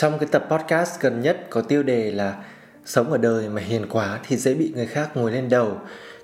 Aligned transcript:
Trong 0.00 0.18
cái 0.18 0.28
tập 0.32 0.46
podcast 0.50 1.00
gần 1.00 1.20
nhất 1.20 1.46
có 1.50 1.60
tiêu 1.60 1.82
đề 1.82 2.10
là 2.10 2.36
Sống 2.84 3.12
ở 3.12 3.18
đời 3.18 3.48
mà 3.48 3.60
hiền 3.60 3.86
quá 3.90 4.20
thì 4.28 4.36
dễ 4.36 4.54
bị 4.54 4.72
người 4.74 4.86
khác 4.86 5.10
ngồi 5.14 5.32
lên 5.32 5.48
đầu. 5.48 5.78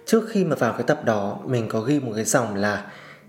Trước 0.07 0.25
khi 0.31 0.45
mà 0.45 0.57
vào 0.57 0.73
cái 0.73 0.83
tập 0.87 1.05
đó, 1.05 1.41
mình 1.45 1.69
có 1.69 1.81
ghi 1.81 2.01
một 2.01 2.13
cái 2.15 2.25
dòng 2.25 2.55
là 2.55 2.85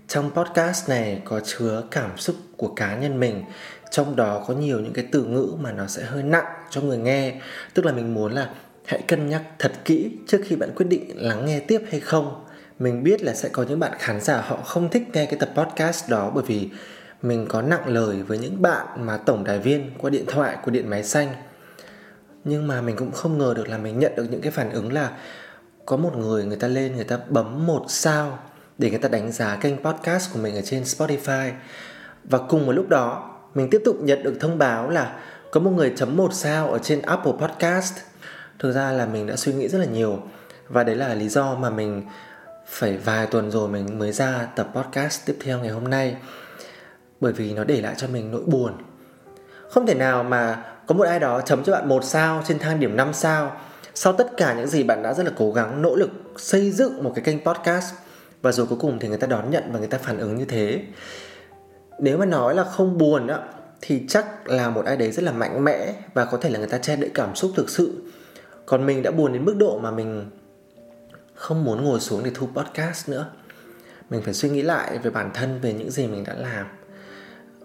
Trong 0.08 0.30
podcast 0.30 0.88
này 0.88 1.22
có 1.24 1.40
chứa 1.40 1.82
cảm 1.90 2.18
xúc 2.18 2.36
của 2.56 2.68
cá 2.68 2.96
nhân 2.96 3.20
mình, 3.20 3.44
Trong 3.90 4.16
đó 4.16 4.44
có 4.46 4.54
nhiều 4.54 4.80
những 4.80 4.92
cái 4.92 5.06
từ 5.12 5.24
ngữ 5.24 5.52
mà 5.60 5.72
nó 5.72 5.86
sẽ 5.86 6.02
hơi 6.02 6.22
nặng 6.22 6.46
cho 6.70 6.80
người 6.80 6.98
nghe. 6.98 7.40
Tức 7.74 7.84
là 7.84 7.92
mình 7.92 8.14
muốn 8.14 8.32
là 8.32 8.50
hãy 8.84 9.02
cân 9.08 9.28
nhắc 9.28 9.42
thật 9.58 9.72
kỹ 9.84 10.10
trước 10.26 10.40
khi 10.44 10.56
bạn 10.56 10.70
quyết 10.76 10.86
định 10.86 11.10
lắng 11.14 11.46
nghe 11.46 11.60
tiếp 11.60 11.82
hay 11.90 12.00
không. 12.00 12.44
Mình 12.78 13.02
biết 13.02 13.22
là 13.22 13.34
sẽ 13.34 13.48
có 13.48 13.62
những 13.62 13.80
bạn 13.80 13.92
khán 13.98 14.20
giả 14.20 14.40
họ 14.40 14.56
không 14.56 14.88
thích 14.90 15.02
nghe 15.12 15.26
cái 15.26 15.38
tập 15.40 15.50
podcast 15.56 16.08
đó 16.08 16.32
bởi 16.34 16.44
vì 16.46 16.68
mình 17.22 17.46
có 17.48 17.62
nặng 17.62 17.86
lời 17.86 18.22
với 18.22 18.38
những 18.38 18.62
bạn 18.62 18.86
mà 19.06 19.16
tổng 19.16 19.44
đài 19.44 19.58
viên 19.58 19.90
qua 19.98 20.10
điện 20.10 20.24
thoại 20.26 20.56
của 20.64 20.70
điện 20.70 20.90
máy 20.90 21.04
xanh. 21.04 21.28
Nhưng 22.44 22.66
mà 22.66 22.80
mình 22.80 22.96
cũng 22.96 23.12
không 23.12 23.38
ngờ 23.38 23.54
được 23.56 23.68
là 23.68 23.78
mình 23.78 23.98
nhận 23.98 24.12
được 24.16 24.26
những 24.30 24.40
cái 24.40 24.52
phản 24.52 24.70
ứng 24.70 24.92
là 24.92 25.10
có 25.86 25.96
một 25.96 26.16
người 26.16 26.44
người 26.44 26.56
ta 26.56 26.68
lên, 26.68 26.96
người 26.96 27.04
ta 27.04 27.18
bấm 27.28 27.66
một 27.66 27.84
sao 27.88 28.38
để 28.78 28.90
người 28.90 28.98
ta 28.98 29.08
đánh 29.08 29.32
giá 29.32 29.56
kênh 29.56 29.76
podcast 29.82 30.32
của 30.32 30.38
mình 30.38 30.54
ở 30.54 30.62
trên 30.64 30.82
Spotify. 30.82 31.50
Và 32.24 32.38
cùng 32.38 32.66
một 32.66 32.72
lúc 32.72 32.88
đó, 32.88 33.34
mình 33.54 33.68
tiếp 33.70 33.82
tục 33.84 33.96
nhận 34.00 34.22
được 34.22 34.36
thông 34.40 34.58
báo 34.58 34.90
là 34.90 35.16
có 35.52 35.60
một 35.60 35.70
người 35.70 35.92
chấm 35.96 36.16
một 36.16 36.34
sao 36.34 36.70
ở 36.70 36.78
trên 36.78 37.02
Apple 37.02 37.32
Podcast. 37.32 37.94
Thực 38.58 38.72
ra 38.72 38.92
là 38.92 39.06
mình 39.06 39.26
đã 39.26 39.36
suy 39.36 39.52
nghĩ 39.52 39.68
rất 39.68 39.78
là 39.78 39.86
nhiều 39.86 40.22
và 40.68 40.84
đấy 40.84 40.96
là 40.96 41.14
lý 41.14 41.28
do 41.28 41.54
mà 41.54 41.70
mình 41.70 42.02
phải 42.66 42.96
vài 42.96 43.26
tuần 43.26 43.50
rồi 43.50 43.68
mình 43.68 43.98
mới 43.98 44.12
ra 44.12 44.48
tập 44.56 44.68
podcast 44.74 45.26
tiếp 45.26 45.36
theo 45.44 45.58
ngày 45.58 45.70
hôm 45.70 45.90
nay 45.90 46.16
bởi 47.20 47.32
vì 47.32 47.52
nó 47.52 47.64
để 47.64 47.80
lại 47.80 47.94
cho 47.96 48.08
mình 48.08 48.30
nỗi 48.30 48.42
buồn. 48.46 48.72
Không 49.70 49.86
thể 49.86 49.94
nào 49.94 50.22
mà 50.22 50.64
có 50.86 50.94
một 50.94 51.04
ai 51.04 51.20
đó 51.20 51.40
chấm 51.40 51.64
cho 51.64 51.72
bạn 51.72 51.88
một 51.88 52.04
sao 52.04 52.42
trên 52.46 52.58
thang 52.58 52.80
điểm 52.80 52.96
5 52.96 53.14
sao 53.14 53.56
sau 54.00 54.12
tất 54.12 54.36
cả 54.36 54.54
những 54.54 54.66
gì 54.66 54.82
bạn 54.82 55.02
đã 55.02 55.14
rất 55.14 55.26
là 55.26 55.32
cố 55.36 55.52
gắng, 55.52 55.82
nỗ 55.82 55.96
lực 55.96 56.10
xây 56.36 56.70
dựng 56.70 57.04
một 57.04 57.12
cái 57.14 57.24
kênh 57.24 57.44
podcast 57.44 57.94
và 58.42 58.52
rồi 58.52 58.66
cuối 58.66 58.78
cùng 58.80 58.98
thì 58.98 59.08
người 59.08 59.18
ta 59.18 59.26
đón 59.26 59.50
nhận 59.50 59.72
và 59.72 59.78
người 59.78 59.88
ta 59.88 59.98
phản 59.98 60.18
ứng 60.18 60.36
như 60.36 60.44
thế. 60.44 60.82
Nếu 61.98 62.18
mà 62.18 62.26
nói 62.26 62.54
là 62.54 62.64
không 62.64 62.98
buồn 62.98 63.26
á, 63.26 63.38
thì 63.80 64.04
chắc 64.08 64.48
là 64.48 64.70
một 64.70 64.84
ai 64.84 64.96
đấy 64.96 65.12
rất 65.12 65.22
là 65.22 65.32
mạnh 65.32 65.64
mẽ 65.64 65.94
và 66.14 66.24
có 66.24 66.38
thể 66.38 66.50
là 66.50 66.58
người 66.58 66.68
ta 66.68 66.78
che 66.78 66.96
đậy 66.96 67.10
cảm 67.14 67.34
xúc 67.34 67.50
thực 67.56 67.70
sự. 67.70 68.02
Còn 68.66 68.86
mình 68.86 69.02
đã 69.02 69.10
buồn 69.10 69.32
đến 69.32 69.44
mức 69.44 69.56
độ 69.58 69.78
mà 69.78 69.90
mình 69.90 70.30
không 71.34 71.64
muốn 71.64 71.84
ngồi 71.84 72.00
xuống 72.00 72.24
để 72.24 72.30
thu 72.34 72.48
podcast 72.54 73.08
nữa. 73.08 73.26
Mình 74.10 74.22
phải 74.22 74.34
suy 74.34 74.50
nghĩ 74.50 74.62
lại 74.62 74.98
về 74.98 75.10
bản 75.10 75.30
thân, 75.34 75.60
về 75.60 75.72
những 75.72 75.90
gì 75.90 76.06
mình 76.06 76.24
đã 76.24 76.34
làm 76.34 76.66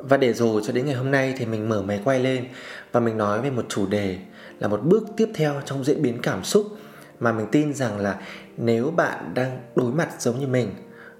và 0.03 0.17
để 0.17 0.33
rồi 0.33 0.61
cho 0.65 0.73
đến 0.73 0.85
ngày 0.85 0.95
hôm 0.95 1.11
nay 1.11 1.33
thì 1.37 1.45
mình 1.45 1.69
mở 1.69 1.81
máy 1.81 2.01
quay 2.03 2.19
lên 2.19 2.45
và 2.91 2.99
mình 2.99 3.17
nói 3.17 3.41
về 3.41 3.49
một 3.49 3.65
chủ 3.69 3.87
đề 3.87 4.17
là 4.59 4.67
một 4.67 4.81
bước 4.83 5.03
tiếp 5.17 5.29
theo 5.35 5.61
trong 5.65 5.83
diễn 5.83 6.01
biến 6.01 6.19
cảm 6.21 6.43
xúc 6.43 6.67
mà 7.19 7.31
mình 7.31 7.47
tin 7.51 7.73
rằng 7.73 7.99
là 7.99 8.19
nếu 8.57 8.91
bạn 8.91 9.33
đang 9.33 9.59
đối 9.75 9.91
mặt 9.91 10.09
giống 10.19 10.39
như 10.39 10.47
mình, 10.47 10.69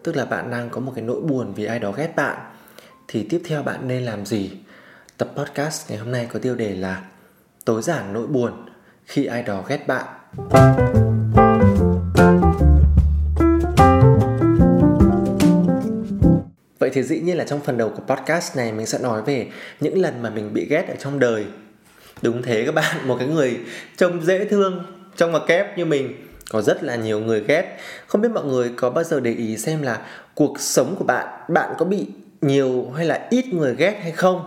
tức 0.04 0.16
là 0.16 0.26
bạn 0.26 0.52
đang 0.52 0.70
có 0.70 0.80
một 0.80 0.92
cái 0.96 1.04
nỗi 1.04 1.22
buồn 1.22 1.54
vì 1.54 1.66
ai 1.66 1.80
đó 1.80 1.92
ghét 1.92 2.14
bạn, 2.16 2.38
thì 3.08 3.28
tiếp 3.30 3.42
theo 3.46 3.64
bạn 3.64 3.88
nên 3.88 4.04
làm 4.04 4.26
gì? 4.26 4.52
Tập 5.18 5.32
podcast 5.36 5.90
ngày 5.90 6.00
hôm 6.00 6.12
nay 6.12 6.28
có 6.34 6.40
tiêu 6.40 6.56
đề 6.56 6.76
là 6.76 7.04
tối 7.66 7.82
giản 7.82 8.14
nỗi 8.14 8.28
buồn 8.28 8.52
khi 9.06 9.26
ai 9.26 9.44
đó 9.44 9.64
ghét 9.68 9.88
bạn. 9.88 10.06
Thì 16.94 17.04
dĩ 17.04 17.20
nhiên 17.20 17.38
là 17.38 17.44
trong 17.44 17.60
phần 17.60 17.78
đầu 17.78 17.90
của 17.90 18.16
podcast 18.16 18.58
này 18.58 18.72
mình 18.72 18.86
sẽ 18.86 19.00
nói 19.00 19.22
về 19.22 19.48
những 19.80 20.02
lần 20.02 20.22
mà 20.22 20.30
mình 20.30 20.54
bị 20.54 20.68
ghét 20.70 20.86
ở 20.90 20.96
trong 21.00 21.20
đời. 21.20 21.46
Đúng 22.22 22.42
thế 22.42 22.64
các 22.66 22.76
bạn, 22.76 23.08
một 23.08 23.16
cái 23.20 23.28
người 23.28 23.60
trông 23.98 24.22
dễ 24.22 24.46
thương 24.46 24.84
trông 25.16 25.32
mặt 25.32 25.42
kép 25.48 25.78
như 25.78 25.86
mình 25.86 26.14
có 26.50 26.62
rất 26.62 26.84
là 26.84 26.96
nhiều 26.96 27.20
người 27.20 27.44
ghét. 27.48 27.78
Không 28.08 28.22
biết 28.22 28.30
mọi 28.34 28.46
người 28.46 28.72
có 28.76 28.90
bao 28.90 29.04
giờ 29.04 29.20
để 29.20 29.34
ý 29.34 29.58
xem 29.58 29.82
là 29.82 30.02
cuộc 30.36 30.60
sống 30.60 30.96
của 31.00 31.06
bạn, 31.06 31.28
bạn 31.48 31.74
có 31.78 31.86
bị 31.86 32.08
nhiều 32.42 32.92
hay 32.96 33.06
là 33.06 33.28
ít 33.30 33.46
người 33.54 33.76
ghét 33.76 34.00
hay 34.02 34.12
không? 34.12 34.46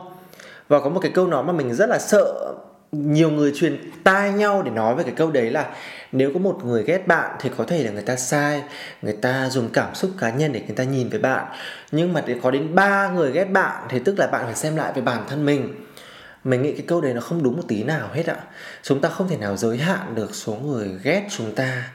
Và 0.68 0.80
có 0.80 0.88
một 0.88 1.00
cái 1.00 1.12
câu 1.14 1.26
nói 1.26 1.44
mà 1.44 1.52
mình 1.52 1.74
rất 1.74 1.88
là 1.88 1.98
sợ 1.98 2.54
nhiều 2.92 3.30
người 3.30 3.52
truyền 3.54 3.90
tai 4.04 4.32
nhau 4.32 4.62
để 4.62 4.70
nói 4.70 4.94
về 4.94 5.02
cái 5.02 5.12
câu 5.16 5.30
đấy 5.30 5.50
là 5.50 5.74
nếu 6.16 6.30
có 6.34 6.38
một 6.38 6.60
người 6.64 6.82
ghét 6.82 7.06
bạn 7.06 7.36
thì 7.40 7.50
có 7.56 7.64
thể 7.64 7.84
là 7.84 7.90
người 7.90 8.02
ta 8.02 8.16
sai, 8.16 8.62
người 9.02 9.16
ta 9.22 9.48
dùng 9.50 9.68
cảm 9.72 9.94
xúc 9.94 10.10
cá 10.18 10.30
nhân 10.30 10.52
để 10.52 10.60
người 10.66 10.76
ta 10.76 10.84
nhìn 10.84 11.08
về 11.08 11.18
bạn. 11.18 11.46
Nhưng 11.92 12.12
mà 12.12 12.22
để 12.26 12.36
có 12.42 12.50
đến 12.50 12.74
ba 12.74 13.08
người 13.08 13.32
ghét 13.32 13.44
bạn 13.44 13.86
thì 13.88 13.98
tức 13.98 14.18
là 14.18 14.26
bạn 14.26 14.44
phải 14.44 14.54
xem 14.54 14.76
lại 14.76 14.92
về 14.94 15.02
bản 15.02 15.24
thân 15.28 15.46
mình. 15.46 15.74
Mình 16.44 16.62
nghĩ 16.62 16.72
cái 16.72 16.84
câu 16.86 17.00
đấy 17.00 17.14
nó 17.14 17.20
không 17.20 17.42
đúng 17.42 17.56
một 17.56 17.62
tí 17.68 17.82
nào 17.82 18.08
hết 18.12 18.26
ạ. 18.26 18.36
Chúng 18.82 19.00
ta 19.00 19.08
không 19.08 19.28
thể 19.28 19.36
nào 19.36 19.56
giới 19.56 19.78
hạn 19.78 20.14
được 20.14 20.34
số 20.34 20.54
người 20.54 20.90
ghét 21.02 21.26
chúng 21.30 21.54
ta. 21.54 21.90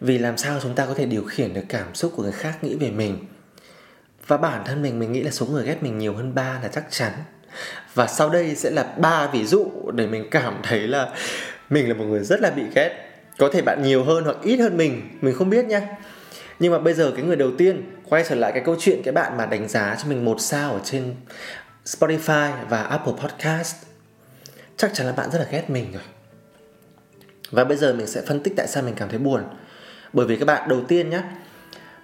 Vì 0.00 0.18
làm 0.18 0.36
sao 0.36 0.58
chúng 0.62 0.74
ta 0.74 0.86
có 0.86 0.94
thể 0.94 1.06
điều 1.06 1.24
khiển 1.24 1.54
được 1.54 1.64
cảm 1.68 1.94
xúc 1.94 2.12
của 2.16 2.22
người 2.22 2.32
khác 2.32 2.64
nghĩ 2.64 2.74
về 2.74 2.90
mình? 2.90 3.26
Và 4.26 4.36
bản 4.36 4.62
thân 4.64 4.82
mình 4.82 4.98
mình 4.98 5.12
nghĩ 5.12 5.22
là 5.22 5.30
số 5.30 5.46
người 5.46 5.66
ghét 5.66 5.82
mình 5.82 5.98
nhiều 5.98 6.14
hơn 6.14 6.34
ba 6.34 6.58
là 6.62 6.68
chắc 6.68 6.84
chắn. 6.90 7.12
Và 7.94 8.06
sau 8.06 8.30
đây 8.30 8.54
sẽ 8.54 8.70
là 8.70 8.82
ba 8.82 9.26
ví 9.26 9.44
dụ 9.44 9.70
để 9.94 10.06
mình 10.06 10.28
cảm 10.30 10.60
thấy 10.62 10.80
là 10.80 11.08
mình 11.70 11.88
là 11.88 11.94
một 11.94 12.04
người 12.04 12.24
rất 12.24 12.40
là 12.40 12.50
bị 12.50 12.62
ghét 12.74 13.13
có 13.38 13.48
thể 13.52 13.62
bạn 13.62 13.82
nhiều 13.82 14.04
hơn 14.04 14.24
hoặc 14.24 14.36
ít 14.42 14.56
hơn 14.56 14.76
mình 14.76 15.18
mình 15.20 15.34
không 15.34 15.50
biết 15.50 15.64
nhá. 15.64 15.80
Nhưng 16.58 16.72
mà 16.72 16.78
bây 16.78 16.94
giờ 16.94 17.12
cái 17.16 17.24
người 17.24 17.36
đầu 17.36 17.50
tiên 17.58 17.82
quay 18.08 18.24
trở 18.28 18.34
lại 18.34 18.52
cái 18.52 18.62
câu 18.64 18.76
chuyện 18.78 19.00
cái 19.04 19.12
bạn 19.12 19.36
mà 19.36 19.46
đánh 19.46 19.68
giá 19.68 19.96
cho 20.02 20.08
mình 20.08 20.24
một 20.24 20.40
sao 20.40 20.72
ở 20.72 20.80
trên 20.84 21.14
Spotify 21.84 22.50
và 22.68 22.82
Apple 22.82 23.12
Podcast, 23.12 23.76
chắc 24.76 24.94
chắn 24.94 25.06
là 25.06 25.12
bạn 25.12 25.30
rất 25.30 25.38
là 25.38 25.46
ghét 25.50 25.70
mình 25.70 25.92
rồi. 25.92 26.02
Và 27.50 27.64
bây 27.64 27.76
giờ 27.76 27.92
mình 27.92 28.06
sẽ 28.06 28.22
phân 28.22 28.40
tích 28.40 28.54
tại 28.56 28.66
sao 28.66 28.82
mình 28.82 28.94
cảm 28.94 29.08
thấy 29.08 29.18
buồn. 29.18 29.42
Bởi 30.12 30.26
vì 30.26 30.36
các 30.36 30.44
bạn, 30.44 30.68
đầu 30.68 30.80
tiên 30.88 31.10
nhé 31.10 31.22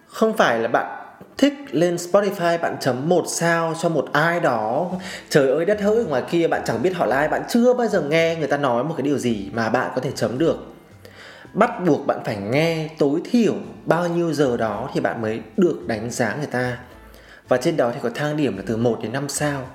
không 0.07 0.37
phải 0.37 0.59
là 0.59 0.69
bạn 0.69 1.07
thích 1.39 1.53
lên 1.71 1.97
Spotify 1.97 2.59
bạn 2.59 2.77
chấm 2.81 3.09
một 3.09 3.25
sao 3.29 3.75
cho 3.83 3.89
một 3.89 4.09
ai 4.12 4.41
đó. 4.41 4.91
Trời 5.29 5.51
ơi, 5.51 5.65
đất 5.65 5.81
hỡi 5.81 6.05
ngoài 6.05 6.23
kia, 6.31 6.49
bạn 6.49 6.62
chẳng 6.67 6.83
biết 6.83 6.95
họ 6.95 7.07
là 7.07 7.17
ai. 7.17 7.29
Bạn 7.29 7.43
chưa 7.49 7.75
bao 7.75 7.87
giờ 7.87 8.03
nghe 8.03 8.37
người 8.37 8.49
ta 8.49 8.57
nói 8.57 8.85
một 8.85 8.95
cái 8.97 9.03
điều 9.03 9.19
gì 9.19 9.51
mà 9.53 9.69
bạn 9.69 9.91
có 9.95 10.01
thể 10.01 10.11
chấm 10.15 10.39
được 10.39 10.57
bắt 11.53 11.71
buộc 11.87 12.06
bạn 12.06 12.19
phải 12.25 12.37
nghe 12.37 12.88
tối 12.99 13.21
thiểu 13.31 13.55
bao 13.84 14.09
nhiêu 14.09 14.33
giờ 14.33 14.56
đó 14.56 14.91
thì 14.94 15.00
bạn 15.00 15.22
mới 15.22 15.41
được 15.56 15.87
đánh 15.87 16.11
giá 16.11 16.37
người 16.37 16.47
ta. 16.47 16.78
Và 17.49 17.56
trên 17.56 17.77
đó 17.77 17.91
thì 17.94 18.00
có 18.03 18.11
thang 18.15 18.37
điểm 18.37 18.56
là 18.56 18.62
từ 18.66 18.77
1 18.77 18.99
đến 19.03 19.12
5 19.12 19.28
sao. 19.28 19.69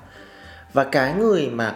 Và 0.73 0.83
cái 0.83 1.13
người 1.13 1.49
mà 1.49 1.75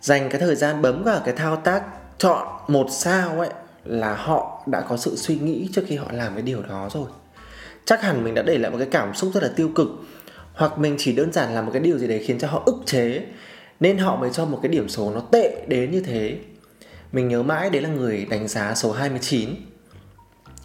dành 0.00 0.28
cái 0.28 0.40
thời 0.40 0.54
gian 0.54 0.82
bấm 0.82 1.02
vào 1.02 1.20
cái 1.24 1.34
thao 1.34 1.56
tác 1.56 1.82
chọn 2.18 2.46
một 2.68 2.86
sao 2.90 3.40
ấy 3.40 3.48
là 3.84 4.14
họ 4.14 4.62
đã 4.66 4.80
có 4.80 4.96
sự 4.96 5.16
suy 5.16 5.38
nghĩ 5.38 5.68
trước 5.72 5.82
khi 5.86 5.96
họ 5.96 6.06
làm 6.12 6.34
cái 6.34 6.42
điều 6.42 6.62
đó 6.62 6.88
rồi. 6.92 7.06
Chắc 7.84 8.02
hẳn 8.02 8.24
mình 8.24 8.34
đã 8.34 8.42
để 8.42 8.58
lại 8.58 8.70
một 8.70 8.78
cái 8.78 8.88
cảm 8.90 9.14
xúc 9.14 9.30
rất 9.34 9.42
là 9.42 9.50
tiêu 9.56 9.70
cực, 9.74 9.88
hoặc 10.54 10.78
mình 10.78 10.94
chỉ 10.98 11.12
đơn 11.12 11.32
giản 11.32 11.54
làm 11.54 11.66
một 11.66 11.72
cái 11.72 11.82
điều 11.82 11.98
gì 11.98 12.06
đấy 12.06 12.24
khiến 12.26 12.38
cho 12.38 12.48
họ 12.48 12.62
ức 12.66 12.76
chế, 12.86 13.26
nên 13.80 13.98
họ 13.98 14.16
mới 14.16 14.30
cho 14.30 14.44
một 14.44 14.58
cái 14.62 14.72
điểm 14.72 14.88
số 14.88 15.10
nó 15.14 15.20
tệ 15.20 15.64
đến 15.68 15.90
như 15.90 16.00
thế 16.00 16.38
mình 17.12 17.28
nhớ 17.28 17.42
mãi 17.42 17.70
đấy 17.70 17.82
là 17.82 17.88
người 17.88 18.26
đánh 18.30 18.48
giá 18.48 18.74
số 18.74 18.92
29 18.92 19.48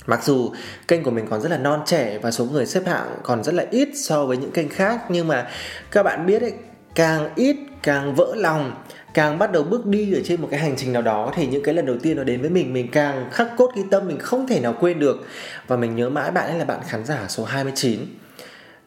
Mặc 0.06 0.24
dù 0.24 0.52
kênh 0.88 1.04
của 1.04 1.12
mình 1.12 1.28
còn 1.30 1.42
rất 1.42 1.52
là 1.52 1.58
non 1.58 1.82
trẻ 1.86 2.18
và 2.22 2.32
số 2.32 2.46
người 2.46 2.66
xếp 2.66 2.82
hạng 2.86 3.18
còn 3.24 3.44
rất 3.44 3.56
là 3.56 3.66
ít 3.72 3.90
so 3.96 4.26
với 4.26 4.38
những 4.38 4.52
kênh 4.52 4.70
khác 4.70 5.02
nhưng 5.10 5.28
mà 5.28 5.50
các 5.92 6.04
bạn 6.04 6.26
biết 6.26 6.42
ấy, 6.42 6.54
càng 6.96 7.30
ít 7.36 7.56
càng 7.84 8.16
vỡ 8.16 8.36
lòng 8.36 8.84
càng 9.14 9.40
bắt 9.40 9.52
đầu 9.52 9.64
bước 9.64 9.86
đi 9.86 10.14
ở 10.14 10.22
trên 10.26 10.42
một 10.42 10.48
cái 10.52 10.60
hành 10.60 10.76
trình 10.78 10.94
nào 10.94 11.02
đó 11.02 11.32
thì 11.36 11.48
những 11.48 11.64
cái 11.64 11.74
lần 11.74 11.86
đầu 11.86 11.96
tiên 12.04 12.18
nó 12.18 12.24
đến 12.24 12.42
với 12.42 12.50
mình 12.50 12.74
mình 12.74 12.92
càng 12.92 13.30
khắc 13.32 13.48
cốt 13.58 13.72
ghi 13.76 13.84
tâm 13.92 14.08
mình 14.08 14.20
không 14.20 14.48
thể 14.48 14.60
nào 14.60 14.76
quên 14.80 15.00
được. 15.00 15.26
Và 15.68 15.78
mình 15.78 15.96
nhớ 15.96 16.10
mãi 16.10 16.32
bạn 16.32 16.50
ấy 16.50 16.60
là 16.60 16.66
bạn 16.66 16.80
khán 16.88 17.06
giả 17.06 17.26
số 17.28 17.44
29 17.44 18.00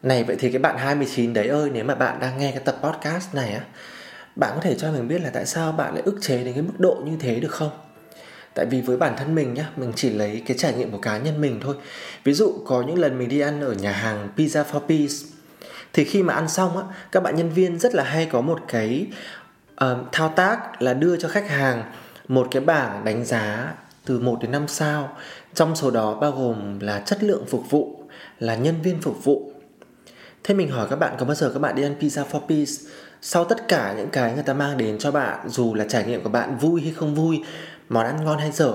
này 0.03 0.23
vậy 0.23 0.35
thì 0.39 0.51
cái 0.51 0.59
bạn 0.59 0.77
29 0.77 1.33
đấy 1.33 1.47
ơi 1.47 1.69
nếu 1.73 1.83
mà 1.83 1.95
bạn 1.95 2.19
đang 2.19 2.37
nghe 2.37 2.51
cái 2.51 2.61
tập 2.65 2.77
podcast 2.83 3.35
này 3.35 3.53
á 3.53 3.61
bạn 4.35 4.51
có 4.55 4.61
thể 4.61 4.75
cho 4.75 4.91
mình 4.91 5.07
biết 5.07 5.21
là 5.21 5.29
tại 5.29 5.45
sao 5.45 5.71
bạn 5.71 5.93
lại 5.93 6.03
ức 6.05 6.17
chế 6.21 6.43
đến 6.43 6.53
cái 6.53 6.63
mức 6.63 6.79
độ 6.79 7.01
như 7.05 7.17
thế 7.19 7.39
được 7.39 7.51
không? 7.51 7.71
Tại 8.53 8.65
vì 8.65 8.81
với 8.81 8.97
bản 8.97 9.13
thân 9.17 9.35
mình 9.35 9.53
nhá 9.53 9.69
mình 9.75 9.93
chỉ 9.95 10.09
lấy 10.09 10.43
cái 10.45 10.57
trải 10.57 10.73
nghiệm 10.73 10.91
của 10.91 10.97
cá 10.97 11.17
nhân 11.17 11.41
mình 11.41 11.59
thôi. 11.63 11.75
Ví 12.23 12.33
dụ 12.33 12.53
có 12.65 12.83
những 12.87 12.99
lần 12.99 13.19
mình 13.19 13.29
đi 13.29 13.39
ăn 13.39 13.61
ở 13.61 13.73
nhà 13.73 13.91
hàng 13.91 14.29
pizza 14.37 14.63
for 14.63 14.79
peace 14.79 15.13
thì 15.93 16.03
khi 16.03 16.23
mà 16.23 16.33
ăn 16.33 16.49
xong 16.49 16.77
á 16.77 16.83
các 17.11 17.23
bạn 17.23 17.35
nhân 17.35 17.49
viên 17.49 17.79
rất 17.79 17.95
là 17.95 18.03
hay 18.03 18.25
có 18.25 18.41
một 18.41 18.59
cái 18.67 19.07
uh, 19.85 19.97
thao 20.11 20.29
tác 20.35 20.81
là 20.81 20.93
đưa 20.93 21.17
cho 21.17 21.27
khách 21.27 21.49
hàng 21.49 21.83
một 22.27 22.47
cái 22.51 22.61
bảng 22.61 23.03
đánh 23.03 23.25
giá 23.25 23.73
từ 24.05 24.19
1 24.19 24.37
đến 24.41 24.51
5 24.51 24.67
sao. 24.67 25.17
Trong 25.53 25.75
số 25.75 25.91
đó 25.91 26.15
bao 26.15 26.31
gồm 26.31 26.79
là 26.79 26.99
chất 26.99 27.23
lượng 27.23 27.45
phục 27.49 27.69
vụ 27.69 28.03
là 28.39 28.55
nhân 28.55 28.81
viên 28.81 29.01
phục 29.01 29.23
vụ 29.23 29.50
thế 30.43 30.53
mình 30.53 30.71
hỏi 30.71 30.87
các 30.89 30.95
bạn 30.95 31.15
có 31.19 31.25
bao 31.25 31.35
giờ 31.35 31.51
các 31.53 31.59
bạn 31.59 31.75
đi 31.75 31.83
ăn 31.83 31.95
pizza 31.99 32.25
for 32.25 32.39
peace? 32.39 32.71
Sau 33.21 33.45
tất 33.45 33.67
cả 33.67 33.93
những 33.97 34.09
cái 34.09 34.33
người 34.33 34.43
ta 34.43 34.53
mang 34.53 34.77
đến 34.77 34.97
cho 34.99 35.11
bạn, 35.11 35.49
dù 35.49 35.73
là 35.73 35.85
trải 35.89 36.05
nghiệm 36.05 36.23
của 36.23 36.29
bạn 36.29 36.57
vui 36.57 36.81
hay 36.81 36.93
không 36.93 37.15
vui, 37.15 37.43
món 37.89 38.05
ăn 38.05 38.25
ngon 38.25 38.39
hay 38.39 38.51
dở, 38.51 38.73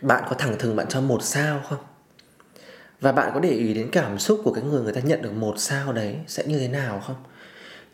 bạn 0.00 0.24
có 0.28 0.36
thẳng 0.38 0.56
thừng 0.58 0.76
bạn 0.76 0.86
cho 0.88 1.00
một 1.00 1.22
sao 1.22 1.60
không? 1.68 1.78
Và 3.00 3.12
bạn 3.12 3.30
có 3.34 3.40
để 3.40 3.50
ý 3.50 3.74
đến 3.74 3.88
cảm 3.92 4.18
xúc 4.18 4.40
của 4.44 4.52
cái 4.52 4.64
người 4.64 4.82
người 4.82 4.92
ta 4.92 5.00
nhận 5.00 5.22
được 5.22 5.32
một 5.32 5.54
sao 5.58 5.92
đấy 5.92 6.16
sẽ 6.26 6.44
như 6.46 6.58
thế 6.58 6.68
nào 6.68 7.02
không? 7.06 7.16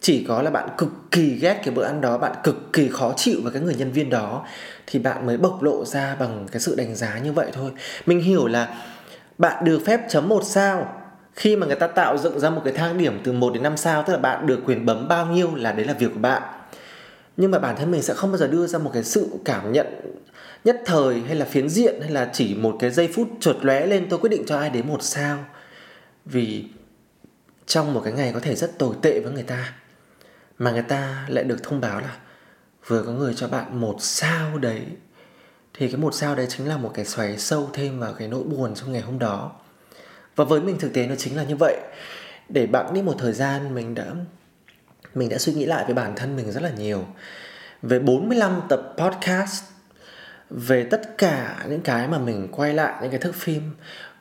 Chỉ 0.00 0.24
có 0.28 0.42
là 0.42 0.50
bạn 0.50 0.68
cực 0.78 0.88
kỳ 1.10 1.34
ghét 1.34 1.60
cái 1.64 1.74
bữa 1.74 1.84
ăn 1.84 2.00
đó, 2.00 2.18
bạn 2.18 2.32
cực 2.42 2.72
kỳ 2.72 2.88
khó 2.88 3.12
chịu 3.16 3.40
với 3.42 3.52
cái 3.52 3.62
người 3.62 3.74
nhân 3.74 3.92
viên 3.92 4.10
đó, 4.10 4.46
thì 4.86 4.98
bạn 4.98 5.26
mới 5.26 5.36
bộc 5.36 5.62
lộ 5.62 5.84
ra 5.84 6.14
bằng 6.14 6.46
cái 6.52 6.60
sự 6.60 6.74
đánh 6.74 6.94
giá 6.94 7.18
như 7.18 7.32
vậy 7.32 7.50
thôi. 7.52 7.70
Mình 8.06 8.20
hiểu 8.20 8.46
là 8.46 8.74
bạn 9.38 9.64
được 9.64 9.82
phép 9.86 10.00
chấm 10.08 10.28
một 10.28 10.42
sao 10.44 10.99
khi 11.34 11.56
mà 11.56 11.66
người 11.66 11.76
ta 11.76 11.86
tạo 11.86 12.18
dựng 12.18 12.40
ra 12.40 12.50
một 12.50 12.62
cái 12.64 12.72
thang 12.72 12.98
điểm 12.98 13.20
từ 13.24 13.32
1 13.32 13.54
đến 13.54 13.62
5 13.62 13.76
sao, 13.76 14.04
tức 14.06 14.12
là 14.12 14.18
bạn 14.18 14.46
được 14.46 14.60
quyền 14.66 14.86
bấm 14.86 15.08
bao 15.08 15.26
nhiêu 15.26 15.54
là 15.54 15.72
đấy 15.72 15.86
là 15.86 15.92
việc 15.92 16.10
của 16.14 16.20
bạn. 16.20 16.42
Nhưng 17.36 17.50
mà 17.50 17.58
bản 17.58 17.76
thân 17.76 17.90
mình 17.90 18.02
sẽ 18.02 18.14
không 18.14 18.30
bao 18.30 18.38
giờ 18.38 18.46
đưa 18.46 18.66
ra 18.66 18.78
một 18.78 18.90
cái 18.94 19.04
sự 19.04 19.28
cảm 19.44 19.72
nhận 19.72 19.86
nhất 20.64 20.82
thời 20.86 21.20
hay 21.20 21.34
là 21.36 21.44
phiến 21.44 21.68
diện 21.68 22.00
hay 22.00 22.10
là 22.10 22.30
chỉ 22.32 22.54
một 22.54 22.76
cái 22.80 22.90
giây 22.90 23.08
phút 23.14 23.28
chợt 23.40 23.56
lóe 23.62 23.86
lên 23.86 24.06
tôi 24.10 24.18
quyết 24.18 24.30
định 24.30 24.44
cho 24.46 24.58
ai 24.58 24.70
đến 24.70 24.88
một 24.88 25.02
sao. 25.02 25.44
Vì 26.24 26.64
trong 27.66 27.94
một 27.94 28.00
cái 28.04 28.12
ngày 28.12 28.32
có 28.34 28.40
thể 28.40 28.54
rất 28.54 28.78
tồi 28.78 28.94
tệ 29.02 29.20
với 29.20 29.32
người 29.32 29.42
ta, 29.42 29.72
mà 30.58 30.70
người 30.70 30.82
ta 30.82 31.26
lại 31.28 31.44
được 31.44 31.62
thông 31.62 31.80
báo 31.80 32.00
là 32.00 32.16
vừa 32.86 33.02
có 33.02 33.12
người 33.12 33.34
cho 33.34 33.48
bạn 33.48 33.80
một 33.80 33.96
sao 33.98 34.58
đấy. 34.58 34.82
Thì 35.74 35.88
cái 35.88 35.96
một 35.96 36.14
sao 36.14 36.34
đấy 36.34 36.46
chính 36.48 36.68
là 36.68 36.76
một 36.76 36.90
cái 36.94 37.04
xoáy 37.04 37.38
sâu 37.38 37.70
thêm 37.72 38.00
vào 38.00 38.12
cái 38.12 38.28
nỗi 38.28 38.42
buồn 38.44 38.74
trong 38.74 38.92
ngày 38.92 39.02
hôm 39.02 39.18
đó 39.18 39.52
và 40.36 40.44
với 40.44 40.60
mình 40.60 40.78
thực 40.78 40.94
tế 40.94 41.06
nó 41.06 41.14
chính 41.14 41.36
là 41.36 41.44
như 41.44 41.56
vậy. 41.56 41.76
Để 42.48 42.66
bạn 42.66 42.94
đi 42.94 43.02
một 43.02 43.14
thời 43.18 43.32
gian, 43.32 43.74
mình 43.74 43.94
đã 43.94 44.06
mình 45.14 45.28
đã 45.28 45.38
suy 45.38 45.52
nghĩ 45.52 45.64
lại 45.64 45.84
về 45.88 45.94
bản 45.94 46.12
thân 46.16 46.36
mình 46.36 46.52
rất 46.52 46.62
là 46.62 46.70
nhiều. 46.70 47.04
Về 47.82 47.98
45 47.98 48.60
tập 48.68 48.94
podcast, 48.96 49.64
về 50.50 50.84
tất 50.84 51.18
cả 51.18 51.66
những 51.68 51.80
cái 51.80 52.08
mà 52.08 52.18
mình 52.18 52.48
quay 52.52 52.74
lại, 52.74 52.94
những 53.02 53.10
cái 53.10 53.20
thước 53.20 53.34
phim, 53.34 53.62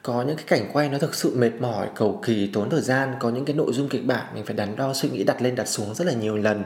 có 0.03 0.21
những 0.21 0.35
cái 0.35 0.45
cảnh 0.47 0.69
quay 0.73 0.89
nó 0.89 0.97
thực 0.97 1.15
sự 1.15 1.35
mệt 1.35 1.51
mỏi, 1.59 1.87
cầu 1.95 2.21
kỳ, 2.25 2.49
tốn 2.53 2.69
thời 2.69 2.81
gian, 2.81 3.13
có 3.19 3.29
những 3.29 3.45
cái 3.45 3.55
nội 3.55 3.73
dung 3.73 3.89
kịch 3.89 4.05
bản 4.05 4.25
mình 4.33 4.45
phải 4.45 4.55
đắn 4.55 4.75
đo, 4.75 4.93
suy 4.93 5.09
nghĩ 5.09 5.23
đặt 5.23 5.41
lên, 5.41 5.55
đặt 5.55 5.67
xuống 5.67 5.95
rất 5.95 6.07
là 6.07 6.13
nhiều 6.13 6.37
lần. 6.37 6.63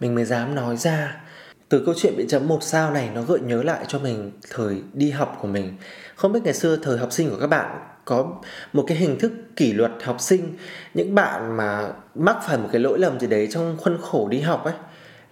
Mình 0.00 0.14
mới 0.14 0.24
dám 0.24 0.54
nói 0.54 0.76
ra, 0.76 1.16
từ 1.68 1.82
câu 1.86 1.94
chuyện 1.98 2.14
bị 2.16 2.26
chấm 2.28 2.48
một 2.48 2.62
sao 2.62 2.90
này 2.90 3.10
nó 3.14 3.22
gợi 3.22 3.40
nhớ 3.40 3.62
lại 3.62 3.84
cho 3.88 3.98
mình 3.98 4.32
thời 4.50 4.82
đi 4.92 5.10
học 5.10 5.38
của 5.40 5.48
mình. 5.48 5.76
Không 6.14 6.32
biết 6.32 6.40
ngày 6.44 6.54
xưa 6.54 6.76
thời 6.76 6.98
học 6.98 7.12
sinh 7.12 7.30
của 7.30 7.38
các 7.40 7.46
bạn 7.46 7.93
có 8.04 8.32
một 8.72 8.84
cái 8.86 8.96
hình 8.96 9.18
thức 9.18 9.32
kỷ 9.56 9.72
luật 9.72 9.92
học 10.02 10.20
sinh. 10.20 10.56
Những 10.94 11.14
bạn 11.14 11.56
mà 11.56 11.88
mắc 12.14 12.36
phải 12.46 12.58
một 12.58 12.68
cái 12.72 12.80
lỗi 12.80 12.98
lầm 12.98 13.20
gì 13.20 13.26
đấy 13.26 13.48
trong 13.50 13.76
khuôn 13.80 13.98
khổ 14.02 14.28
đi 14.28 14.40
học 14.40 14.64
ấy, 14.64 14.74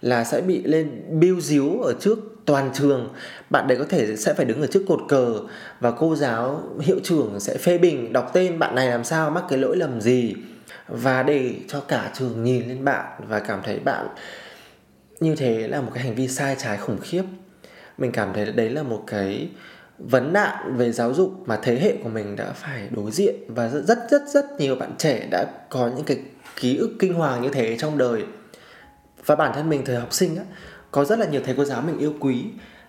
là 0.01 0.23
sẽ 0.23 0.41
bị 0.41 0.63
lên 0.63 1.01
biêu 1.09 1.41
díu 1.41 1.81
ở 1.81 1.93
trước 1.99 2.19
toàn 2.45 2.69
trường. 2.73 3.13
Bạn 3.49 3.67
đấy 3.67 3.77
có 3.77 3.85
thể 3.89 4.15
sẽ 4.15 4.33
phải 4.33 4.45
đứng 4.45 4.61
ở 4.61 4.67
trước 4.67 4.83
cột 4.87 4.99
cờ 5.07 5.39
và 5.79 5.91
cô 5.91 6.15
giáo, 6.15 6.63
hiệu 6.81 6.99
trưởng 7.03 7.39
sẽ 7.39 7.57
phê 7.57 7.77
bình, 7.77 8.13
đọc 8.13 8.31
tên 8.33 8.59
bạn 8.59 8.75
này 8.75 8.87
làm 8.87 9.03
sao, 9.03 9.29
mắc 9.29 9.43
cái 9.49 9.59
lỗi 9.59 9.77
lầm 9.77 10.01
gì. 10.01 10.35
Và 10.87 11.23
để 11.23 11.55
cho 11.67 11.79
cả 11.79 12.11
trường 12.13 12.43
nhìn 12.43 12.67
lên 12.67 12.85
bạn 12.85 13.05
và 13.27 13.39
cảm 13.39 13.59
thấy 13.63 13.79
bạn 13.79 14.07
như 15.19 15.35
thế 15.35 15.67
là 15.67 15.81
một 15.81 15.91
cái 15.93 16.03
hành 16.03 16.15
vi 16.15 16.27
sai 16.27 16.55
trái 16.59 16.77
khủng 16.77 16.97
khiếp. 17.01 17.23
Mình 17.97 18.11
cảm 18.11 18.33
thấy 18.33 18.45
đấy 18.45 18.69
là 18.69 18.83
một 18.83 19.03
cái 19.07 19.49
vấn 19.97 20.33
nạn 20.33 20.77
về 20.77 20.91
giáo 20.91 21.13
dục 21.13 21.43
mà 21.45 21.59
thế 21.63 21.79
hệ 21.79 21.97
của 22.03 22.09
mình 22.09 22.35
đã 22.35 22.51
phải 22.51 22.87
đối 22.91 23.11
diện. 23.11 23.35
Và 23.47 23.69
rất 23.69 23.85
rất 23.85 23.99
rất 24.09 24.21
rất 24.27 24.45
nhiều 24.59 24.75
bạn 24.75 24.95
trẻ 24.97 25.27
đã 25.31 25.45
có 25.69 25.91
những 25.95 26.05
cái 26.05 26.19
ký 26.55 26.77
ức 26.77 26.95
kinh 26.99 27.13
hoàng 27.13 27.41
như 27.41 27.49
thế 27.49 27.77
trong 27.79 27.97
đời. 27.97 28.23
Và 29.25 29.35
bản 29.35 29.51
thân 29.55 29.69
mình 29.69 29.85
thời 29.85 29.95
học 29.95 30.13
sinh 30.13 30.37
á, 30.37 30.43
có 30.91 31.05
rất 31.05 31.19
là 31.19 31.25
nhiều 31.25 31.41
thầy 31.45 31.55
cô 31.57 31.65
giáo 31.65 31.81
mình 31.81 31.97
yêu 31.97 32.13
quý. 32.19 32.45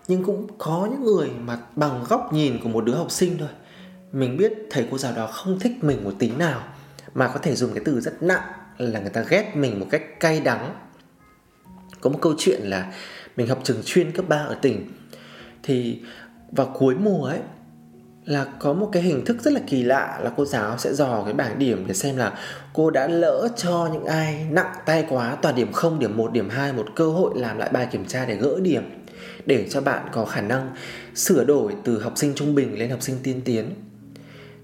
Nhưng 0.09 0.25
cũng 0.25 0.47
có 0.59 0.89
những 0.91 1.05
người 1.05 1.29
mà 1.41 1.59
bằng 1.77 2.05
góc 2.09 2.33
nhìn 2.33 2.59
của 2.63 2.69
một 2.69 2.85
đứa 2.85 2.95
học 2.95 3.11
sinh 3.11 3.39
thôi, 3.39 3.49
mình 4.13 4.37
biết 4.37 4.53
thầy 4.71 4.89
cô 4.91 4.99
giáo 4.99 5.13
đó 5.17 5.27
không 5.27 5.59
thích 5.59 5.73
mình 5.85 6.05
một 6.05 6.15
tí 6.19 6.31
nào. 6.31 6.63
Mà 7.15 7.29
có 7.29 7.39
thể 7.39 7.55
dùng 7.55 7.75
cái 7.75 7.83
từ 7.85 8.01
rất 8.01 8.23
nặng 8.23 8.43
là 8.79 9.01
người 9.01 9.11
ta 9.11 9.25
ghét 9.29 9.53
mình 9.55 9.81
một 9.81 9.87
cách 9.91 10.21
cay 10.21 10.41
đắng. 10.41 10.75
Có 12.01 12.11
một 12.11 12.19
câu 12.23 12.35
chuyện 12.39 12.61
là 12.63 12.93
mình 13.37 13.49
học 13.49 13.61
trường 13.65 13.83
chuyên 13.85 14.13
cấp 14.13 14.25
3 14.29 14.37
ở 14.37 14.55
tỉnh. 14.63 14.91
Thì 15.63 16.01
vào 16.57 16.75
cuối 16.79 16.95
mùa 16.95 17.25
ấy 17.25 17.39
là 18.25 18.47
có 18.59 18.73
một 18.73 18.89
cái 18.93 19.03
hình 19.03 19.25
thức 19.25 19.43
rất 19.43 19.53
là 19.53 19.61
kỳ 19.67 19.83
lạ 19.83 20.21
là 20.23 20.31
cô 20.37 20.45
giáo 20.45 20.79
sẽ 20.79 20.95
dò 20.95 21.23
cái 21.25 21.35
bảng 21.35 21.59
điểm 21.59 21.85
để 21.87 21.95
xem 21.95 22.17
là 22.17 22.39
cô 22.73 22.91
đã 22.91 23.09
lỡ 23.09 23.49
cho 23.57 23.89
những 23.93 24.05
ai 24.05 24.47
nặng 24.51 24.75
tay 24.87 25.07
quá 25.09 25.37
toàn 25.43 25.55
điểm 25.55 25.73
0, 25.73 25.99
điểm 25.99 26.17
1, 26.17 26.33
điểm 26.33 26.49
2 26.49 26.73
một 26.73 26.87
cơ 26.95 27.11
hội 27.11 27.33
làm 27.37 27.59
lại 27.59 27.71
bài 27.73 27.89
kiểm 27.91 28.05
tra 28.05 28.27
để 28.27 28.37
gỡ 28.37 28.61
điểm 28.63 29.05
để 29.47 29.69
cho 29.71 29.81
bạn 29.81 30.09
có 30.13 30.25
khả 30.25 30.41
năng 30.41 30.71
sửa 31.15 31.45
đổi 31.45 31.73
từ 31.85 32.01
học 32.01 32.13
sinh 32.17 32.33
trung 32.35 32.55
bình 32.55 32.79
lên 32.79 32.91
học 32.91 33.03
sinh 33.03 33.17
tiên 33.23 33.41
tiến. 33.45 33.71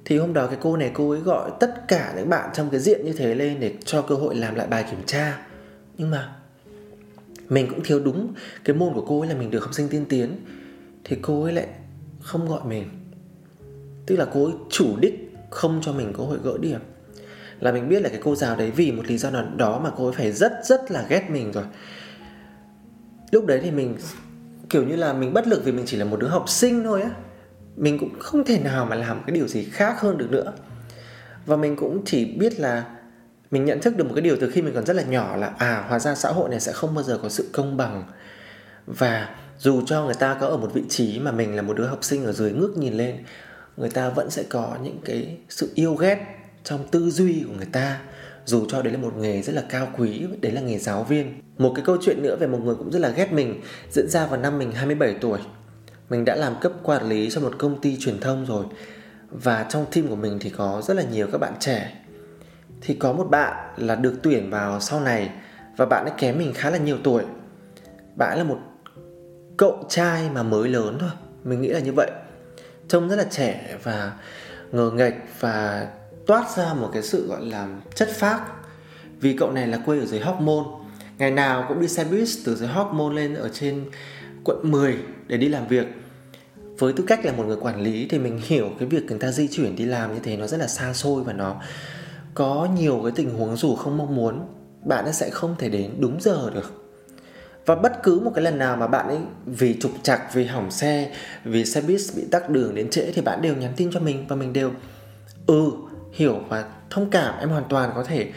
Thì 0.05 0.19
hôm 0.19 0.33
đó 0.33 0.47
cái 0.47 0.59
cô 0.61 0.77
này 0.77 0.91
cô 0.95 1.11
ấy 1.11 1.21
gọi 1.21 1.51
tất 1.61 1.89
cả 1.89 2.13
những 2.17 2.29
bạn 2.29 2.51
trong 2.55 2.71
cái 2.71 2.81
diện 2.81 3.05
như 3.05 3.13
thế 3.13 3.35
lên 3.35 3.61
để 3.61 3.75
cho 3.85 4.03
cơ 4.03 4.15
hội 4.15 4.35
làm 4.35 4.55
lại 4.55 4.67
bài 4.67 4.85
kiểm 4.91 5.03
tra. 5.07 5.39
Nhưng 5.99 6.11
mà 6.11 6.33
mình 7.49 7.67
cũng 7.71 7.85
thiếu 7.85 8.01
đúng 8.01 8.35
cái 8.65 8.77
môn 8.77 8.95
của 8.95 9.05
cô 9.09 9.21
ấy 9.21 9.29
là 9.29 9.35
mình 9.35 9.51
được 9.51 9.65
học 9.65 9.75
sinh 9.75 9.89
tiên 9.89 10.05
tiến 10.09 10.37
thì 11.05 11.17
cô 11.23 11.43
ấy 11.43 11.53
lại 11.53 11.67
không 12.21 12.49
gọi 12.49 12.61
mình. 12.65 12.89
Tức 14.07 14.17
là 14.17 14.27
cô 14.33 14.45
ấy 14.45 14.55
chủ 14.71 14.97
đích 15.01 15.35
không 15.51 15.81
cho 15.83 15.93
mình 15.93 16.13
cơ 16.19 16.25
hội 16.25 16.39
gỡ 16.45 16.59
điểm. 16.61 16.81
Là 17.61 17.73
mình 17.73 17.89
biết 17.89 18.03
là 18.03 18.09
cái 18.09 18.21
cô 18.23 18.35
giáo 18.35 18.57
đấy 18.57 18.71
vì 18.71 18.93
một 18.93 19.07
lý 19.07 19.19
do 19.19 19.31
nào 19.31 19.49
đó 19.57 19.81
mà 19.85 19.91
cô 19.97 20.05
ấy 20.05 20.13
phải 20.13 20.33
rất 20.33 20.53
rất 20.65 20.91
là 20.91 21.07
ghét 21.09 21.31
mình 21.31 21.53
rồi. 21.53 21.65
Lúc 23.33 23.47
đấy 23.47 23.61
thì 23.63 23.71
mình 23.71 23.97
kiểu 24.71 24.85
như 24.85 24.97
là 24.97 25.13
mình 25.13 25.33
bất 25.33 25.47
lực 25.47 25.65
vì 25.65 25.73
mình 25.73 25.85
chỉ 25.89 25.97
là 25.97 26.05
một 26.05 26.21
đứa 26.21 26.29
học 26.29 26.49
sinh 26.49 26.85
thôi 26.85 27.03
á. 27.03 27.11
Mình 27.77 27.99
cũng 27.99 28.19
không 28.19 28.45
thể 28.45 28.59
nào 28.59 28.87
mà 28.87 28.97
làm 28.97 29.23
cái 29.27 29.37
điều 29.37 29.49
gì 29.49 29.65
khác 29.65 30.01
hơn 30.01 30.19
được 30.19 30.31
nữa. 30.31 30.53
Và 31.47 31.57
mình 31.57 31.77
cũng 31.77 32.03
chỉ 32.05 32.25
biết 32.25 32.61
là 32.61 32.85
mình 33.51 33.65
nhận 33.65 33.81
thức 33.81 33.97
được 33.97 34.05
một 34.05 34.13
cái 34.15 34.23
điều 34.23 34.37
từ 34.41 34.51
khi 34.51 34.63
mình 34.63 34.75
còn 34.75 34.87
rất 34.87 34.97
là 34.97 35.03
nhỏ 35.03 35.37
là 35.37 35.47
à 35.59 35.85
hóa 35.89 35.99
ra 35.99 36.15
xã 36.15 36.29
hội 36.29 36.49
này 36.51 36.61
sẽ 36.61 36.73
không 36.73 36.95
bao 36.95 37.05
giờ 37.05 37.19
có 37.23 37.29
sự 37.29 37.49
công 37.53 37.77
bằng. 37.77 38.05
Và 38.87 39.37
dù 39.61 39.83
cho 39.87 40.05
người 40.05 40.15
ta 40.15 40.37
có 40.41 40.47
ở 40.47 40.57
một 40.57 40.75
vị 40.75 40.83
trí 40.89 41.19
mà 41.19 41.33
mình 41.33 41.57
là 41.57 41.63
một 41.63 41.77
đứa 41.77 41.87
học 41.87 42.05
sinh 42.05 42.25
ở 42.25 42.33
dưới 42.33 42.53
ngước 42.53 42.77
nhìn 42.77 42.95
lên, 42.95 43.25
người 43.77 43.91
ta 43.91 44.09
vẫn 44.09 44.31
sẽ 44.31 44.43
có 44.43 44.77
những 44.83 44.99
cái 45.05 45.37
sự 45.49 45.73
yêu 45.75 45.95
ghét 45.95 46.19
trong 46.65 46.89
tư 46.91 47.11
duy 47.11 47.45
của 47.47 47.55
người 47.57 47.69
ta. 47.73 48.01
Dù 48.45 48.67
cho 48.69 48.83
đấy 48.83 48.93
là 48.93 48.99
một 48.99 49.17
nghề 49.17 49.43
rất 49.43 49.53
là 49.53 49.63
cao 49.69 49.89
quý, 49.99 50.27
đấy 50.41 50.53
là 50.53 50.61
nghề 50.61 50.79
giáo 50.79 51.05
viên. 51.05 51.41
Một 51.59 51.73
cái 51.77 51.85
câu 51.85 51.97
chuyện 52.03 52.23
nữa 52.23 52.37
về 52.41 52.47
một 52.47 52.59
người 52.65 52.75
cũng 52.75 52.91
rất 52.91 52.99
là 52.99 53.09
ghét 53.09 53.33
mình, 53.33 53.61
diễn 53.91 54.09
ra 54.09 54.27
vào 54.27 54.41
năm 54.41 54.59
mình 54.59 54.73
27 54.73 55.15
tuổi. 55.21 55.39
Mình 56.11 56.25
đã 56.25 56.37
làm 56.37 56.55
cấp 56.61 56.73
quản 56.83 57.09
lý 57.09 57.31
cho 57.31 57.41
một 57.41 57.53
công 57.59 57.81
ty 57.81 57.97
truyền 57.97 58.21
thông 58.21 58.47
rồi, 58.47 58.65
và 59.31 59.67
trong 59.69 59.87
team 59.93 60.09
của 60.09 60.17
mình 60.17 60.39
thì 60.41 60.51
có 60.51 60.83
rất 60.85 60.95
là 60.95 61.03
nhiều 61.03 61.27
các 61.33 61.39
bạn 61.39 61.53
trẻ. 61.61 61.95
Thì 62.81 62.95
có 62.95 63.13
một 63.13 63.31
bạn 63.31 63.75
là 63.77 63.95
được 63.95 64.15
tuyển 64.23 64.51
vào 64.51 64.81
sau 64.81 65.01
này, 65.01 65.31
và 65.77 65.87
bạn 65.87 66.05
ấy 66.05 66.15
kém 66.19 66.39
mình 66.39 66.53
khá 66.55 66.71
là 66.71 66.79
nhiều 66.79 66.99
tuổi. 67.05 67.23
Bạn 68.17 68.31
ấy 68.31 68.39
là 68.39 68.45
một 68.45 68.59
cậu 69.61 69.85
trai 69.89 70.31
mà 70.31 70.43
mới 70.43 70.69
lớn 70.69 70.97
thôi. 71.01 71.11
Mình 71.45 71.61
nghĩ 71.61 71.69
là 71.69 71.81
như 71.81 71.93
vậy. 71.93 72.11
Trông 72.89 73.09
rất 73.09 73.17
là 73.17 73.25
trẻ 73.31 73.77
và 73.83 74.13
ngờ 74.73 74.91
nghệch 74.95 75.15
và 75.41 75.89
toát 76.27 76.57
ra 76.57 76.75
một 76.75 76.91
cái 76.93 77.03
sự 77.03 77.27
gọi 77.27 77.47
là 77.47 77.69
chất 77.95 78.09
phác. 78.09 78.43
Vì 79.21 79.37
cậu 79.37 79.53
này 79.53 79.67
là 79.67 79.79
quê 79.87 79.99
ở 79.99 80.07
dưới 80.07 80.21
Hóc 80.21 80.41
Môn. 80.41 80.65
Ngày 81.19 81.31
nào 81.31 81.65
cũng 81.69 81.81
đi 81.81 81.89
xe 81.89 82.05
buýt 82.05 82.29
từ 82.45 82.57
dưới 82.57 82.69
Hóc 82.69 82.93
Môn 82.95 83.15
lên 83.15 83.35
ở 83.35 83.49
trên 83.49 83.91
quận 84.45 84.71
10 84.71 84.97
để 85.27 85.37
đi 85.37 85.49
làm 85.49 85.67
việc. 85.69 85.87
Với 86.79 86.93
tư 86.93 87.05
cách 87.07 87.25
là 87.25 87.33
một 87.33 87.47
người 87.47 87.57
quản 87.61 87.83
lý 87.83 88.07
thì 88.11 88.19
mình 88.19 88.41
hiểu 88.43 88.71
cái 88.79 88.89
việc 88.89 89.05
người 89.05 89.19
ta 89.19 89.31
di 89.31 89.49
chuyển 89.49 89.77
đi 89.77 89.85
làm 89.85 90.15
như 90.15 90.21
thế 90.23 90.37
nó 90.37 90.47
rất 90.47 90.61
là 90.61 90.67
xa 90.67 90.93
xôi 90.93 91.23
và 91.25 91.33
nó 91.33 91.57
có 92.35 92.69
nhiều 92.77 93.01
cái 93.03 93.13
tình 93.15 93.31
huống 93.31 93.57
dù 93.57 93.77
không 93.77 93.97
mong 93.97 94.17
muốn, 94.17 94.41
bạn 94.85 95.13
sẽ 95.13 95.31
không 95.31 95.55
thể 95.59 95.69
đến 95.69 95.91
đúng 95.99 96.21
giờ 96.21 96.51
được 96.55 96.90
và 97.71 97.77
bất 97.77 98.03
cứ 98.03 98.21
một 98.21 98.33
cái 98.35 98.45
lần 98.45 98.59
nào 98.59 98.77
mà 98.77 98.87
bạn 98.87 99.09
ấy 99.09 99.19
vì 99.47 99.77
trục 99.81 99.91
trặc, 100.03 100.35
vì 100.35 100.45
hỏng 100.45 100.71
xe, 100.71 101.13
vì 101.45 101.65
xe 101.65 101.81
buýt 101.81 102.01
bị 102.17 102.23
tắc 102.31 102.51
đường 102.51 102.75
đến 102.75 102.91
trễ 102.91 103.13
thì 103.13 103.23
bạn 103.23 103.43
đều 103.43 103.57
nhắn 103.57 103.73
tin 103.77 103.91
cho 103.93 104.01
mình 104.01 104.25
và 104.29 104.37
mình 104.37 104.53
đều 104.53 104.71
ừ 105.47 105.71
hiểu 106.13 106.41
và 106.49 106.65
thông 106.91 107.11
cảm. 107.11 107.39
Em 107.39 107.49
hoàn 107.49 107.65
toàn 107.69 107.91
có 107.95 108.05
thể 108.05 108.33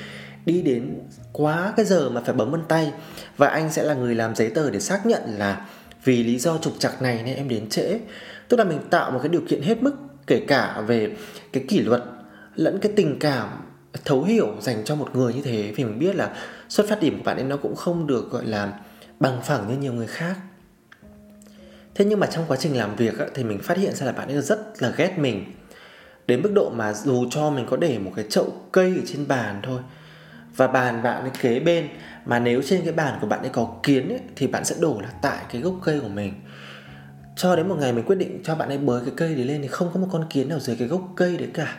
đi 0.46 0.62
đến 0.62 1.00
quá 1.32 1.74
cái 1.78 1.86
giờ 1.86 2.10
mà 2.10 2.22
phải 2.22 2.36
bấm 2.36 2.52
vân 2.52 2.62
tay. 2.68 2.92
Và 3.38 3.48
anh 3.48 3.72
sẽ 3.72 3.84
là 3.84 3.94
người 3.94 4.16
làm 4.16 4.36
giấy 4.36 4.50
tờ 4.50 4.70
để 4.70 4.80
xác 4.80 5.06
nhận 5.06 5.22
là 5.38 5.66
vì 6.04 6.24
lý 6.24 6.40
do 6.40 6.58
trục 6.58 6.74
trặc 6.80 7.02
này 7.02 7.22
nên 7.26 7.36
em 7.36 7.48
đến 7.48 7.70
trễ. 7.70 8.00
Tức 8.48 8.58
là 8.58 8.64
mình 8.64 8.80
tạo 8.90 9.12
một 9.12 9.20
cái 9.24 9.30
điều 9.30 9.42
kiện 9.50 9.62
hết 9.62 9.84
mức, 9.84 9.96
kể 10.28 10.42
cả 10.48 10.82
về 10.88 11.16
cái 11.54 11.64
kỷ 11.68 11.80
luật 11.80 12.04
lẫn 12.56 12.80
cái 12.80 12.92
tình 12.96 13.20
cảm 13.20 13.50
thấu 14.06 14.24
hiểu 14.24 14.56
dành 14.62 14.84
cho 14.86 14.96
một 14.96 15.10
người 15.14 15.34
như 15.34 15.42
thế 15.42 15.74
vì 15.76 15.84
mình 15.84 16.00
biết 16.00 16.16
là 16.16 16.36
xuất 16.70 16.90
phát 16.90 17.02
điểm 17.02 17.18
của 17.18 17.24
bạn 17.24 17.38
ấy 17.38 17.44
nó 17.44 17.58
cũng 17.58 17.76
không 17.76 18.08
được, 18.08 18.32
gọi 18.32 18.46
là 18.46 18.74
bằng 19.20 19.42
phẳng 19.44 19.68
như 19.68 19.78
nhiều 19.78 19.94
người 19.94 20.08
khác. 20.08 20.36
Thế 21.96 22.06
nhưng 22.06 22.20
mà 22.20 22.28
trong 22.28 22.46
quá 22.48 22.58
trình 22.58 22.78
làm 22.78 22.96
việc 22.96 23.14
thì 23.34 23.44
mình 23.44 23.60
phát 23.60 23.78
hiện 23.78 23.96
ra 23.96 24.06
là 24.06 24.12
bạn 24.12 24.28
ấy 24.28 24.42
rất 24.42 24.60
là 24.80 24.94
ghét 24.98 25.14
mình. 25.18 25.46
Đến 26.28 26.42
mức 26.42 26.52
độ 26.56 26.70
mà 26.70 26.94
dù 26.94 27.26
cho 27.30 27.50
mình 27.50 27.66
có 27.70 27.78
để 27.78 28.00
một 28.00 28.12
cái 28.16 28.26
chậu 28.30 28.54
cây 28.72 28.94
ở 28.96 29.02
trên 29.06 29.28
bàn 29.28 29.60
thôi 29.64 29.82
và 30.56 30.68
bàn 30.68 31.04
bạn 31.04 31.22
ấy 31.22 31.32
kế 31.42 31.60
bên 31.60 31.88
mà 32.26 32.40
nếu 32.40 32.62
trên 32.62 32.82
cái 32.84 32.94
bàn 32.94 33.18
của 33.22 33.28
bạn 33.28 33.40
ấy 33.40 33.50
có 33.50 33.76
kiến 33.84 34.10
ấy, 34.10 34.20
thì 34.36 34.48
bạn 34.48 34.66
sẽ 34.66 34.76
đổ 34.80 35.02
là 35.02 35.10
tại 35.22 35.46
cái 35.52 35.62
gốc 35.62 35.74
cây 35.84 36.00
của 36.00 36.08
mình. 36.08 36.34
Cho 37.36 37.56
đến 37.56 37.70
một 37.70 37.76
ngày 37.80 37.94
mình 37.94 38.06
quyết 38.06 38.16
định 38.16 38.42
cho 38.44 38.56
bạn 38.56 38.70
ấy 38.70 38.78
bới 38.78 39.02
cái 39.06 39.14
cây 39.18 39.36
đấy 39.36 39.46
lên 39.46 39.62
thì 39.62 39.68
không 39.68 39.90
có 39.94 40.00
một 40.00 40.08
con 40.12 40.26
kiến 40.30 40.50
nào 40.50 40.60
dưới 40.60 40.76
cái 40.76 40.88
gốc 40.88 41.02
cây 41.16 41.38
đấy 41.38 41.50
cả. 41.54 41.78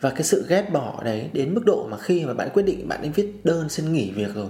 Và 0.00 0.10
cái 0.10 0.22
sự 0.22 0.46
ghét 0.48 0.72
bỏ 0.72 1.02
đấy 1.04 1.30
đến 1.32 1.54
mức 1.54 1.64
độ 1.64 1.88
mà 1.90 1.98
khi 1.98 2.26
mà 2.26 2.34
bạn 2.34 2.48
quyết 2.54 2.62
định 2.62 2.88
bạn 2.88 3.00
ấy 3.00 3.10
viết 3.10 3.32
đơn 3.44 3.68
xin 3.68 3.92
nghỉ 3.92 4.10
việc 4.10 4.34
rồi 4.34 4.46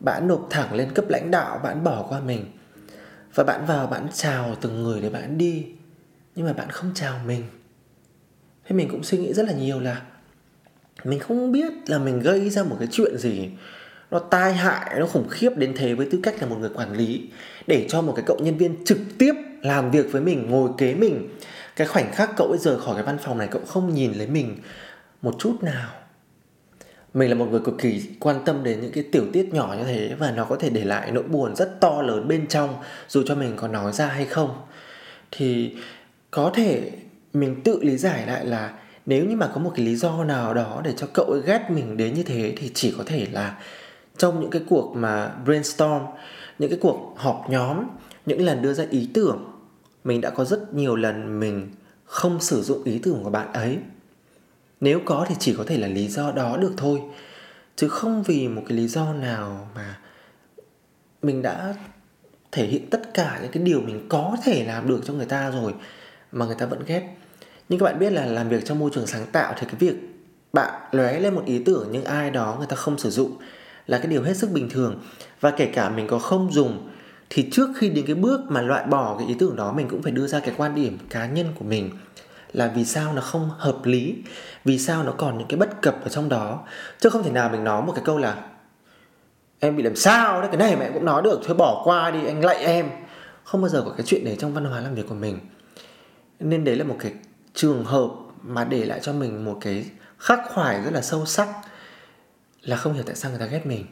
bạn 0.00 0.28
nộp 0.28 0.46
thẳng 0.50 0.74
lên 0.74 0.90
cấp 0.94 1.04
lãnh 1.08 1.30
đạo, 1.30 1.60
bạn 1.62 1.84
bỏ 1.84 2.06
qua 2.08 2.20
mình. 2.20 2.44
Và 3.34 3.44
bạn 3.44 3.66
vào, 3.66 3.86
bạn 3.86 4.06
chào 4.14 4.54
từng 4.60 4.82
người 4.82 5.00
để 5.00 5.10
bạn 5.10 5.38
đi. 5.38 5.66
Nhưng 6.34 6.46
mà 6.46 6.52
bạn 6.52 6.70
không 6.70 6.90
chào 6.94 7.20
mình. 7.26 7.44
Thế 8.64 8.76
mình 8.76 8.88
cũng 8.90 9.02
suy 9.02 9.18
nghĩ 9.18 9.32
rất 9.32 9.46
là 9.46 9.52
nhiều 9.52 9.80
là 9.80 10.02
mình 11.04 11.18
không 11.18 11.52
biết 11.52 11.72
là 11.86 11.98
mình 11.98 12.20
gây 12.20 12.50
ra 12.50 12.62
một 12.62 12.76
cái 12.78 12.88
chuyện 12.90 13.18
gì. 13.18 13.48
Nó 14.10 14.18
tai 14.18 14.54
hại, 14.54 15.00
nó 15.00 15.06
khủng 15.06 15.28
khiếp 15.28 15.56
đến 15.56 15.72
thế 15.76 15.94
với 15.94 16.08
tư 16.10 16.20
cách 16.22 16.34
là 16.40 16.46
một 16.46 16.56
người 16.60 16.70
quản 16.74 16.92
lý. 16.92 17.30
Để 17.66 17.86
cho 17.88 18.02
một 18.02 18.12
cái 18.16 18.24
cậu 18.26 18.38
nhân 18.42 18.56
viên 18.56 18.84
trực 18.84 18.98
tiếp 19.18 19.34
làm 19.62 19.90
việc 19.90 20.12
với 20.12 20.22
mình, 20.22 20.50
ngồi 20.50 20.70
kế 20.78 20.94
mình. 20.94 21.28
Cái 21.76 21.86
khoảnh 21.86 22.12
khắc 22.12 22.30
cậu 22.36 22.46
ấy 22.46 22.58
rời 22.58 22.80
khỏi 22.80 22.94
cái 22.94 23.04
văn 23.04 23.18
phòng 23.18 23.38
này, 23.38 23.48
cậu 23.50 23.62
không 23.66 23.94
nhìn 23.94 24.12
lấy 24.12 24.26
mình 24.26 24.56
một 25.22 25.34
chút 25.38 25.62
nào 25.62 25.90
mình 27.14 27.28
là 27.28 27.34
một 27.34 27.46
người 27.50 27.60
cực 27.60 27.78
kỳ 27.78 28.02
quan 28.20 28.36
tâm 28.44 28.64
đến 28.64 28.80
những 28.80 28.92
cái 28.92 29.04
tiểu 29.12 29.24
tiết 29.32 29.54
nhỏ 29.54 29.74
như 29.78 29.84
thế 29.84 30.14
và 30.18 30.30
nó 30.30 30.44
có 30.44 30.56
thể 30.56 30.70
để 30.70 30.84
lại 30.84 31.12
nỗi 31.12 31.22
buồn 31.22 31.56
rất 31.56 31.80
to 31.80 32.02
lớn 32.02 32.28
bên 32.28 32.46
trong, 32.46 32.74
dù 33.08 33.22
cho 33.26 33.34
mình 33.34 33.52
có 33.56 33.68
nói 33.68 33.92
ra 33.92 34.06
hay 34.06 34.24
không. 34.24 34.56
Thì 35.30 35.76
có 36.30 36.50
thể 36.54 36.90
mình 37.32 37.60
tự 37.64 37.82
lý 37.82 37.96
giải 37.96 38.26
lại 38.26 38.46
là 38.46 38.78
nếu 39.06 39.24
như 39.24 39.36
mà 39.36 39.46
có 39.54 39.60
một 39.60 39.72
cái 39.76 39.86
lý 39.86 39.96
do 39.96 40.24
nào 40.24 40.54
đó 40.54 40.80
để 40.84 40.92
cho 40.96 41.06
cậu 41.12 41.24
ấy 41.24 41.40
ghét 41.46 41.66
mình 41.70 41.96
đến 41.96 42.14
như 42.14 42.22
thế 42.22 42.54
thì 42.56 42.70
chỉ 42.74 42.94
có 42.98 43.04
thể 43.06 43.26
là 43.32 43.58
trong 44.16 44.40
những 44.40 44.50
cái 44.50 44.62
cuộc 44.68 44.96
mà 44.96 45.32
brainstorm, 45.44 46.02
những 46.58 46.70
cái 46.70 46.78
cuộc 46.82 47.14
họp 47.16 47.46
nhóm, 47.50 47.84
những 48.26 48.44
lần 48.44 48.62
đưa 48.62 48.72
ra 48.72 48.84
ý 48.90 49.08
tưởng, 49.14 49.44
mình 50.04 50.20
đã 50.20 50.30
có 50.30 50.44
rất 50.44 50.74
nhiều 50.74 50.96
lần 50.96 51.40
mình 51.40 51.68
không 52.04 52.40
sử 52.40 52.62
dụng 52.62 52.84
ý 52.84 53.00
tưởng 53.02 53.24
của 53.24 53.30
bạn 53.30 53.52
ấy 53.52 53.78
nếu 54.80 55.00
có 55.04 55.26
thì 55.28 55.34
chỉ 55.38 55.54
có 55.58 55.64
thể 55.66 55.78
là 55.78 55.88
lý 55.88 56.08
do 56.08 56.32
đó 56.32 56.56
được 56.56 56.72
thôi. 56.76 57.02
Chứ 57.76 57.88
không 57.88 58.22
vì 58.22 58.48
một 58.48 58.62
cái 58.68 58.78
lý 58.78 58.88
do 58.88 59.12
nào 59.12 59.70
mà 59.74 59.98
mình 61.22 61.42
đã 61.42 61.74
thể 62.52 62.66
hiện 62.66 62.90
tất 62.90 63.14
cả 63.14 63.38
những 63.42 63.52
cái 63.52 63.62
điều 63.62 63.80
mình 63.80 64.06
có 64.08 64.36
thể 64.44 64.64
làm 64.64 64.88
được 64.88 65.00
cho 65.04 65.14
người 65.14 65.26
ta 65.26 65.50
rồi 65.50 65.74
mà 66.32 66.46
người 66.46 66.56
ta 66.58 66.66
vẫn 66.66 66.82
ghét. 66.86 67.16
Nhưng 67.68 67.78
các 67.78 67.84
bạn 67.84 67.98
biết 67.98 68.12
là 68.12 68.26
làm 68.26 68.48
việc 68.48 68.64
trong 68.64 68.78
môi 68.78 68.90
trường 68.94 69.06
sáng 69.06 69.26
tạo 69.32 69.54
thì 69.58 69.66
cái 69.66 69.76
việc 69.78 69.94
bạn 70.52 70.80
lóe 70.92 71.20
lên 71.20 71.34
một 71.34 71.42
ý 71.46 71.62
tưởng 71.64 71.88
nhưng 71.92 72.04
ai 72.04 72.30
đó 72.30 72.54
người 72.58 72.66
ta 72.66 72.76
không 72.76 72.98
sử 72.98 73.10
dụng 73.10 73.36
là 73.86 73.98
cái 73.98 74.06
điều 74.06 74.22
hết 74.22 74.36
sức 74.36 74.50
bình 74.50 74.68
thường. 74.70 75.02
Và 75.40 75.50
kể 75.50 75.66
cả 75.66 75.88
mình 75.88 76.06
có 76.06 76.18
không 76.18 76.52
dùng 76.52 76.88
thì 77.30 77.48
trước 77.52 77.70
khi 77.76 77.88
đến 77.88 78.06
cái 78.06 78.14
bước 78.14 78.40
mà 78.48 78.62
loại 78.62 78.86
bỏ 78.86 79.16
cái 79.18 79.28
ý 79.28 79.34
tưởng 79.38 79.56
đó, 79.56 79.72
mình 79.72 79.88
cũng 79.88 80.02
phải 80.02 80.12
đưa 80.12 80.26
ra 80.26 80.40
cái 80.40 80.54
quan 80.56 80.74
điểm 80.74 80.98
cá 81.10 81.26
nhân 81.26 81.46
của 81.58 81.64
mình 81.64 81.90
là 82.52 82.72
vì 82.74 82.84
sao 82.84 83.12
nó 83.12 83.22
không 83.22 83.50
hợp 83.58 83.76
lý, 83.84 84.16
vì 84.64 84.78
sao 84.78 85.02
nó 85.02 85.12
còn 85.12 85.38
những 85.38 85.48
cái 85.48 85.58
bất 85.58 85.82
cập 85.82 86.02
ở 86.02 86.08
trong 86.08 86.28
đó. 86.28 86.64
Chứ 86.98 87.08
không 87.08 87.22
thể 87.22 87.30
nào 87.30 87.48
mình 87.48 87.64
nói 87.64 87.82
một 87.82 87.92
cái 87.96 88.04
câu 88.04 88.18
là, 88.18 88.36
em 89.60 89.76
bị 89.76 89.82
làm 89.82 89.96
sao 89.96 90.40
đấy, 90.40 90.48
cái 90.52 90.56
này 90.56 90.76
mẹ 90.76 90.90
cũng 90.94 91.04
nói 91.04 91.22
được, 91.22 91.40
thôi 91.44 91.56
bỏ 91.56 91.82
qua 91.84 92.10
đi, 92.10 92.26
anh 92.26 92.44
lạy 92.44 92.56
em. 92.56 92.90
Không 93.44 93.60
bao 93.62 93.68
giờ 93.68 93.82
có 93.86 93.90
cái 93.96 94.06
chuyện 94.06 94.24
đấy 94.24 94.36
trong 94.38 94.54
văn 94.54 94.64
hóa 94.64 94.80
làm 94.80 94.94
việc 94.94 95.08
của 95.08 95.14
mình. 95.14 95.38
Nên 96.40 96.64
đấy 96.64 96.76
là 96.76 96.84
một 96.84 96.96
cái 97.00 97.12
trường 97.54 97.84
hợp 97.84 98.10
mà 98.42 98.64
để 98.64 98.84
lại 98.84 99.00
cho 99.02 99.12
mình 99.12 99.44
một 99.44 99.58
cái 99.60 99.84
khắc 100.18 100.40
khoải 100.54 100.82
rất 100.82 100.92
là 100.92 101.02
sâu 101.02 101.26
sắc 101.26 101.48
là 102.62 102.76
không 102.76 102.92
hiểu 102.92 103.02
tại 103.06 103.16
sao 103.16 103.30
người 103.30 103.40
ta 103.40 103.46
ghét 103.46 103.66
mình. 103.66 103.86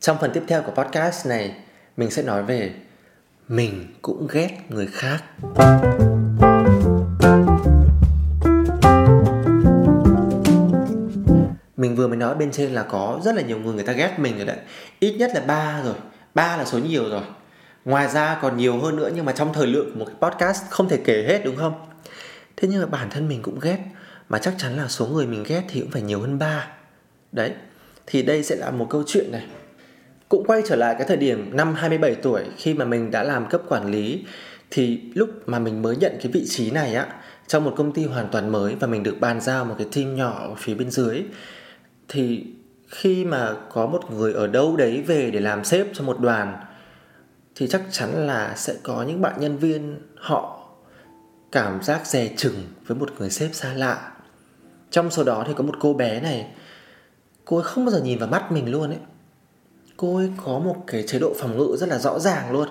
Trong 0.00 0.16
phần 0.20 0.30
tiếp 0.34 0.42
theo 0.48 0.62
của 0.62 0.72
podcast 0.72 1.26
này, 1.26 1.54
mình 1.96 2.10
sẽ 2.10 2.22
nói 2.22 2.42
về 2.42 2.74
mình 3.48 3.94
cũng 4.02 4.26
ghét 4.30 4.58
người 4.68 4.86
khác. 4.86 5.24
Vừa 12.00 12.08
mới 12.08 12.16
nói 12.16 12.34
bên 12.34 12.50
trên 12.52 12.70
là 12.70 12.82
có 12.82 13.20
rất 13.24 13.34
là 13.34 13.42
nhiều 13.42 13.58
người 13.58 13.74
người 13.74 13.84
ta 13.84 13.92
ghét 13.92 14.14
mình 14.18 14.36
rồi 14.36 14.46
đấy. 14.46 14.56
Ít 15.00 15.12
nhất 15.12 15.30
là 15.34 15.40
ba 15.40 15.82
rồi. 15.84 15.94
Ba 16.34 16.56
là 16.56 16.64
số 16.64 16.78
nhiều 16.78 17.10
rồi. 17.10 17.22
Ngoài 17.84 18.08
ra 18.08 18.38
còn 18.42 18.56
nhiều 18.56 18.78
hơn 18.78 18.96
nữa 18.96 19.10
nhưng 19.14 19.24
mà 19.24 19.32
trong 19.32 19.52
thời 19.52 19.66
lượng 19.66 19.90
của 19.92 19.98
một 19.98 20.06
cái 20.06 20.30
podcast 20.30 20.62
không 20.70 20.88
thể 20.88 20.98
kể 21.04 21.24
hết, 21.28 21.44
đúng 21.44 21.56
không? 21.56 21.74
Thế 22.56 22.68
nhưng 22.70 22.80
mà 22.80 22.86
bản 22.86 23.10
thân 23.10 23.28
mình 23.28 23.42
cũng 23.42 23.60
ghét, 23.60 23.78
mà 24.28 24.38
chắc 24.38 24.54
chắn 24.58 24.76
là 24.76 24.88
số 24.88 25.06
người 25.06 25.26
mình 25.26 25.44
ghét 25.46 25.62
thì 25.68 25.80
cũng 25.80 25.90
phải 25.90 26.02
nhiều 26.02 26.20
hơn 26.20 26.38
ba. 26.38 26.68
Đấy, 27.32 27.52
thì 28.06 28.22
đây 28.22 28.42
sẽ 28.42 28.56
là 28.56 28.70
một 28.70 28.86
câu 28.90 29.02
chuyện 29.06 29.32
này. 29.32 29.46
Cũng 30.28 30.44
quay 30.46 30.62
trở 30.68 30.76
lại 30.76 30.94
cái 30.98 31.08
thời 31.08 31.16
điểm 31.16 31.56
năm 31.56 31.74
27 31.74 32.14
tuổi, 32.14 32.44
khi 32.56 32.74
mà 32.74 32.84
mình 32.84 33.10
đã 33.10 33.22
làm 33.22 33.48
cấp 33.48 33.62
quản 33.68 33.90
lý, 33.90 34.24
thì 34.70 35.00
lúc 35.14 35.30
mà 35.46 35.58
mình 35.58 35.82
mới 35.82 35.96
nhận 35.96 36.12
cái 36.22 36.32
vị 36.32 36.44
trí 36.48 36.70
này 36.70 36.94
á, 36.94 37.06
trong 37.46 37.64
một 37.64 37.74
công 37.76 37.92
ty 37.92 38.04
hoàn 38.04 38.28
toàn 38.28 38.52
mới 38.52 38.74
và 38.74 38.86
mình 38.86 39.02
được 39.02 39.16
bàn 39.20 39.40
giao 39.40 39.64
một 39.64 39.74
cái 39.78 39.86
team 39.94 40.16
nhỏ 40.16 40.38
ở 40.48 40.54
phía 40.58 40.74
bên 40.74 40.90
dưới 40.90 41.22
thì 42.12 42.46
khi 42.88 43.24
mà 43.24 43.54
có 43.72 43.86
một 43.86 44.10
người 44.10 44.32
ở 44.32 44.46
đâu 44.46 44.76
đấy 44.76 45.02
về 45.06 45.30
để 45.30 45.40
làm 45.40 45.64
sếp 45.64 45.86
cho 45.92 46.04
một 46.04 46.20
đoàn, 46.20 46.56
thì 47.54 47.68
chắc 47.68 47.82
chắn 47.90 48.26
là 48.26 48.54
sẽ 48.56 48.74
có 48.82 49.02
những 49.02 49.20
bạn 49.20 49.40
nhân 49.40 49.56
viên 49.56 49.98
họ 50.16 50.68
cảm 51.52 51.82
giác 51.82 52.06
dè 52.06 52.30
chừng 52.36 52.66
với 52.86 52.96
một 52.98 53.10
người 53.18 53.30
sếp 53.30 53.54
xa 53.54 53.72
lạ. 53.72 54.12
Trong 54.90 55.10
số 55.10 55.24
đó 55.24 55.44
thì 55.46 55.54
có 55.56 55.64
một 55.64 55.74
cô 55.80 55.94
bé 55.94 56.20
này, 56.20 56.46
cô 57.44 57.56
ấy 57.56 57.64
không 57.64 57.84
bao 57.84 57.92
giờ 57.92 58.02
nhìn 58.02 58.18
vào 58.18 58.28
mắt 58.28 58.52
mình 58.52 58.70
luôn 58.70 58.90
ấy. 58.90 58.98
Cô 59.96 60.16
ấy 60.16 60.32
có 60.44 60.58
một 60.58 60.76
cái 60.86 61.04
chế 61.06 61.18
độ 61.18 61.34
phòng 61.38 61.58
ngự 61.58 61.76
rất 61.78 61.88
là 61.88 61.98
rõ 61.98 62.18
ràng 62.18 62.52
luôn. 62.52 62.68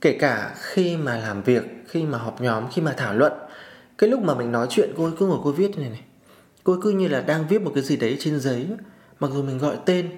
Kể 0.00 0.16
cả 0.20 0.54
khi 0.58 0.96
mà 0.96 1.18
làm 1.18 1.42
việc, 1.42 1.62
khi 1.88 2.02
mà 2.02 2.18
họp 2.18 2.40
nhóm, 2.40 2.70
khi 2.72 2.82
mà 2.82 2.94
thảo 2.96 3.14
luận, 3.14 3.32
cái 3.98 4.10
lúc 4.10 4.22
mà 4.22 4.34
mình 4.34 4.52
nói 4.52 4.66
chuyện, 4.70 4.90
cô 4.96 5.04
ấy 5.04 5.12
cứ 5.18 5.26
ngồi, 5.26 5.38
cô 5.44 5.52
viết 5.52 5.78
này 5.78 5.88
này 5.88 6.02
cô 6.64 6.72
ấy 6.72 6.80
cứ 6.82 6.90
như 6.90 7.08
là 7.08 7.20
đang 7.20 7.46
viết 7.48 7.62
một 7.62 7.72
cái 7.74 7.84
gì 7.84 7.96
đấy 7.96 8.16
trên 8.20 8.40
giấy. 8.40 8.66
Mặc 9.20 9.30
dù 9.34 9.42
mình 9.42 9.58
gọi 9.58 9.76
tên, 9.84 10.10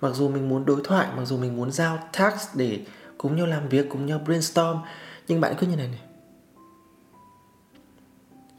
mặc 0.00 0.14
dù 0.14 0.28
mình 0.28 0.48
muốn 0.48 0.64
đối 0.64 0.80
thoại, 0.84 1.08
mặc 1.16 1.24
dù 1.24 1.38
mình 1.38 1.56
muốn 1.56 1.72
giao 1.72 2.08
task 2.12 2.56
để 2.56 2.80
cùng 3.18 3.36
nhau 3.36 3.46
làm 3.46 3.68
việc, 3.68 3.88
cùng 3.88 4.06
nhau 4.06 4.20
brainstorm, 4.26 4.78
nhưng 5.28 5.40
bạn 5.40 5.54
cứ 5.58 5.66
như 5.66 5.76
này 5.76 5.88
này. 5.88 6.00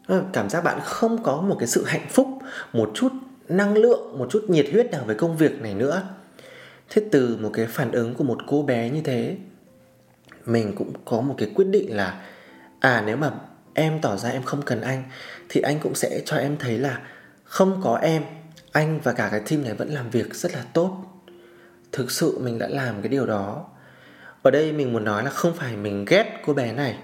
Ờ, 0.08 0.24
cảm 0.34 0.50
giác 0.50 0.64
bạn 0.64 0.80
không 0.84 1.24
có 1.24 1.42
một 1.42 1.56
cái 1.60 1.68
sự 1.68 1.84
hạnh 1.86 2.08
phúc, 2.10 2.28
một 2.74 2.92
chút 2.94 3.12
năng 3.50 3.78
lượng, 3.78 4.18
một 4.18 4.28
chút 4.32 4.46
nhiệt 4.48 4.66
huyết 4.72 4.92
nào 4.92 5.04
về 5.08 5.16
công 5.16 5.38
việc 5.38 5.62
này 5.62 5.74
nữa. 5.74 6.04
Thế 6.90 7.02
từ 7.12 7.38
một 7.42 7.50
cái 7.54 7.66
phản 7.66 7.92
ứng 7.92 8.16
của 8.16 8.24
một 8.24 8.38
cô 8.48 8.64
bé 8.64 8.90
như 8.90 9.02
thế, 9.02 9.38
mình 10.46 10.76
cũng 10.76 10.94
có 11.06 11.22
một 11.22 11.36
cái 11.38 11.52
quyết 11.56 11.66
định 11.66 11.96
là 11.96 12.22
à 12.80 13.04
nếu 13.06 13.18
mà 13.18 13.32
em 13.74 14.02
tỏ 14.02 14.18
ra 14.18 14.30
em 14.30 14.44
không 14.44 14.62
cần 14.62 14.82
anh, 14.82 15.04
thì 15.50 15.62
anh 15.62 15.80
cũng 15.80 15.96
sẽ 15.96 16.22
cho 16.26 16.36
em 16.36 16.58
thấy 16.58 16.78
là 16.78 17.02
không 17.52 17.82
có 17.84 18.00
em, 18.02 18.24
anh 18.72 19.00
và 19.04 19.14
cả 19.14 19.28
cái 19.32 19.40
team 19.40 19.64
này 19.64 19.74
vẫn 19.74 19.90
làm 19.90 20.10
việc 20.10 20.36
rất 20.36 20.54
là 20.54 20.64
tốt. 20.74 21.04
Thực 21.92 22.12
sự 22.12 22.40
mình 22.40 22.60
đã 22.60 22.68
làm 22.68 23.02
cái 23.02 23.10
điều 23.10 23.26
đó. 23.26 23.66
Ở 24.42 24.52
đây 24.52 24.72
mình 24.72 24.94
muốn 24.94 25.04
nói 25.04 25.24
là 25.24 25.30
không 25.30 25.54
phải 25.54 25.76
mình 25.76 26.06
ghét 26.06 26.42
cô 26.46 26.54
bé 26.54 26.74
này, 26.74 26.98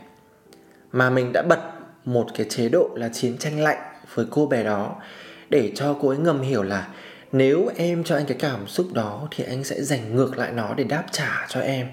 mà 0.91 1.09
mình 1.09 1.31
đã 1.33 1.43
bật 1.49 1.59
một 2.05 2.27
cái 2.35 2.47
chế 2.49 2.69
độ 2.69 2.89
là 2.95 3.09
chiến 3.09 3.37
tranh 3.37 3.59
lạnh 3.59 3.77
với 4.13 4.25
cô 4.29 4.45
bé 4.45 4.63
đó 4.63 5.01
để 5.49 5.71
cho 5.75 5.97
cô 6.01 6.09
ấy 6.09 6.17
ngầm 6.17 6.41
hiểu 6.41 6.63
là 6.63 6.87
nếu 7.31 7.69
em 7.75 8.03
cho 8.03 8.15
anh 8.15 8.25
cái 8.25 8.37
cảm 8.39 8.67
xúc 8.67 8.93
đó 8.93 9.27
thì 9.31 9.43
anh 9.43 9.63
sẽ 9.63 9.81
giành 9.81 10.15
ngược 10.15 10.37
lại 10.37 10.51
nó 10.51 10.73
để 10.73 10.83
đáp 10.83 11.03
trả 11.11 11.47
cho 11.49 11.59
em. 11.59 11.87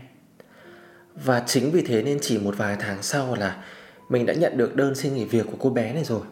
Và 1.15 1.43
chính 1.47 1.71
vì 1.71 1.83
thế 1.83 2.03
nên 2.03 2.19
chỉ 2.23 2.39
một 2.39 2.55
vài 2.57 2.77
tháng 2.81 3.03
sau 3.03 3.35
là 3.35 3.65
mình 4.09 4.27
đã 4.27 4.35
nhận 4.35 4.57
được 4.57 4.77
đơn 4.77 4.95
xin 4.95 5.15
nghỉ 5.15 5.25
việc 5.25 5.47
của 5.47 5.57
cô 5.59 5.71
bé 5.71 5.93
này 5.93 6.05
rồi 6.05 6.23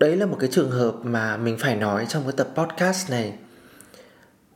đấy 0.00 0.16
là 0.16 0.26
một 0.26 0.36
cái 0.40 0.50
trường 0.52 0.70
hợp 0.70 0.94
mà 1.02 1.36
mình 1.36 1.56
phải 1.58 1.76
nói 1.76 2.06
trong 2.08 2.22
cái 2.22 2.32
tập 2.36 2.48
podcast 2.54 3.10
này. 3.10 3.34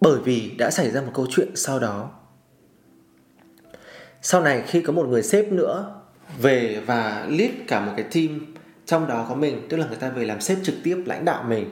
Bởi 0.01 0.19
vì 0.25 0.55
đã 0.59 0.71
xảy 0.71 0.91
ra 0.91 1.01
một 1.01 1.11
câu 1.15 1.27
chuyện 1.31 1.49
sau 1.55 1.79
đó. 1.79 2.11
Sau 4.23 4.41
này 4.41 4.63
khi 4.67 4.83
có 4.83 4.93
một 4.93 5.07
người 5.07 5.23
sếp 5.23 5.53
nữa 5.53 5.95
về 6.39 6.83
và 6.87 7.27
lead 7.29 7.51
cả 7.69 7.81
một 7.81 7.93
cái 7.97 8.07
team, 8.15 8.55
trong 8.87 9.07
đó 9.07 9.27
có 9.29 9.35
mình, 9.35 9.67
tức 9.69 9.77
là 9.77 9.87
người 9.87 9.97
ta 9.97 10.09
về 10.09 10.25
làm 10.25 10.41
sếp 10.41 10.59
trực 10.63 10.75
tiếp 10.85 11.03
lãnh 11.07 11.25
đạo 11.25 11.45
mình. 11.49 11.71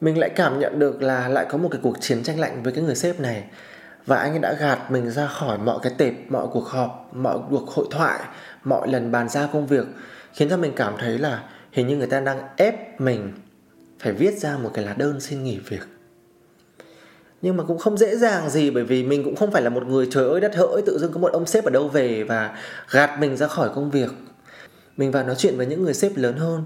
Mình 0.00 0.18
lại 0.18 0.30
cảm 0.36 0.58
nhận 0.58 0.78
được 0.78 1.02
là 1.02 1.28
lại 1.28 1.46
có 1.48 1.58
một 1.58 1.68
cái 1.72 1.80
cuộc 1.82 2.00
chiến 2.00 2.22
tranh 2.22 2.40
lạnh 2.40 2.62
với 2.62 2.72
cái 2.72 2.84
người 2.84 2.94
sếp 2.94 3.20
này. 3.20 3.44
Và 4.06 4.16
anh 4.16 4.32
ấy 4.32 4.38
đã 4.38 4.52
gạt 4.60 4.90
mình 4.90 5.10
ra 5.10 5.26
khỏi 5.26 5.58
mọi 5.58 5.78
cái 5.82 5.92
tệp, 5.98 6.14
mọi 6.28 6.46
cuộc 6.52 6.68
họp, 6.68 7.10
mọi 7.12 7.38
cuộc 7.50 7.70
hội 7.70 7.86
thoại, 7.90 8.20
mọi 8.64 8.88
lần 8.88 9.12
bàn 9.12 9.28
giao 9.28 9.48
công 9.52 9.66
việc, 9.66 9.86
khiến 10.32 10.48
cho 10.48 10.56
mình 10.56 10.72
cảm 10.76 10.94
thấy 10.98 11.18
là 11.18 11.42
hình 11.74 11.86
như 11.86 11.96
người 11.96 12.06
ta 12.06 12.20
đang 12.20 12.42
ép 12.56 13.00
mình 13.00 13.32
phải 13.98 14.12
viết 14.12 14.38
ra 14.38 14.56
một 14.56 14.70
cái 14.74 14.84
lá 14.84 14.94
đơn 14.98 15.20
xin 15.20 15.44
nghỉ 15.44 15.58
việc. 15.58 15.86
Nhưng 17.42 17.56
mà 17.56 17.64
cũng 17.64 17.78
không 17.78 17.96
dễ 17.96 18.16
dàng 18.16 18.50
gì, 18.50 18.70
bởi 18.70 18.84
vì 18.84 19.04
mình 19.04 19.24
cũng 19.24 19.36
không 19.36 19.50
phải 19.50 19.62
là 19.62 19.70
một 19.70 19.86
người, 19.86 20.08
trời 20.10 20.28
ơi, 20.28 20.40
đất 20.40 20.56
hỡi, 20.56 20.82
tự 20.86 20.98
dưng 20.98 21.12
có 21.12 21.20
một 21.20 21.32
ông 21.32 21.46
sếp 21.46 21.64
ở 21.64 21.70
đâu 21.70 21.88
về 21.88 22.24
và 22.24 22.58
gạt 22.90 23.20
mình 23.20 23.36
ra 23.36 23.46
khỏi 23.46 23.70
công 23.74 23.90
việc. 23.90 24.10
Mình 24.96 25.10
vào 25.10 25.24
nói 25.24 25.34
chuyện 25.38 25.56
với 25.56 25.66
những 25.66 25.82
người 25.82 25.94
sếp 25.94 26.16
lớn 26.16 26.36
hơn, 26.36 26.64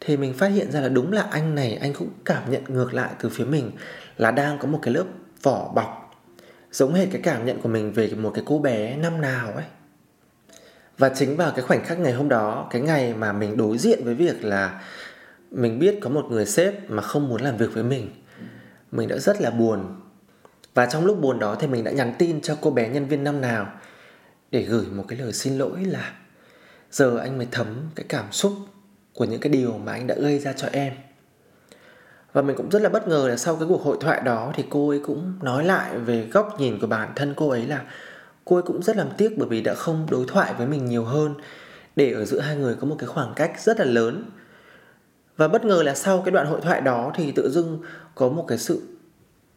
thì 0.00 0.16
mình 0.16 0.34
phát 0.34 0.46
hiện 0.46 0.72
ra 0.72 0.80
là 0.80 0.88
đúng 0.88 1.12
là 1.12 1.22
anh 1.22 1.54
này, 1.54 1.74
anh 1.74 1.92
cũng 1.92 2.08
cảm 2.24 2.50
nhận 2.50 2.62
ngược 2.68 2.94
lại 2.94 3.10
từ 3.20 3.28
phía 3.28 3.44
mình 3.44 3.70
là 4.16 4.30
đang 4.30 4.58
có 4.58 4.68
một 4.68 4.78
cái 4.82 4.94
lớp 4.94 5.04
vỏ 5.42 5.72
bọc, 5.74 6.14
giống 6.72 6.94
hệt 6.94 7.08
cái 7.12 7.20
cảm 7.22 7.46
nhận 7.46 7.60
của 7.60 7.68
mình 7.68 7.92
về 7.92 8.08
một 8.08 8.32
cái 8.34 8.44
cô 8.46 8.58
bé 8.58 8.96
năm 8.96 9.20
nào 9.20 9.52
ấy 9.52 9.64
và 10.98 11.08
chính 11.08 11.36
vào 11.36 11.52
cái 11.56 11.62
khoảnh 11.62 11.84
khắc 11.84 11.98
ngày 11.98 12.12
hôm 12.12 12.28
đó, 12.28 12.68
cái 12.70 12.82
ngày 12.82 13.14
mà 13.14 13.32
mình 13.32 13.56
đối 13.56 13.78
diện 13.78 14.04
với 14.04 14.14
việc 14.14 14.44
là 14.44 14.82
mình 15.50 15.78
biết 15.78 15.98
có 16.00 16.10
một 16.10 16.26
người 16.30 16.46
sếp 16.46 16.90
mà 16.90 17.02
không 17.02 17.28
muốn 17.28 17.40
làm 17.40 17.56
việc 17.56 17.74
với 17.74 17.82
mình 17.82 18.10
mình 18.92 19.08
đã 19.08 19.18
rất 19.18 19.40
là 19.40 19.50
buồn. 19.50 20.00
Và 20.74 20.86
trong 20.86 21.04
lúc 21.04 21.20
buồn 21.20 21.38
đó 21.38 21.56
thì 21.60 21.66
mình 21.66 21.84
đã 21.84 21.90
nhắn 21.90 22.12
tin 22.18 22.40
cho 22.40 22.56
cô 22.60 22.70
bé 22.70 22.88
nhân 22.88 23.06
viên 23.06 23.24
năm 23.24 23.40
nào 23.40 23.72
để 24.50 24.62
gửi 24.62 24.86
một 24.86 25.04
cái 25.08 25.18
lời 25.18 25.32
xin 25.32 25.58
lỗi 25.58 25.84
là, 25.84 26.12
giờ 26.90 27.18
anh 27.18 27.38
mới 27.38 27.48
thấm 27.50 27.66
cái 27.94 28.06
cảm 28.08 28.32
xúc 28.32 28.52
của 29.14 29.24
những 29.24 29.40
cái 29.40 29.52
điều 29.52 29.78
mà 29.78 29.92
anh 29.92 30.06
đã 30.06 30.14
gây 30.18 30.38
ra 30.38 30.52
cho 30.52 30.68
em. 30.72 30.92
Và 32.32 32.42
mình 32.42 32.56
cũng 32.56 32.70
rất 32.70 32.82
là 32.82 32.88
bất 32.88 33.08
ngờ 33.08 33.28
là 33.28 33.36
sau 33.36 33.56
cái 33.56 33.68
cuộc 33.68 33.82
hội 33.82 33.96
thoại 34.00 34.20
đó 34.24 34.52
thì 34.56 34.64
cô 34.70 34.88
ấy 34.88 35.00
cũng 35.06 35.32
nói 35.42 35.64
lại 35.64 35.98
về 35.98 36.26
góc 36.32 36.60
nhìn 36.60 36.78
của 36.80 36.86
bản 36.86 37.12
thân 37.16 37.34
cô 37.36 37.48
ấy 37.48 37.66
là 37.66 37.82
cô 38.44 38.56
ấy 38.56 38.62
cũng 38.62 38.82
rất 38.82 38.96
làm 38.96 39.08
tiếc 39.16 39.38
bởi 39.38 39.48
vì 39.48 39.60
đã 39.60 39.74
không 39.74 40.06
đối 40.10 40.24
thoại 40.28 40.54
với 40.58 40.66
mình 40.66 40.86
nhiều 40.86 41.04
hơn. 41.04 41.34
Để 41.96 42.12
ở 42.12 42.24
giữa 42.24 42.40
hai 42.40 42.56
người 42.56 42.76
có 42.80 42.86
một 42.86 42.96
cái 42.98 43.06
khoảng 43.06 43.32
cách 43.36 43.60
rất 43.60 43.80
là 43.80 43.84
lớn. 43.84 44.24
Và 45.36 45.48
bất 45.48 45.64
ngờ 45.64 45.82
là 45.82 45.94
sau 45.94 46.22
cái 46.24 46.32
đoạn 46.32 46.46
hội 46.46 46.60
thoại 46.60 46.80
đó 46.80 47.12
thì 47.14 47.32
tự 47.32 47.50
dưng 47.50 47.82
có 48.14 48.28
một 48.28 48.44
cái 48.48 48.58
sự 48.58 48.82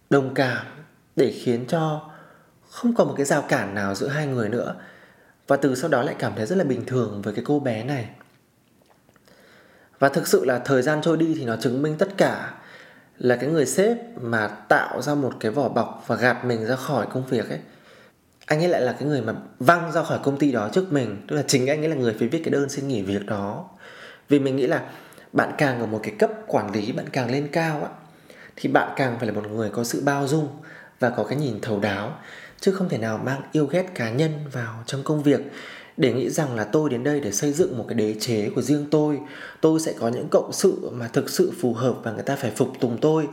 đồng 0.09 0.33
cảm 0.33 0.65
để 1.15 1.31
khiến 1.31 1.65
cho 1.67 2.09
không 2.69 2.95
còn 2.95 3.07
một 3.07 3.13
cái 3.17 3.25
rào 3.25 3.41
cản 3.41 3.75
nào 3.75 3.95
giữa 3.95 4.07
hai 4.07 4.27
người 4.27 4.49
nữa. 4.49 4.75
Và 5.47 5.57
từ 5.57 5.75
sau 5.75 5.89
đó 5.89 6.03
lại 6.03 6.15
cảm 6.19 6.33
thấy 6.35 6.45
rất 6.45 6.57
là 6.57 6.63
bình 6.63 6.85
thường 6.85 7.21
với 7.21 7.33
cái 7.33 7.43
cô 7.47 7.59
bé 7.59 7.83
này. 7.83 8.09
Và 9.99 10.09
thực 10.09 10.27
sự 10.27 10.45
là 10.45 10.59
thời 10.59 10.81
gian 10.81 11.01
trôi 11.01 11.17
đi 11.17 11.35
thì 11.37 11.45
nó 11.45 11.55
chứng 11.55 11.81
minh 11.81 11.95
tất 11.97 12.17
cả 12.17 12.53
là 13.17 13.35
cái 13.35 13.49
người 13.49 13.65
sếp 13.65 13.97
mà 14.21 14.47
tạo 14.47 15.01
ra 15.01 15.15
một 15.15 15.33
cái 15.39 15.51
vỏ 15.51 15.69
bọc 15.69 16.03
và 16.07 16.15
gạt 16.15 16.45
mình 16.45 16.65
ra 16.65 16.75
khỏi 16.75 17.07
công 17.13 17.25
việc 17.25 17.49
ấy 17.49 17.59
anh 18.47 18.59
ấy 18.59 18.67
lại 18.67 18.81
là 18.81 18.91
cái 18.91 19.07
người 19.07 19.21
mà 19.21 19.33
văng 19.59 19.91
ra 19.91 20.03
khỏi 20.03 20.19
công 20.23 20.37
ty 20.37 20.51
đó 20.51 20.69
trước 20.73 20.93
mình. 20.93 21.17
Tức 21.27 21.35
là 21.35 21.43
chính 21.47 21.67
anh 21.67 21.81
ấy 21.81 21.89
là 21.89 21.95
người 21.95 22.13
phải 22.19 22.27
viết 22.27 22.41
cái 22.43 22.51
đơn 22.51 22.69
xin 22.69 22.87
nghỉ 22.87 23.01
việc 23.01 23.25
đó. 23.25 23.69
Vì 24.29 24.39
mình 24.39 24.55
nghĩ 24.55 24.67
là 24.67 24.89
bạn 25.33 25.51
càng 25.57 25.79
ở 25.79 25.85
một 25.85 25.99
cái 26.03 26.13
cấp 26.19 26.31
quản 26.47 26.71
lý, 26.71 26.91
bạn 26.91 27.05
càng 27.11 27.31
lên 27.31 27.47
cao 27.51 27.81
á, 27.83 27.89
thì 28.55 28.69
bạn 28.69 28.93
càng 28.95 29.15
phải 29.17 29.27
là 29.27 29.33
một 29.33 29.47
người 29.51 29.69
có 29.69 29.83
sự 29.83 30.01
bao 30.05 30.27
dung 30.27 30.47
và 30.99 31.09
có 31.09 31.23
cái 31.23 31.37
nhìn 31.37 31.61
thấu 31.61 31.79
đáo, 31.79 32.19
chứ 32.59 32.71
không 32.71 32.89
thể 32.89 32.97
nào 32.97 33.17
mang 33.17 33.41
yêu 33.51 33.65
ghét 33.65 33.85
cá 33.95 34.11
nhân 34.11 34.31
vào 34.51 34.83
trong 34.85 35.03
công 35.03 35.23
việc. 35.23 35.41
Để 35.97 36.13
nghĩ 36.13 36.29
rằng 36.29 36.55
là 36.55 36.63
tôi 36.63 36.89
đến 36.89 37.03
đây 37.03 37.19
để 37.19 37.31
xây 37.31 37.51
dựng 37.53 37.77
một 37.77 37.85
cái 37.87 37.95
đế 37.95 38.15
chế 38.19 38.49
của 38.55 38.61
riêng 38.61 38.85
tôi 38.91 39.19
tôi 39.61 39.79
sẽ 39.79 39.93
có 39.99 40.07
những 40.07 40.27
cộng 40.29 40.53
sự 40.53 40.89
mà 40.93 41.07
thực 41.07 41.29
sự 41.29 41.51
phù 41.61 41.73
hợp 41.73 41.95
và 42.03 42.11
người 42.11 42.23
ta 42.23 42.35
phải 42.35 42.51
phục 42.51 42.73
tùng 42.79 42.97
tôi. 43.01 43.27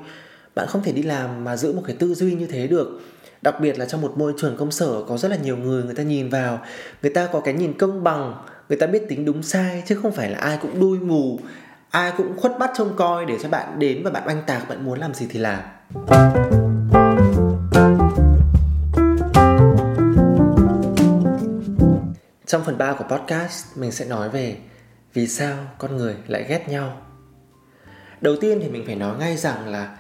Bạn 0.54 0.66
không 0.68 0.82
thể 0.82 0.92
đi 0.92 1.02
làm 1.02 1.44
mà 1.44 1.56
giữ 1.56 1.72
một 1.72 1.82
cái 1.86 1.96
tư 1.96 2.14
duy 2.14 2.34
như 2.34 2.46
thế 2.46 2.66
được 2.66 3.00
đặc 3.44 3.60
biệt 3.60 3.78
là 3.78 3.84
trong 3.84 4.00
một 4.00 4.18
môi 4.18 4.34
trường 4.36 4.56
công 4.56 4.70
sở 4.70 5.02
có 5.08 5.16
rất 5.16 5.30
là 5.30 5.36
nhiều 5.36 5.56
người 5.56 5.82
người 5.82 5.94
ta 5.94 6.02
nhìn 6.02 6.28
vào, 6.28 6.60
người 7.02 7.12
ta 7.12 7.26
có 7.32 7.40
cái 7.40 7.54
nhìn 7.54 7.78
công 7.78 8.04
bằng, 8.04 8.34
người 8.68 8.78
ta 8.78 8.86
biết 8.86 9.02
tính 9.08 9.24
đúng 9.24 9.42
sai, 9.42 9.82
chứ 9.86 9.98
không 10.02 10.12
phải 10.12 10.30
là 10.30 10.38
ai 10.38 10.58
cũng 10.62 10.80
đuôi 10.80 10.98
mù, 10.98 11.38
ai 11.90 12.12
cũng 12.16 12.36
khuất 12.36 12.58
bắt 12.58 12.70
trông 12.76 12.96
coi 12.96 13.24
để 13.26 13.38
cho 13.42 13.48
bạn 13.48 13.78
đến 13.78 14.02
và 14.04 14.10
bạn 14.10 14.22
oanh 14.26 14.42
tạc, 14.46 14.68
bạn 14.68 14.84
muốn 14.84 14.98
làm 14.98 15.14
gì 15.14 15.26
thì 15.30 15.38
làm 15.38 15.62
Trong 22.46 22.64
phần 22.64 22.78
3 22.78 22.92
của 22.92 23.16
podcast, 23.16 23.76
mình 23.76 23.92
sẽ 23.92 24.04
nói 24.04 24.28
về 24.28 24.56
vì 25.14 25.26
sao 25.26 25.56
con 25.78 25.96
người 25.96 26.14
lại 26.26 26.44
ghét 26.48 26.68
nhau. 26.68 26.96
Đầu 28.20 28.36
tiên 28.40 28.58
thì 28.62 28.68
mình 28.68 28.82
phải 28.86 28.94
nói 28.94 29.16
ngay 29.18 29.36
rằng 29.36 29.68
là 29.68 29.96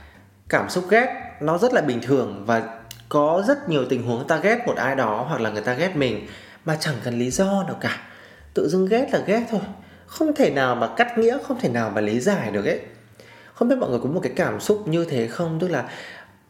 cảm 0.48 0.68
xúc 0.68 0.84
ghét 0.90 1.36
nó 1.40 1.58
rất 1.58 1.72
là 1.72 1.80
bình 1.80 2.00
thường 2.02 2.44
và 2.46 2.83
có 3.14 3.42
rất 3.46 3.68
nhiều 3.68 3.84
tình 3.88 4.02
huống 4.02 4.26
ta 4.26 4.36
ghét 4.36 4.58
một 4.66 4.76
ai 4.76 4.96
đó 4.96 5.26
hoặc 5.28 5.40
là 5.40 5.50
người 5.50 5.62
ta 5.62 5.74
ghét 5.74 5.96
mình 5.96 6.26
mà 6.64 6.76
chẳng 6.80 6.94
cần 7.04 7.18
lý 7.18 7.30
do 7.30 7.64
nào 7.66 7.76
cả. 7.80 8.00
Tự 8.54 8.68
dưng 8.68 8.86
ghét 8.86 9.08
là 9.12 9.18
ghét 9.26 9.42
thôi. 9.50 9.60
Không 10.06 10.34
thể 10.34 10.50
nào 10.50 10.74
mà 10.74 10.88
cắt 10.96 11.18
nghĩa, 11.18 11.38
không 11.48 11.60
thể 11.60 11.68
nào 11.68 11.90
mà 11.90 12.00
lý 12.00 12.20
giải 12.20 12.50
được 12.50 12.64
ấy. 12.64 12.80
Không 13.54 13.68
biết 13.68 13.76
mọi 13.78 13.90
người 13.90 13.98
có 14.02 14.08
một 14.08 14.20
cái 14.22 14.32
cảm 14.36 14.60
xúc 14.60 14.88
như 14.88 15.04
thế 15.04 15.28
không? 15.28 15.58
Tức 15.60 15.68
là 15.68 15.88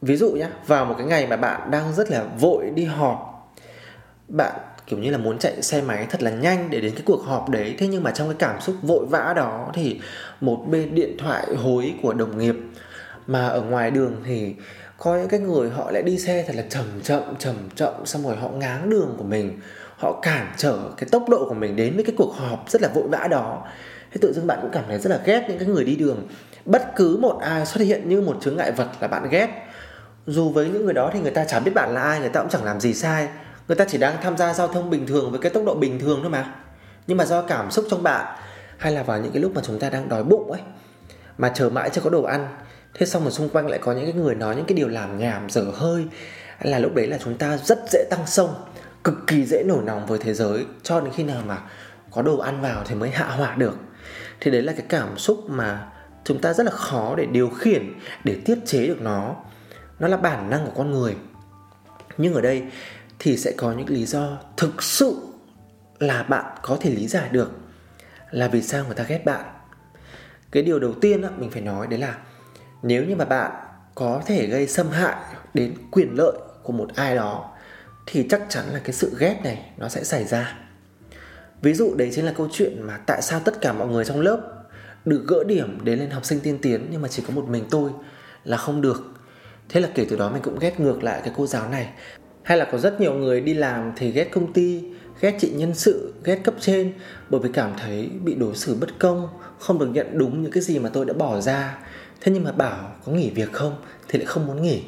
ví 0.02 0.16
dụ 0.16 0.30
nhá, 0.30 0.50
vào 0.66 0.84
một 0.84 0.94
cái 0.98 1.06
ngày 1.06 1.26
mà 1.26 1.36
bạn 1.36 1.70
đang 1.70 1.92
rất 1.92 2.10
là 2.10 2.24
vội 2.38 2.70
đi 2.74 2.84
họp 2.84 3.30
bạn 4.28 4.52
kiểu 4.86 4.98
như 4.98 5.10
là 5.10 5.18
muốn 5.18 5.38
chạy 5.38 5.62
xe 5.62 5.82
máy 5.82 6.06
thật 6.10 6.22
là 6.22 6.30
nhanh 6.30 6.70
để 6.70 6.80
đến 6.80 6.92
cái 6.94 7.02
cuộc 7.06 7.24
họp 7.24 7.48
đấy 7.48 7.74
thế 7.78 7.86
nhưng 7.86 8.02
mà 8.02 8.10
trong 8.10 8.28
cái 8.28 8.36
cảm 8.38 8.60
xúc 8.60 8.74
vội 8.82 9.06
vã 9.06 9.32
đó 9.36 9.70
thì 9.74 10.00
một 10.40 10.64
bên 10.70 10.94
điện 10.94 11.16
thoại 11.18 11.46
hối 11.56 11.94
của 12.02 12.12
đồng 12.12 12.38
nghiệp 12.38 12.56
mà 13.26 13.48
ở 13.48 13.62
ngoài 13.62 13.90
đường 13.90 14.16
thì 14.24 14.54
có 14.98 15.16
những 15.16 15.28
cái 15.28 15.40
người 15.40 15.70
họ 15.70 15.90
lại 15.90 16.02
đi 16.02 16.18
xe 16.18 16.44
thật 16.46 16.56
là 16.56 16.62
chậm 16.70 16.84
chậm 17.02 17.36
chậm 17.38 17.54
chậm, 17.74 18.06
xong 18.06 18.22
rồi 18.22 18.36
họ 18.36 18.48
ngáng 18.48 18.90
đường 18.90 19.14
của 19.18 19.24
mình. 19.24 19.60
Họ 19.96 20.20
cản 20.22 20.52
trở 20.56 20.78
cái 20.96 21.08
tốc 21.12 21.28
độ 21.28 21.46
của 21.48 21.54
mình 21.54 21.76
đến 21.76 21.94
với 21.94 22.04
cái 22.04 22.14
cuộc 22.18 22.34
họp 22.36 22.70
rất 22.70 22.82
là 22.82 22.88
vội 22.94 23.08
vã 23.08 23.28
đó. 23.30 23.66
Thế 24.12 24.18
tự 24.20 24.32
dưng 24.32 24.46
bạn 24.46 24.58
cũng 24.62 24.70
cảm 24.72 24.84
thấy 24.88 24.98
rất 24.98 25.10
là 25.10 25.20
ghét 25.24 25.46
những 25.48 25.58
cái 25.58 25.68
người 25.68 25.84
đi 25.84 25.96
đường. 25.96 26.28
Bất 26.64 26.92
cứ 26.96 27.16
một 27.16 27.38
ai 27.40 27.66
xuất 27.66 27.84
hiện 27.84 28.08
như 28.08 28.20
một 28.20 28.36
chướng 28.40 28.56
ngại 28.56 28.72
vật 28.72 28.88
là 29.00 29.08
bạn 29.08 29.28
ghét. 29.30 29.48
Dù 30.26 30.50
với 30.50 30.68
những 30.68 30.84
người 30.84 30.94
đó 30.94 31.10
thì 31.12 31.20
người 31.20 31.30
ta 31.30 31.44
chẳng 31.44 31.64
biết 31.64 31.74
bạn 31.74 31.94
là 31.94 32.02
ai, 32.02 32.20
người 32.20 32.28
ta 32.28 32.40
cũng 32.40 32.50
chẳng 32.50 32.64
làm 32.64 32.80
gì 32.80 32.94
sai. 32.94 33.28
Người 33.68 33.76
ta 33.76 33.84
chỉ 33.88 33.98
đang 33.98 34.16
tham 34.22 34.36
gia 34.36 34.54
giao 34.54 34.68
thông 34.68 34.90
bình 34.90 35.06
thường 35.06 35.30
với 35.30 35.40
cái 35.40 35.50
tốc 35.50 35.62
độ 35.66 35.74
bình 35.74 35.98
thường 35.98 36.18
thôi 36.22 36.30
mà. 36.30 36.54
Nhưng 37.06 37.16
mà 37.16 37.24
do 37.24 37.42
cảm 37.42 37.70
xúc 37.70 37.84
trong 37.90 38.02
bạn, 38.02 38.36
hay 38.78 38.92
là 38.92 39.02
vào 39.02 39.20
những 39.20 39.32
cái 39.32 39.42
lúc 39.42 39.52
mà 39.54 39.60
chúng 39.64 39.78
ta 39.78 39.90
đang 39.90 40.08
đói 40.08 40.24
bụng 40.24 40.52
ấy, 40.52 40.60
mà 41.38 41.48
chờ 41.48 41.70
mãi 41.70 41.90
chưa 41.90 42.00
có 42.00 42.10
đồ 42.10 42.22
ăn 42.22 42.48
thế 42.94 43.06
xong 43.06 43.22
rồi 43.22 43.32
xung 43.32 43.48
quanh 43.48 43.66
lại 43.66 43.78
có 43.82 43.92
những 43.92 44.04
cái 44.04 44.14
người 44.14 44.34
nói 44.34 44.56
những 44.56 44.64
cái 44.64 44.76
điều 44.76 44.88
làm 44.88 45.18
nhảm, 45.18 45.50
dở 45.50 45.62
hơi. 45.74 46.06
Là 46.60 46.78
lúc 46.78 46.94
đấy 46.94 47.06
là 47.06 47.18
chúng 47.24 47.38
ta 47.38 47.56
rất 47.56 47.78
dễ 47.92 48.04
tăng 48.10 48.26
sông, 48.26 48.54
cực 49.04 49.14
kỳ 49.26 49.44
dễ 49.44 49.62
nổi 49.66 49.82
nóng 49.84 50.06
với 50.06 50.18
thế 50.18 50.34
giới. 50.34 50.64
Cho 50.82 51.00
đến 51.00 51.12
khi 51.16 51.22
nào 51.22 51.42
mà 51.46 51.58
có 52.10 52.22
đồ 52.22 52.38
ăn 52.38 52.60
vào 52.60 52.84
thì 52.84 52.94
mới 52.94 53.10
hạ 53.10 53.26
hỏa 53.26 53.54
được. 53.54 53.76
Thì 54.40 54.50
đấy 54.50 54.62
là 54.62 54.72
cái 54.72 54.86
cảm 54.88 55.18
xúc 55.18 55.44
mà 55.48 55.92
chúng 56.24 56.40
ta 56.40 56.52
rất 56.52 56.66
là 56.66 56.72
khó 56.72 57.14
để 57.16 57.26
điều 57.26 57.50
khiển, 57.50 57.94
để 58.24 58.36
tiết 58.44 58.58
chế 58.66 58.86
được 58.86 59.00
nó. 59.00 59.36
Nó 59.98 60.08
là 60.08 60.16
bản 60.16 60.50
năng 60.50 60.66
của 60.66 60.72
con 60.76 60.90
người. 60.90 61.16
Nhưng 62.16 62.34
ở 62.34 62.40
đây 62.40 62.62
thì 63.18 63.36
sẽ 63.36 63.52
có 63.56 63.72
những 63.72 63.88
lý 63.88 64.06
do 64.06 64.38
thực 64.56 64.82
sự 64.82 65.16
là 65.98 66.22
bạn 66.22 66.44
có 66.62 66.76
thể 66.80 66.90
lý 66.90 67.08
giải 67.08 67.28
được 67.28 67.50
là 68.30 68.48
vì 68.48 68.62
sao 68.62 68.84
người 68.84 68.94
ta 68.94 69.04
ghét 69.04 69.24
bạn. 69.24 69.44
Cái 70.50 70.62
điều 70.62 70.78
đầu 70.78 70.92
tiên 70.92 71.22
mình 71.38 71.50
phải 71.50 71.62
nói 71.62 71.86
đấy 71.86 71.98
là 71.98 72.18
nếu 72.86 73.04
như 73.04 73.16
mà 73.16 73.24
bạn 73.24 73.52
có 73.94 74.22
thể 74.26 74.46
gây 74.46 74.66
xâm 74.66 74.90
hại 74.90 75.16
đến 75.54 75.74
quyền 75.90 76.14
lợi 76.18 76.38
của 76.62 76.72
một 76.72 76.88
ai 76.94 77.16
đó, 77.16 77.50
thì 78.06 78.26
chắc 78.30 78.42
chắn 78.48 78.64
là 78.72 78.80
cái 78.84 78.92
sự 78.92 79.16
ghét 79.18 79.40
này 79.44 79.70
nó 79.76 79.88
sẽ 79.88 80.04
xảy 80.04 80.24
ra. 80.24 80.58
Ví 81.62 81.74
dụ 81.74 81.94
đấy 81.94 82.10
chính 82.14 82.24
là 82.24 82.32
câu 82.36 82.48
chuyện 82.52 82.82
mà 82.82 82.98
tại 83.06 83.22
sao 83.22 83.40
tất 83.40 83.60
cả 83.60 83.72
mọi 83.72 83.88
người 83.88 84.04
trong 84.04 84.20
lớp 84.20 84.40
được 85.04 85.24
gỡ 85.28 85.44
điểm 85.44 85.84
đến 85.84 85.98
lên 85.98 86.10
học 86.10 86.24
sinh 86.24 86.40
tiên 86.40 86.58
tiến 86.62 86.86
nhưng 86.90 87.02
mà 87.02 87.08
chỉ 87.08 87.22
có 87.26 87.34
một 87.34 87.48
mình 87.48 87.64
tôi 87.70 87.90
là 88.44 88.56
không 88.56 88.80
được. 88.80 89.02
Thế 89.68 89.80
là 89.80 89.88
kể 89.94 90.06
từ 90.10 90.16
đó 90.16 90.30
mình 90.30 90.42
cũng 90.42 90.58
ghét 90.58 90.80
ngược 90.80 91.02
lại 91.02 91.20
cái 91.24 91.32
cô 91.36 91.46
giáo 91.46 91.68
này. 91.68 91.88
Hay 92.42 92.58
là 92.58 92.64
có 92.72 92.78
rất 92.78 93.00
nhiều 93.00 93.14
người 93.14 93.40
đi 93.40 93.54
làm 93.54 93.92
thì 93.96 94.10
ghét 94.10 94.28
công 94.32 94.52
ty 94.52 94.93
ghét 95.24 95.34
chị 95.38 95.50
nhân 95.50 95.74
sự, 95.74 96.14
ghét 96.24 96.40
cấp 96.44 96.54
trên, 96.60 96.92
bởi 97.30 97.40
vì 97.40 97.50
cảm 97.52 97.72
thấy 97.78 98.10
bị 98.24 98.34
đối 98.34 98.56
xử 98.56 98.74
bất 98.74 98.98
công, 98.98 99.28
không 99.58 99.78
được 99.78 99.86
nhận 99.86 100.18
đúng 100.18 100.42
những 100.42 100.52
cái 100.52 100.62
gì 100.62 100.78
mà 100.78 100.88
tôi 100.88 101.04
đã 101.04 101.12
bỏ 101.12 101.40
ra. 101.40 101.78
Thế 102.20 102.32
nhưng 102.32 102.44
mà 102.44 102.52
bảo 102.52 102.92
có 103.04 103.12
nghỉ 103.12 103.30
việc 103.30 103.52
không 103.52 103.76
thì 104.08 104.18
lại 104.18 104.26
không 104.26 104.46
muốn 104.46 104.62
nghỉ. 104.62 104.82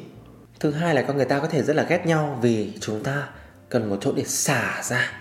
Thứ 0.59 0.71
hai 0.71 0.95
là 0.95 1.01
con 1.01 1.15
người 1.17 1.25
ta 1.25 1.39
có 1.39 1.47
thể 1.47 1.63
rất 1.63 1.75
là 1.75 1.83
ghét 1.83 2.05
nhau 2.05 2.39
vì 2.41 2.73
chúng 2.79 3.03
ta 3.03 3.29
cần 3.69 3.89
một 3.89 3.97
chỗ 4.01 4.11
để 4.11 4.23
xả 4.23 4.81
ra, 4.83 5.11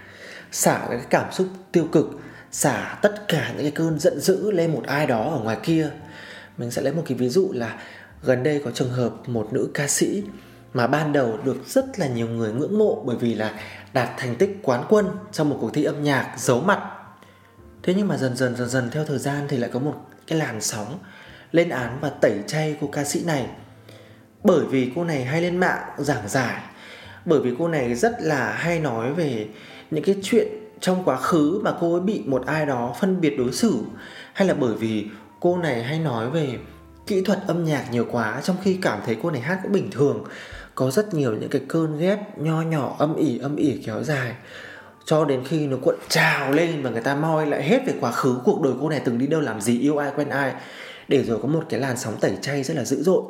xả 0.52 0.86
cái 0.88 1.00
cảm 1.10 1.32
xúc 1.32 1.46
tiêu 1.72 1.88
cực, 1.92 2.06
xả 2.52 2.98
tất 3.02 3.28
cả 3.28 3.52
những 3.52 3.62
cái 3.62 3.70
cơn 3.70 3.98
giận 3.98 4.20
dữ 4.20 4.50
lên 4.50 4.72
một 4.72 4.82
ai 4.86 5.06
đó 5.06 5.30
ở 5.30 5.38
ngoài 5.38 5.56
kia. 5.62 5.90
Mình 6.58 6.70
sẽ 6.70 6.82
lấy 6.82 6.92
một 6.92 7.02
cái 7.06 7.18
ví 7.18 7.28
dụ 7.28 7.52
là 7.52 7.78
gần 8.22 8.42
đây 8.42 8.62
có 8.64 8.70
trường 8.70 8.90
hợp 8.90 9.12
một 9.26 9.48
nữ 9.52 9.70
ca 9.74 9.88
sĩ 9.88 10.22
mà 10.76 10.86
ban 10.86 11.12
đầu 11.12 11.38
được 11.44 11.56
rất 11.66 11.98
là 11.98 12.06
nhiều 12.06 12.28
người 12.28 12.52
ngưỡng 12.52 12.78
mộ 12.78 13.02
bởi 13.06 13.16
vì 13.16 13.34
là 13.34 13.54
đạt 13.92 14.08
thành 14.16 14.34
tích 14.34 14.58
quán 14.62 14.84
quân 14.88 15.06
trong 15.32 15.48
một 15.48 15.58
cuộc 15.60 15.70
thi 15.74 15.84
âm 15.84 16.02
nhạc 16.02 16.34
giấu 16.36 16.60
mặt. 16.60 16.80
Thế 17.82 17.94
nhưng 17.94 18.08
mà 18.08 18.16
dần 18.16 18.36
dần 18.36 18.56
dần 18.56 18.68
dần 18.68 18.90
theo 18.90 19.04
thời 19.04 19.18
gian 19.18 19.46
thì 19.48 19.56
lại 19.56 19.70
có 19.72 19.80
một 19.80 19.94
cái 20.26 20.38
làn 20.38 20.60
sóng 20.60 20.98
lên 21.52 21.68
án 21.68 21.98
và 22.00 22.10
tẩy 22.10 22.32
chay 22.46 22.76
cô 22.80 22.86
ca 22.92 23.04
sĩ 23.04 23.24
này. 23.24 23.46
Bởi 24.44 24.64
vì 24.66 24.92
cô 24.94 25.04
này 25.04 25.24
hay 25.24 25.42
lên 25.42 25.56
mạng 25.56 25.82
giảng 25.98 26.28
giải, 26.28 26.62
bởi 27.24 27.40
vì 27.40 27.54
cô 27.58 27.68
này 27.68 27.94
rất 27.94 28.12
là 28.20 28.52
hay 28.52 28.80
nói 28.80 29.12
về 29.12 29.48
những 29.90 30.04
cái 30.04 30.16
chuyện 30.22 30.48
trong 30.80 31.04
quá 31.04 31.16
khứ 31.16 31.60
mà 31.64 31.72
cô 31.80 31.92
ấy 31.92 32.00
bị 32.00 32.22
một 32.26 32.46
ai 32.46 32.66
đó 32.66 32.94
phân 33.00 33.20
biệt 33.20 33.34
đối 33.38 33.52
xử, 33.52 33.78
hay 34.32 34.48
là 34.48 34.54
bởi 34.54 34.74
vì 34.74 35.06
cô 35.40 35.58
này 35.58 35.82
hay 35.82 35.98
nói 35.98 36.30
về 36.30 36.58
kỹ 37.06 37.22
thuật 37.22 37.38
âm 37.46 37.64
nhạc 37.64 37.84
nhiều 37.90 38.06
quá, 38.10 38.40
trong 38.44 38.56
khi 38.64 38.78
cảm 38.82 39.00
thấy 39.06 39.16
cô 39.22 39.30
này 39.30 39.40
hát 39.40 39.60
cũng 39.62 39.72
bình 39.72 39.90
thường 39.90 40.24
có 40.76 40.90
rất 40.90 41.14
nhiều 41.14 41.32
những 41.32 41.50
cái 41.50 41.62
cơn 41.68 41.98
ghép 41.98 42.38
nho 42.38 42.62
nhỏ, 42.62 42.96
âm 42.98 43.16
ỉ 43.16 43.38
âm 43.38 43.56
ỉ 43.56 43.82
kéo 43.86 44.02
dài. 44.02 44.34
Cho 45.04 45.24
đến 45.24 45.44
khi 45.44 45.66
nó 45.66 45.76
cuộn 45.82 45.94
trào 46.08 46.52
lên 46.52 46.82
và 46.82 46.90
người 46.90 47.00
ta 47.00 47.14
moi 47.14 47.46
lại 47.46 47.62
hết 47.62 47.78
về 47.86 47.94
quá 48.00 48.12
khứ 48.12 48.38
cuộc 48.44 48.62
đời 48.62 48.72
cô 48.80 48.88
này, 48.88 49.00
từng 49.04 49.18
đi 49.18 49.26
đâu 49.26 49.40
làm 49.40 49.60
gì, 49.60 49.80
yêu 49.80 49.96
ai, 49.96 50.12
quen 50.16 50.28
ai, 50.28 50.54
để 51.08 51.22
rồi 51.22 51.38
có 51.42 51.48
một 51.48 51.64
cái 51.68 51.80
làn 51.80 51.96
sóng 51.96 52.14
tẩy 52.20 52.32
chay 52.40 52.62
rất 52.62 52.76
là 52.76 52.84
dữ 52.84 53.02
dội. 53.02 53.22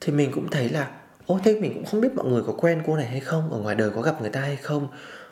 Thì 0.00 0.12
mình 0.12 0.32
cũng 0.32 0.50
thấy 0.50 0.68
là, 0.68 0.86
ô, 1.26 1.40
thế 1.44 1.60
mình 1.60 1.74
cũng 1.74 1.84
không 1.84 2.00
biết 2.00 2.14
mọi 2.14 2.26
người 2.26 2.42
có 2.46 2.52
quen 2.52 2.82
cô 2.86 2.96
này 2.96 3.06
hay 3.06 3.20
không, 3.20 3.52
ở 3.52 3.58
ngoài 3.58 3.74
đời 3.74 3.90
có 3.90 4.02
gặp 4.02 4.20
người 4.20 4.30
ta 4.30 4.40
hay 4.40 4.56
không, 4.56 4.88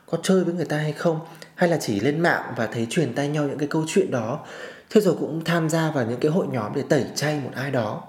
có 0.07 0.19
chơi 0.23 0.45
với 0.45 0.55
người 0.55 0.67
ta 0.67 0.77
hay 0.77 0.93
không, 0.93 1.21
hay 1.55 1.69
là 1.69 1.77
chỉ 1.81 2.01
lên 2.01 2.21
mạng 2.21 2.53
và 2.57 2.67
thấy 2.67 2.87
truyền 2.91 3.15
tay 3.15 3.29
nhau 3.29 3.45
những 3.45 3.59
cái 3.59 3.69
câu 3.69 3.85
chuyện 3.89 4.11
đó. 4.11 4.47
Thế 4.91 5.01
rồi 5.01 5.15
cũng 5.21 5.45
tham 5.45 5.69
gia 5.69 5.91
vào 5.91 6.07
những 6.07 6.21
cái 6.21 6.31
hội 6.31 6.47
nhóm 6.53 6.73
để 6.75 6.83
tẩy 6.89 7.05
chay 7.15 7.41
một 7.45 7.51
ai 7.55 7.71
đó 7.71 8.03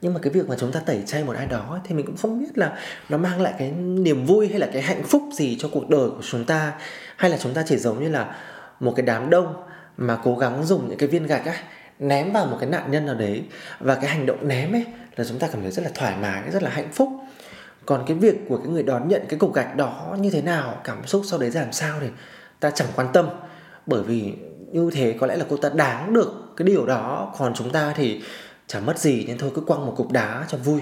nhưng 0.00 0.14
mà 0.14 0.20
cái 0.22 0.32
việc 0.32 0.48
mà 0.48 0.56
chúng 0.58 0.72
ta 0.72 0.80
tẩy 0.80 1.02
chay 1.06 1.24
một 1.24 1.36
ai 1.36 1.46
đó 1.46 1.78
thì 1.84 1.94
mình 1.94 2.06
cũng 2.06 2.16
không 2.16 2.40
biết 2.40 2.58
là 2.58 2.78
nó 3.08 3.18
mang 3.18 3.40
lại 3.40 3.54
cái 3.58 3.70
niềm 3.70 4.26
vui 4.26 4.48
hay 4.48 4.58
là 4.58 4.68
cái 4.72 4.82
hạnh 4.82 5.02
phúc 5.02 5.22
gì 5.32 5.56
cho 5.60 5.68
cuộc 5.72 5.88
đời 5.88 6.10
của 6.10 6.22
chúng 6.30 6.44
ta. 6.44 6.72
Hay 7.16 7.30
là 7.30 7.36
chúng 7.36 7.54
ta 7.54 7.62
chỉ 7.66 7.76
giống 7.76 8.02
như 8.02 8.08
là 8.08 8.36
một 8.80 8.92
cái 8.96 9.06
đám 9.06 9.30
đông 9.30 9.54
mà 9.96 10.18
cố 10.24 10.36
gắng 10.36 10.64
dùng 10.64 10.88
những 10.88 10.98
cái 10.98 11.08
viên 11.08 11.26
gạch 11.26 11.46
ấy 11.46 11.56
ném 11.98 12.32
vào 12.32 12.46
một 12.46 12.56
cái 12.60 12.70
nạn 12.70 12.90
nhân 12.90 13.06
nào 13.06 13.14
đấy. 13.14 13.42
Và 13.80 13.94
cái 13.94 14.06
hành 14.10 14.26
động 14.26 14.48
ném 14.48 14.72
ấy 14.72 14.84
là 15.16 15.24
chúng 15.24 15.38
ta 15.38 15.48
cảm 15.52 15.62
thấy 15.62 15.70
rất 15.70 15.82
là 15.82 15.90
thoải 15.94 16.16
mái, 16.20 16.50
rất 16.50 16.62
là 16.62 16.70
hạnh 16.70 16.88
phúc. 16.92 17.08
Còn 17.86 18.04
cái 18.06 18.16
việc 18.16 18.36
của 18.48 18.56
cái 18.56 18.66
người 18.66 18.82
đón 18.82 19.08
nhận 19.08 19.22
cái 19.28 19.38
cục 19.38 19.54
gạch 19.54 19.76
đó 19.76 20.16
như 20.20 20.30
thế 20.30 20.42
nào, 20.42 20.80
cảm 20.84 21.06
xúc 21.06 21.22
sau 21.26 21.38
đấy 21.38 21.50
ra 21.50 21.60
làm 21.60 21.72
sao 21.72 21.98
thì 22.00 22.06
ta 22.60 22.70
chẳng 22.70 22.88
quan 22.96 23.08
tâm. 23.12 23.28
Bởi 23.86 24.02
vì 24.02 24.32
như 24.72 24.90
thế 24.92 25.16
có 25.20 25.26
lẽ 25.26 25.36
là 25.36 25.44
cô 25.48 25.56
ta 25.56 25.68
đáng 25.68 26.14
được 26.14 26.32
cái 26.56 26.66
điều 26.66 26.86
đó. 26.86 27.34
Còn 27.38 27.54
chúng 27.54 27.70
ta 27.70 27.92
thì 27.96 28.22
chẳng 28.66 28.86
mất 28.86 28.98
gì 28.98 29.24
nên 29.26 29.38
thôi 29.38 29.50
cứ 29.54 29.60
quăng 29.60 29.86
một 29.86 29.94
cục 29.96 30.12
đá 30.12 30.46
cho 30.48 30.58
vui. 30.58 30.80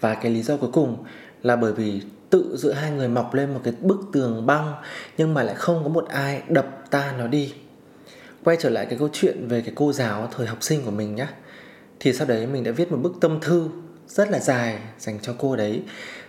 Và 0.00 0.14
cái 0.14 0.32
lý 0.32 0.42
do 0.42 0.56
cuối 0.56 0.70
cùng 0.72 1.04
là 1.42 1.56
bởi 1.56 1.72
vì 1.72 2.02
tự 2.30 2.56
giữa 2.56 2.72
hai 2.72 2.90
người 2.90 3.08
mọc 3.08 3.34
lên 3.34 3.54
một 3.54 3.60
cái 3.64 3.74
bức 3.80 4.00
tường 4.12 4.46
băng, 4.46 4.74
nhưng 5.18 5.34
mà 5.34 5.42
lại 5.42 5.54
không 5.54 5.82
có 5.82 5.88
một 5.88 6.08
ai 6.08 6.42
đập 6.48 6.66
ta 6.90 7.14
nó 7.18 7.26
đi. 7.26 7.54
Quay 8.44 8.56
trở 8.60 8.70
lại 8.70 8.86
cái 8.86 8.98
câu 8.98 9.08
chuyện 9.12 9.48
về 9.48 9.60
cái 9.60 9.72
cô 9.74 9.92
giáo 9.92 10.28
thời 10.36 10.46
học 10.46 10.58
sinh 10.60 10.84
của 10.84 10.90
mình 10.90 11.14
nhá, 11.14 11.28
thì 12.00 12.12
sau 12.12 12.26
đấy 12.26 12.46
mình 12.46 12.64
đã 12.64 12.72
viết 12.72 12.92
một 12.92 12.98
bức 13.02 13.14
tâm 13.20 13.40
thư 13.40 13.68
rất 14.08 14.30
là 14.30 14.38
dài 14.38 14.78
dành 14.98 15.18
cho 15.22 15.34
cô 15.38 15.56
đấy. 15.56 15.82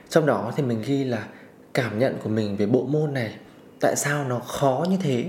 Trong 0.09 0.25
đó 0.25 0.53
thì 0.55 0.63
mình 0.63 0.83
ghi 0.85 1.03
là 1.03 1.27
cảm 1.73 1.99
nhận 1.99 2.17
của 2.23 2.29
mình 2.29 2.57
về 2.57 2.65
bộ 2.65 2.85
môn 2.85 3.13
này, 3.13 3.35
tại 3.79 3.95
sao 3.95 4.25
nó 4.25 4.39
khó 4.39 4.85
như 4.89 4.97
thế, 5.01 5.25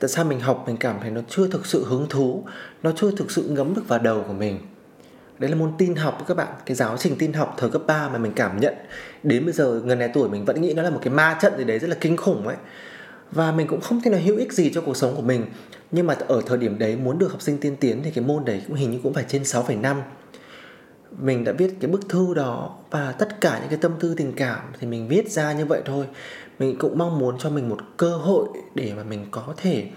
tại 0.00 0.08
sao 0.08 0.24
mình 0.24 0.40
học 0.40 0.64
mình 0.66 0.76
cảm 0.76 0.96
thấy 1.00 1.10
nó 1.10 1.20
chưa 1.28 1.48
thực 1.48 1.66
sự 1.66 1.84
hứng 1.84 2.06
thú, 2.08 2.44
nó 2.82 2.92
chưa 2.96 3.10
thực 3.10 3.30
sự 3.30 3.42
ngấm 3.48 3.74
được 3.74 3.88
vào 3.88 3.98
đầu 3.98 4.24
của 4.26 4.32
mình 4.32 4.58
đấy 5.40 5.50
là 5.50 5.56
môn 5.56 5.72
tin 5.78 5.94
học 5.94 6.24
các 6.28 6.36
bạn 6.36 6.48
cái 6.66 6.74
giáo 6.74 6.96
trình 6.96 7.16
tin 7.18 7.32
học 7.32 7.54
thời 7.58 7.70
cấp 7.70 7.82
3 7.86 8.08
mà 8.08 8.18
mình 8.18 8.32
cảm 8.36 8.60
nhận. 8.60 8.74
Đến 9.22 9.44
bây 9.44 9.52
giờ 9.52 9.80
gần 9.84 9.98
này 9.98 10.10
tuổi 10.14 10.28
mình 10.28 10.44
vẫn 10.44 10.60
nghĩ 10.60 10.74
nó 10.74 10.82
là 10.82 10.90
một 10.90 11.00
cái 11.02 11.14
ma 11.14 11.38
trận 11.42 11.58
gì 11.58 11.64
đấy 11.64 11.78
rất 11.78 11.88
là 11.88 11.96
kinh 12.00 12.16
khủng 12.16 12.46
ấy. 12.46 12.56
Và 13.32 13.52
mình 13.52 13.66
cũng 13.66 13.80
không 13.80 14.00
thấy 14.04 14.12
là 14.12 14.18
hữu 14.18 14.36
ích 14.36 14.52
gì 14.52 14.72
cho 14.74 14.80
cuộc 14.80 14.96
sống 14.96 15.16
của 15.16 15.22
mình. 15.22 15.46
Nhưng 15.90 16.06
mà 16.06 16.16
ở 16.28 16.42
thời 16.46 16.58
điểm 16.58 16.78
đấy 16.78 16.96
muốn 16.96 17.18
được 17.18 17.30
học 17.30 17.42
sinh 17.42 17.58
tiên 17.58 17.76
tiến 17.80 18.00
thì 18.02 18.10
cái 18.10 18.24
môn 18.24 18.44
đấy 18.44 18.62
cũng 18.66 18.76
hình 18.76 18.90
như 18.90 18.98
cũng 19.02 19.14
phải 19.14 19.24
trên 19.28 19.42
6,5 19.42 19.96
mình 21.18 21.44
đã 21.44 21.52
viết 21.52 21.74
cái 21.80 21.90
bức 21.90 22.08
thư 22.08 22.34
đó 22.34 22.76
và 22.90 23.12
tất 23.12 23.40
cả 23.40 23.58
những 23.58 23.68
cái 23.68 23.78
tâm 23.82 23.92
tư 24.00 24.14
tình 24.16 24.32
cảm 24.32 24.60
thì 24.80 24.86
mình 24.86 25.08
viết 25.08 25.30
ra 25.30 25.52
như 25.52 25.66
vậy 25.66 25.82
thôi. 25.84 26.06
Mình 26.58 26.76
cũng 26.78 26.98
mong 26.98 27.18
muốn 27.18 27.38
cho 27.38 27.50
mình 27.50 27.68
một 27.68 27.78
cơ 27.96 28.16
hội 28.16 28.48
để 28.74 28.92
mà 28.96 29.02
mình 29.02 29.26
có 29.30 29.54
thể 29.56 29.88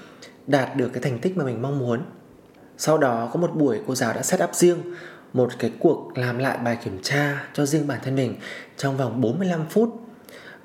đạt 0.48 0.76
được 0.76 0.90
cái 0.94 1.04
thành 1.04 1.20
tích 1.20 1.38
mà 1.38 1.46
mình 1.46 1.62
mong 1.62 1.80
muốn. 1.80 2.02
Sau 2.78 2.98
đó 2.98 3.30
có 3.34 3.40
một 3.40 3.56
buổi 3.56 3.80
cô 3.88 3.96
giáo 3.96 4.14
đã 4.14 4.22
set 4.22 4.44
up 4.44 4.56
riêng 4.56 4.78
một 5.34 5.52
cái 5.60 5.72
cuộc 5.80 6.18
làm 6.18 6.38
lại 6.38 6.58
bài 6.58 6.78
kiểm 6.84 7.00
tra 7.04 7.44
cho 7.54 7.66
riêng 7.66 7.88
bản 7.88 8.00
thân 8.04 8.16
mình 8.16 8.36
trong 8.78 8.98
vòng 8.98 9.22
45 9.22 9.66
phút. 9.70 9.90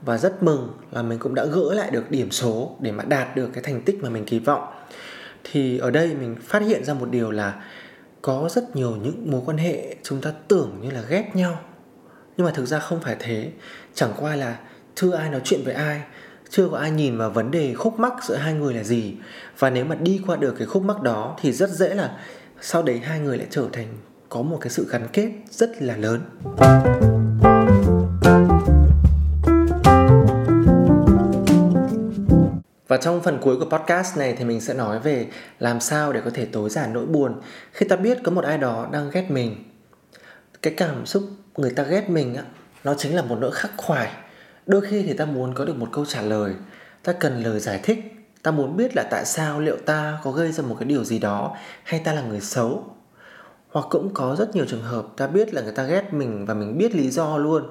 Và 0.02 0.18
rất 0.18 0.42
mừng 0.42 0.68
là 0.92 1.02
mình 1.02 1.18
cũng 1.18 1.35
đã 1.35 1.44
gỡ 1.44 1.74
lại 1.74 1.90
được 1.90 2.11
điểm 2.11 2.31
số 2.31 2.76
để 2.81 2.92
mà 2.92 3.04
đạt 3.04 3.37
được 3.37 3.50
cái 3.52 3.62
thành 3.62 3.83
tích 3.83 4.02
mà 4.02 4.11
mình 4.11 4.24
kỳ 4.24 4.38
vọng. 4.38 4.72
Thì 5.44 5.78
ở 5.78 5.90
đây 5.90 6.14
mình 6.14 6.37
phát 6.42 6.62
hiện 6.62 6.85
ra 6.85 6.94
một 6.94 7.11
điều 7.11 7.31
là 7.31 7.62
có 8.22 8.48
rất 8.52 8.76
nhiều 8.76 8.96
những 8.96 9.31
mối 9.31 9.42
quan 9.46 9.59
hệ 9.59 9.96
chúng 10.02 10.20
ta 10.20 10.33
tưởng 10.48 10.78
như 10.83 10.90
là 10.90 11.02
ghét 11.09 11.31
nhau. 11.35 11.61
Nhưng 12.37 12.46
mà 12.46 12.52
thực 12.52 12.66
ra 12.66 12.78
không 12.78 13.00
phải 13.00 13.16
thế. 13.18 13.50
Chẳng 13.94 14.12
qua 14.20 14.37
là 14.37 14.59
chưa 14.94 15.12
ai 15.12 15.31
nói 15.31 15.40
chuyện 15.44 15.61
với 15.64 15.74
ai, 15.74 16.02
chưa 16.50 16.68
có 16.68 16.78
ai 16.78 16.90
nhìn 16.90 17.18
vào 17.18 17.31
vấn 17.31 17.50
đề 17.50 17.74
khúc 17.74 17.98
mắc 17.98 18.12
giữa 18.22 18.37
hai 18.37 18.54
người 18.54 18.74
là 18.74 18.83
gì. 18.83 19.14
Và 19.59 19.70
nếu 19.70 19.85
mà 19.85 19.94
đi 19.94 20.20
qua 20.26 20.37
được 20.37 20.54
cái 20.59 20.66
khúc 20.66 20.83
mắc 20.83 21.02
đó 21.02 21.37
thì 21.40 21.52
rất 21.52 21.70
dễ 21.70 21.94
là 21.94 22.16
sau 22.61 22.83
đấy 22.83 22.98
hai 22.98 23.20
người 23.20 23.38
lại 23.38 23.46
trở 23.50 23.66
thành 23.72 23.87
có 24.28 24.42
một 24.42 24.58
cái 24.60 24.70
sự 24.70 24.88
gắn 24.90 25.08
kết 25.12 25.30
rất 25.50 25.82
là 25.82 25.96
lớn 25.96 26.20
Và 32.88 32.96
trong 32.96 33.22
phần 33.22 33.38
cuối 33.40 33.56
của 33.56 33.78
podcast 33.78 34.18
này 34.18 34.34
thì 34.38 34.44
mình 34.44 34.60
sẽ 34.60 34.74
nói 34.74 34.98
về 34.98 35.26
làm 35.58 35.80
sao 35.80 36.12
để 36.12 36.20
có 36.24 36.30
thể 36.34 36.44
tối 36.44 36.70
giản 36.70 36.92
nỗi 36.92 37.06
buồn 37.06 37.40
khi 37.72 37.86
ta 37.88 37.96
biết 37.96 38.18
có 38.24 38.30
một 38.30 38.44
ai 38.44 38.58
đó 38.58 38.88
đang 38.92 39.10
ghét 39.10 39.30
mình. 39.30 39.64
Cái 40.62 40.74
cảm 40.76 41.06
xúc 41.06 41.22
người 41.56 41.70
ta 41.70 41.82
ghét 41.82 42.10
mình 42.10 42.34
á, 42.34 42.42
nó 42.84 42.94
chính 42.94 43.16
là 43.16 43.22
một 43.22 43.36
nỗi 43.40 43.52
khắc 43.52 43.70
khoải. 43.76 44.12
Đôi 44.66 44.80
khi 44.80 45.02
thì 45.02 45.12
ta 45.12 45.24
muốn 45.24 45.54
có 45.54 45.64
được 45.64 45.76
một 45.76 45.88
câu 45.92 46.04
trả 46.04 46.22
lời, 46.22 46.54
ta 47.02 47.12
cần 47.12 47.42
lời 47.42 47.60
giải 47.60 47.80
thích, 47.82 47.98
ta 48.42 48.50
muốn 48.50 48.76
biết 48.76 48.96
là 48.96 49.02
tại 49.10 49.24
sao 49.24 49.60
liệu 49.60 49.76
ta 49.76 50.18
có 50.24 50.30
gây 50.30 50.52
ra 50.52 50.64
một 50.64 50.76
cái 50.78 50.88
điều 50.88 51.04
gì 51.04 51.18
đó 51.18 51.56
hay 51.84 52.00
ta 52.04 52.12
là 52.12 52.22
người 52.22 52.40
xấu. 52.40 52.97
Hoặc 53.68 53.87
cũng 53.90 54.14
có 54.14 54.37
rất 54.38 54.57
nhiều 54.57 54.64
trường 54.68 54.83
hợp 54.83 55.07
ta 55.16 55.26
biết 55.26 55.54
là 55.54 55.62
người 55.62 55.72
ta 55.72 55.83
ghét 55.83 56.12
mình 56.12 56.46
và 56.46 56.54
mình 56.54 56.78
biết 56.78 56.94
lý 56.94 57.11
do 57.11 57.37
luôn. 57.37 57.62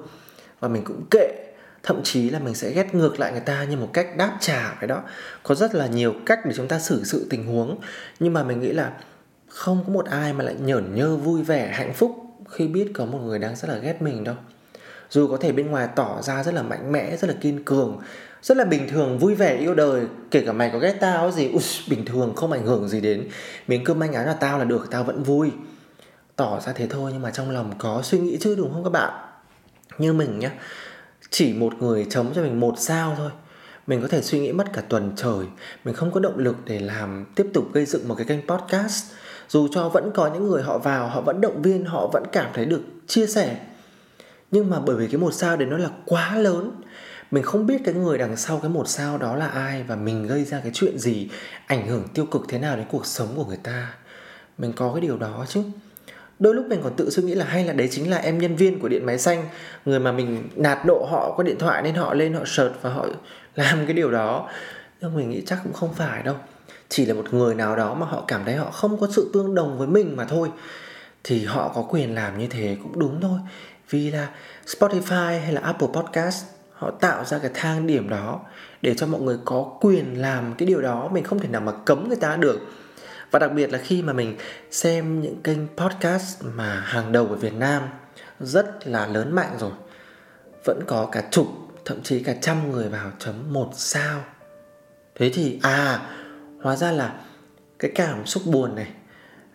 Và 0.60 0.68
mình 0.68 0.84
cũng 0.84 1.02
kệ 1.10 1.28
thậm 1.82 2.00
chí 2.02 2.30
là 2.30 2.38
mình 2.38 2.54
sẽ 2.54 2.72
ghét 2.72 2.94
ngược 2.94 3.20
lại 3.20 3.32
người 3.32 3.40
ta 3.40 3.64
như 3.64 3.76
một 3.76 3.90
cách 3.92 4.16
đáp 4.16 4.36
trả 4.40 4.76
cái 4.80 4.88
đó. 4.88 5.02
Có 5.42 5.54
rất 5.54 5.74
là 5.74 5.86
nhiều 5.86 6.14
cách 6.26 6.40
để 6.46 6.52
chúng 6.56 6.68
ta 6.68 6.78
xử 6.78 7.04
sự 7.04 7.26
tình 7.30 7.46
huống. 7.46 7.78
Nhưng 8.20 8.32
mà 8.32 8.42
mình 8.42 8.60
nghĩ 8.60 8.72
là 8.72 8.92
không 9.48 9.84
có 9.86 9.92
một 9.92 10.06
ai 10.06 10.32
mà 10.32 10.44
lại 10.44 10.54
nhởn 10.60 10.94
nhơ 10.94 11.16
vui 11.16 11.42
vẻ 11.42 11.68
hạnh 11.72 11.94
phúc 11.94 12.16
khi 12.48 12.68
biết 12.68 12.90
có 12.94 13.04
một 13.04 13.18
người 13.18 13.38
đang 13.38 13.56
rất 13.56 13.68
là 13.68 13.78
ghét 13.78 14.02
mình 14.02 14.24
đâu. 14.24 14.34
Dù 15.10 15.28
có 15.28 15.36
thể 15.36 15.52
bên 15.52 15.70
ngoài 15.70 15.88
tỏ 15.96 16.22
ra 16.22 16.42
rất 16.42 16.54
là 16.54 16.62
mạnh 16.62 16.92
mẽ 16.92 17.16
rất 17.16 17.28
là 17.28 17.34
kiên 17.40 17.64
cường 17.64 17.98
rất 18.42 18.56
là 18.56 18.64
bình 18.64 18.88
thường 18.88 19.18
vui 19.18 19.34
vẻ 19.34 19.56
yêu 19.56 19.74
đời 19.74 20.06
kể 20.30 20.42
cả 20.46 20.52
mày 20.52 20.70
có 20.72 20.78
ghét 20.78 20.96
tao 21.00 21.30
gì 21.30 21.50
Ui, 21.52 21.62
bình 21.88 22.04
thường 22.04 22.32
không 22.36 22.52
ảnh 22.52 22.66
hưởng 22.66 22.88
gì 22.88 23.00
đến. 23.00 23.28
Miếng 23.68 23.84
cơm 23.84 23.98
manh 23.98 24.12
áo 24.12 24.26
là 24.26 24.32
tao 24.32 24.58
là 24.58 24.64
được 24.64 24.88
tao 24.90 25.04
vẫn 25.04 25.22
vui 25.22 25.50
tỏ 26.38 26.60
ra 26.60 26.72
thế 26.72 26.86
thôi, 26.86 27.10
nhưng 27.12 27.22
mà 27.22 27.30
trong 27.30 27.50
lòng 27.50 27.72
có 27.78 28.02
suy 28.02 28.18
nghĩ 28.18 28.38
chứ, 28.40 28.54
đúng 28.54 28.72
không 28.72 28.84
các 28.84 28.90
bạn? 28.90 29.12
Như 29.98 30.12
mình 30.12 30.38
nhá, 30.38 30.50
chỉ 31.30 31.52
một 31.52 31.74
người 31.78 32.06
chống 32.10 32.32
cho 32.34 32.42
mình 32.42 32.60
một 32.60 32.74
sao 32.78 33.14
thôi. 33.16 33.30
Mình 33.86 34.02
có 34.02 34.08
thể 34.08 34.22
suy 34.22 34.40
nghĩ 34.40 34.52
mất 34.52 34.72
cả 34.72 34.82
tuần 34.88 35.12
trời. 35.16 35.46
Mình 35.84 35.94
không 35.94 36.10
có 36.12 36.20
động 36.20 36.38
lực 36.38 36.56
để 36.64 36.78
làm, 36.78 37.24
tiếp 37.34 37.46
tục 37.54 37.64
gây 37.72 37.86
dựng 37.86 38.08
một 38.08 38.14
cái 38.14 38.26
kênh 38.26 38.46
podcast. 38.46 39.04
Dù 39.48 39.68
cho 39.68 39.88
vẫn 39.88 40.10
có 40.14 40.26
những 40.26 40.48
người 40.48 40.62
họ 40.62 40.78
vào, 40.78 41.08
họ 41.08 41.20
vẫn 41.20 41.40
động 41.40 41.62
viên, 41.62 41.84
họ 41.84 42.06
vẫn 42.12 42.22
cảm 42.32 42.50
thấy 42.54 42.64
được 42.64 42.82
chia 43.06 43.26
sẻ. 43.26 43.56
Nhưng 44.50 44.70
mà 44.70 44.80
bởi 44.80 44.96
vì 44.96 45.06
cái 45.06 45.16
một 45.16 45.34
sao 45.34 45.56
đấy 45.56 45.68
nó 45.68 45.78
là 45.78 45.90
quá 46.06 46.36
lớn, 46.36 46.70
mình 47.30 47.42
không 47.42 47.66
biết 47.66 47.80
cái 47.84 47.94
người 47.94 48.18
đằng 48.18 48.36
sau 48.36 48.58
cái 48.58 48.70
một 48.70 48.88
sao 48.88 49.18
đó 49.18 49.36
là 49.36 49.46
ai 49.46 49.82
và 49.82 49.96
mình 49.96 50.26
gây 50.26 50.44
ra 50.44 50.60
cái 50.60 50.70
chuyện 50.74 50.98
gì, 50.98 51.30
ảnh 51.66 51.86
hưởng 51.86 52.08
tiêu 52.14 52.26
cực 52.26 52.42
thế 52.48 52.58
nào 52.58 52.76
đến 52.76 52.86
cuộc 52.90 53.06
sống 53.06 53.28
của 53.36 53.44
người 53.44 53.60
ta. 53.62 53.94
Mình 54.58 54.72
có 54.72 54.92
cái 54.92 55.00
điều 55.00 55.18
đó 55.18 55.44
chứ 55.48 55.62
đôi 56.38 56.54
lúc 56.54 56.66
mình 56.66 56.80
còn 56.84 56.96
tự 56.96 57.10
suy 57.10 57.22
nghĩ 57.22 57.34
là 57.34 57.44
hay 57.44 57.64
là 57.64 57.72
đấy 57.72 57.88
chính 57.90 58.10
là 58.10 58.16
em 58.16 58.38
nhân 58.38 58.56
viên 58.56 58.80
của 58.80 58.88
điện 58.88 59.06
máy 59.06 59.18
xanh, 59.18 59.44
người 59.84 59.98
mà 59.98 60.12
mình 60.12 60.48
nạt 60.56 60.78
độ 60.86 61.06
họ, 61.10 61.34
có 61.36 61.42
điện 61.42 61.56
thoại 61.58 61.82
nên 61.82 61.94
họ 61.94 62.14
lên, 62.14 62.34
họ 62.34 62.42
search 62.46 62.82
và 62.82 62.90
họ 62.90 63.06
làm 63.54 63.86
cái 63.86 63.94
điều 63.94 64.10
đó. 64.10 64.48
Nhưng 65.00 65.16
mình 65.16 65.30
nghĩ 65.30 65.42
chắc 65.46 65.58
cũng 65.64 65.72
không 65.72 65.94
phải 65.94 66.22
đâu. 66.22 66.34
Chỉ 66.88 67.06
là 67.06 67.14
một 67.14 67.34
người 67.34 67.54
nào 67.54 67.76
đó 67.76 67.94
mà 67.94 68.06
họ 68.06 68.24
cảm 68.28 68.44
thấy 68.44 68.54
họ 68.54 68.70
không 68.70 69.00
có 69.00 69.08
sự 69.10 69.30
tương 69.34 69.54
đồng 69.54 69.78
với 69.78 69.86
mình 69.86 70.16
mà 70.16 70.24
thôi, 70.24 70.50
thì 71.24 71.44
họ 71.44 71.72
có 71.74 71.82
quyền 71.82 72.14
làm 72.14 72.38
như 72.38 72.46
thế 72.46 72.76
cũng 72.82 72.98
đúng 72.98 73.20
thôi. 73.20 73.38
Vì 73.90 74.10
là 74.10 74.28
Spotify 74.66 75.40
hay 75.40 75.52
là 75.52 75.60
Apple 75.60 75.88
Podcast, 75.92 76.44
họ 76.72 76.90
tạo 76.90 77.24
ra 77.24 77.38
cái 77.38 77.50
thang 77.54 77.86
điểm 77.86 78.08
đó 78.08 78.40
để 78.82 78.94
cho 78.94 79.06
mọi 79.06 79.20
người 79.20 79.38
có 79.44 79.72
quyền 79.80 80.22
làm 80.22 80.54
cái 80.58 80.66
điều 80.66 80.80
đó. 80.80 81.08
Mình 81.12 81.24
không 81.24 81.38
thể 81.38 81.48
nào 81.48 81.60
mà 81.60 81.72
cấm 81.84 82.08
người 82.08 82.16
ta 82.16 82.36
được 82.36 82.60
và 83.30 83.38
đặc 83.38 83.52
biệt 83.52 83.72
là 83.72 83.78
khi 83.78 84.02
mà 84.02 84.12
mình 84.12 84.36
xem 84.70 85.20
những 85.20 85.42
kênh 85.42 85.58
podcast 85.76 86.44
mà 86.44 86.80
hàng 86.80 87.12
đầu 87.12 87.26
ở 87.26 87.34
Việt 87.34 87.54
Nam 87.54 87.82
rất 88.40 88.86
là 88.86 89.06
lớn 89.06 89.34
mạnh 89.34 89.56
rồi, 89.60 89.72
vẫn 90.64 90.80
có 90.86 91.08
cả 91.12 91.22
chục, 91.30 91.46
thậm 91.84 92.02
chí 92.02 92.22
cả 92.22 92.34
trăm 92.40 92.72
người 92.72 92.88
vào 92.88 93.12
chấm 93.18 93.52
một 93.52 93.70
sao. 93.74 94.24
Thế 95.14 95.30
thì 95.34 95.58
à 95.62 96.00
hóa 96.62 96.76
ra 96.76 96.92
là 96.92 97.14
cái 97.78 97.90
cảm 97.94 98.26
xúc 98.26 98.42
buồn 98.46 98.74
này 98.74 98.88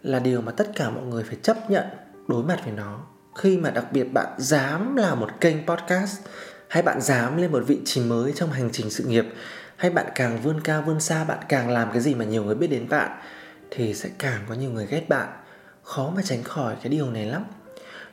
là 0.03 0.19
điều 0.19 0.41
mà 0.41 0.51
tất 0.51 0.67
cả 0.75 0.89
mọi 0.89 1.03
người 1.03 1.23
phải 1.23 1.37
chấp 1.41 1.69
nhận 1.69 1.85
đối 2.27 2.43
mặt 2.43 2.59
với 2.63 2.73
nó. 2.73 2.99
Khi 3.35 3.57
mà 3.57 3.69
đặc 3.69 3.85
biệt 3.91 4.03
bạn 4.03 4.27
dám 4.37 4.95
làm 4.95 5.19
một 5.19 5.29
kênh 5.41 5.65
podcast, 5.67 6.19
hay 6.67 6.83
bạn 6.83 7.01
dám 7.01 7.37
lên 7.37 7.51
một 7.51 7.63
vị 7.67 7.79
trí 7.85 8.01
mới 8.01 8.33
trong 8.35 8.51
hành 8.51 8.69
trình 8.71 8.89
sự 8.89 9.03
nghiệp, 9.03 9.25
hay 9.75 9.91
bạn 9.91 10.05
càng 10.15 10.41
vươn 10.41 10.61
cao 10.63 10.81
vươn 10.81 10.99
xa, 10.99 11.23
bạn 11.23 11.37
càng 11.49 11.69
làm 11.69 11.91
cái 11.91 12.01
gì 12.01 12.15
mà 12.15 12.25
nhiều 12.25 12.43
người 12.43 12.55
biết 12.55 12.67
đến 12.67 12.89
bạn 12.89 13.11
thì 13.75 13.93
sẽ 13.93 14.09
càng 14.19 14.41
có 14.49 14.55
nhiều 14.55 14.69
người 14.69 14.87
ghét 14.89 15.09
bạn. 15.09 15.27
Khó 15.83 16.11
mà 16.15 16.21
tránh 16.21 16.43
khỏi 16.43 16.75
cái 16.83 16.89
điều 16.89 17.09
này 17.09 17.25
lắm. 17.25 17.43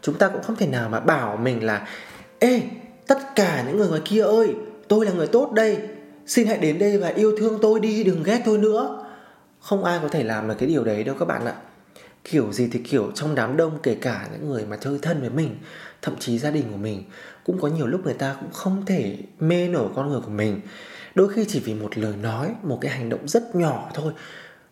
Chúng 0.03 0.19
ta 0.19 0.29
cũng 0.29 0.43
không 0.43 0.57
thể 0.57 0.67
nào 0.67 0.89
mà 0.89 1.01
bảo 1.01 1.37
mình 1.37 1.65
là, 1.65 1.89
ê, 2.39 2.63
tất 3.07 3.19
cả 3.35 3.65
những 3.67 3.77
người 3.77 3.89
ngoài 3.89 4.01
kia 4.05 4.23
ơi, 4.23 4.55
tôi 4.89 5.07
là 5.07 5.13
người 5.13 5.27
tốt 5.27 5.53
đây, 5.53 5.79
xin 6.27 6.47
hãy 6.47 6.59
đến 6.59 6.79
đây 6.79 6.99
và 6.99 7.09
yêu 7.09 7.37
thương 7.39 7.59
tôi 7.63 7.81
đi, 7.81 8.05
đừng 8.05 8.23
ghét 8.23 8.43
tôi 8.45 8.59
nữa. 8.59 9.07
Không 9.61 9.85
ai 9.85 9.99
có 10.03 10.09
thể 10.09 10.23
làm 10.23 10.49
được 10.49 10.55
cái 10.59 10.69
điều 10.69 10.85
đấy 10.85 11.05
đâu 11.05 11.17
các 11.19 11.25
bạn 11.25 11.47
ạ. 11.47 11.55
Kiểu 12.25 12.53
gì 12.53 12.69
thì 12.73 12.79
kiểu 12.79 13.13
trong 13.15 13.35
đám 13.35 13.57
đông, 13.57 13.79
kể 13.83 13.95
cả 13.95 14.29
những 14.33 14.51
người 14.51 14.67
mà 14.67 14.77
chơi 14.77 14.99
thân 15.03 15.21
với 15.21 15.31
mình, 15.31 15.57
thậm 16.03 16.17
chí 16.19 16.39
gia 16.39 16.51
đình 16.51 16.65
của 16.71 16.77
mình, 16.77 17.05
cũng 17.45 17.61
có 17.61 17.69
nhiều 17.69 17.87
lúc 17.87 18.05
người 18.05 18.15
ta 18.15 18.37
cũng 18.41 18.53
không 18.53 18.87
thể 18.87 19.19
mê 19.41 19.69
nổi 19.69 19.89
con 19.95 20.11
người 20.11 20.21
của 20.21 20.31
mình. 20.31 20.61
Đôi 21.15 21.29
khi 21.29 21.45
chỉ 21.49 21.61
vì 21.61 21.75
một 21.75 21.99
lời 21.99 22.15
nói, 22.23 22.55
một 22.63 22.79
cái 22.81 22.91
hành 22.91 23.09
động 23.09 23.29
rất 23.29 23.55
nhỏ 23.55 23.91
thôi 23.95 24.13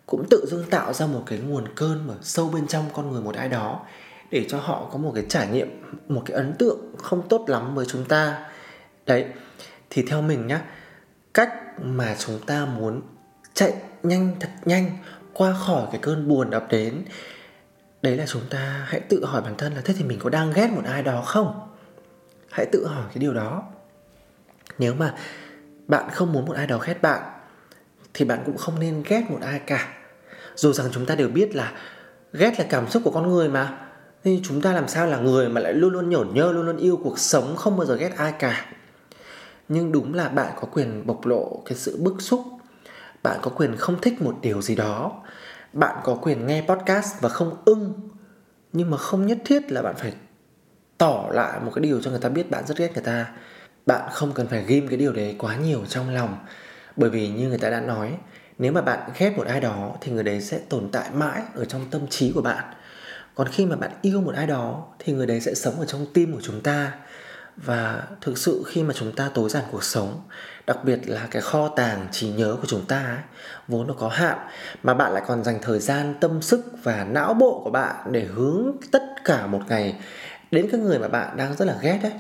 cũng 0.09 0.27
tự 0.31 0.47
dưng 0.47 0.65
tạo 0.71 0.93
ra 0.93 1.07
một 1.07 1.23
cái 1.27 1.39
nguồn 1.39 1.65
cơn 1.75 2.07
mà 2.07 2.15
sâu 2.23 2.51
bên 2.55 2.67
trong 2.67 2.85
con 2.93 3.13
người 3.13 3.23
một 3.23 3.35
ai 3.35 3.49
đó 3.49 3.81
để 4.31 4.47
cho 4.49 4.59
họ 4.59 4.89
có 4.93 4.99
một 4.99 5.13
cái 5.15 5.27
trải 5.29 5.49
nghiệm, 5.49 5.83
một 6.09 6.23
cái 6.27 6.37
ấn 6.37 6.55
tượng 6.59 6.79
không 6.99 7.29
tốt 7.29 7.45
lắm 7.49 7.75
với 7.75 7.87
chúng 7.89 8.05
ta. 8.05 8.47
Đấy, 9.07 9.25
thì 9.91 10.03
theo 10.03 10.23
mình 10.23 10.47
nhá, 10.47 10.63
cách 11.35 11.55
mà 11.83 12.17
chúng 12.19 12.39
ta 12.47 12.65
muốn 12.65 13.01
chạy 13.55 13.75
nhanh 14.03 14.37
thật 14.41 14.49
nhanh 14.65 14.99
qua 15.33 15.55
khỏi 15.67 15.87
cái 15.93 16.01
cơn 16.03 16.29
buồn 16.29 16.51
ập 16.51 16.67
đến, 16.71 17.05
đấy 18.03 18.17
là 18.17 18.27
chúng 18.27 18.43
ta 18.51 18.85
hãy 18.87 19.01
tự 19.01 19.25
hỏi 19.25 19.43
bản 19.43 19.55
thân 19.59 19.75
là 19.75 19.81
thế 19.85 19.95
thì 19.99 20.05
mình 20.05 20.19
có 20.19 20.31
đang 20.31 20.53
ghét 20.53 20.71
một 20.73 20.83
ai 20.85 21.03
đó 21.03 21.23
không? 21.23 21.61
Hãy 22.51 22.67
tự 22.73 22.87
hỏi 22.87 23.05
cái 23.09 23.19
điều 23.19 23.35
đó. 23.35 23.63
Nếu 24.79 24.95
mà 24.95 25.15
bạn 25.87 26.11
không 26.13 26.33
muốn 26.33 26.47
một 26.47 26.57
ai 26.57 26.67
đó 26.67 26.79
ghét 26.79 27.03
bạn 27.03 27.38
thì 28.19 28.25
bạn 28.25 28.43
cũng 28.47 28.57
không 28.57 28.81
nên 28.81 29.03
ghét 29.09 29.23
một 29.29 29.39
ai 29.43 29.59
cả. 29.59 29.89
Dù 30.55 30.73
rằng 30.73 30.87
chúng 30.93 31.07
ta 31.07 31.15
đều 31.15 31.29
biết 31.29 31.55
là 31.55 31.73
ghét 32.33 32.59
là 32.59 32.67
cảm 32.71 32.89
xúc 32.89 33.03
của 33.05 33.11
con 33.11 33.29
người 33.29 33.49
mà. 33.49 33.79
Thì 34.25 34.41
chúng 34.45 34.61
ta 34.61 34.73
làm 34.73 34.89
sao 34.89 35.07
là 35.07 35.19
người 35.19 35.49
mà 35.49 35.61
lại 35.61 35.73
luôn 35.73 35.93
luôn 35.93 36.11
nhổn 36.11 36.35
nhơ, 36.35 36.53
luôn 36.53 36.67
luôn 36.67 36.77
yêu 36.77 37.01
cuộc 37.05 37.19
sống, 37.19 37.57
không 37.57 37.77
bao 37.77 37.87
giờ 37.87 37.95
ghét 37.95 38.13
ai 38.17 38.33
cả. 38.39 38.67
Nhưng 39.69 39.93
đúng 39.93 40.15
là 40.15 40.29
bạn 40.29 40.53
có 40.61 40.69
quyền 40.73 41.07
bộc 41.07 41.27
lộ 41.27 41.63
cái 41.67 41.79
sự 41.79 41.97
bức 41.97 42.23
xúc. 42.23 42.45
Bạn 43.23 43.39
có 43.43 43.51
quyền 43.51 43.77
không 43.77 44.01
thích 44.01 44.23
một 44.23 44.37
điều 44.43 44.63
gì 44.63 44.75
đó. 44.75 45.23
Bạn 45.73 45.97
có 46.05 46.15
quyền 46.15 46.47
nghe 46.47 46.65
podcast 46.69 47.21
và 47.21 47.29
không 47.29 47.57
ưng. 47.65 48.11
Nhưng 48.73 48.91
mà 48.91 48.97
không 48.97 49.27
nhất 49.27 49.39
thiết 49.45 49.73
là 49.73 49.83
bạn 49.83 49.95
phải 49.97 50.13
tỏ 50.99 51.25
lại 51.31 51.61
một 51.61 51.73
cái 51.75 51.83
điều 51.83 52.01
cho 52.01 52.11
người 52.11 52.21
ta 52.21 52.29
biết 52.29 52.51
bạn 52.51 52.67
rất 52.67 52.79
ghét 52.79 52.91
người 52.95 53.05
ta. 53.05 53.27
Bạn 53.87 54.09
không 54.13 54.33
cần 54.33 54.47
phải 54.47 54.65
ghim 54.67 54.89
cái 54.89 54.97
điều 54.97 55.13
đấy 55.13 55.37
quá 55.39 55.57
nhiều 55.57 55.81
trong 55.89 56.15
lòng 56.15 56.37
bởi 56.99 57.11
vì 57.11 57.29
như 57.29 57.49
người 57.49 57.59
ta 57.59 57.71
đã 57.71 57.81
nói 57.81 58.15
nếu 58.59 58.73
mà 58.73 58.81
bạn 58.81 59.11
ghét 59.19 59.33
một 59.37 59.47
ai 59.47 59.61
đó 59.61 59.97
thì 60.01 60.13
người 60.13 60.25
đấy 60.25 60.41
sẽ 60.41 60.59
tồn 60.69 60.89
tại 60.93 61.11
mãi 61.13 61.43
ở 61.55 61.65
trong 61.65 61.91
tâm 61.91 62.07
trí 62.11 62.33
của 62.33 62.43
bạn. 62.43 62.65
Còn 63.35 63.49
khi 63.49 63.67
mà 63.67 63.77
bạn 63.77 63.91
yêu 64.03 64.21
một 64.21 64.35
ai 64.35 64.47
đó 64.47 64.87
thì 64.99 65.13
người 65.13 65.27
đấy 65.27 65.41
sẽ 65.41 65.55
sống 65.55 65.81
ở 65.81 65.87
trong 65.87 66.07
tim 66.15 66.33
của 66.33 66.41
chúng 66.43 66.61
ta. 66.61 66.93
Và 67.57 68.03
thực 68.21 68.39
sự 68.39 68.63
khi 68.67 68.83
mà 68.83 68.95
chúng 68.97 69.13
ta 69.13 69.31
tối 69.35 69.51
giản 69.51 69.65
cuộc 69.71 69.85
sống 69.85 70.21
đặc 70.67 70.79
biệt 70.85 70.99
là 71.07 71.29
cái 71.31 71.43
kho 71.43 71.69
tàng 71.69 72.07
trí 72.13 72.29
nhớ 72.29 72.57
của 72.61 72.67
chúng 72.67 72.87
ta 72.87 72.99
ấy, 72.99 73.19
vốn 73.69 73.87
nó 73.87 73.95
có 73.95 74.09
hạn 74.09 74.39
mà 74.83 74.95
bạn 74.95 75.13
lại 75.13 75.23
còn 75.27 75.45
dành 75.45 75.59
thời 75.63 75.79
gian 75.79 76.15
tâm 76.21 76.43
sức 76.43 76.65
và 76.83 77.05
não 77.05 77.35
bộ 77.35 77.61
của 77.65 77.71
bạn 77.71 77.97
để 78.11 78.25
hướng 78.25 78.73
tất 78.93 79.03
cả 79.25 79.47
một 79.47 79.61
ngày 79.69 79.95
đến 80.51 80.69
cái 80.73 80.81
người 80.81 80.99
mà 80.99 81.09
bạn 81.09 81.37
đang 81.37 81.57
rất 81.57 81.65
là 81.65 81.79
ghét 81.83 82.01
đấy 82.03 82.13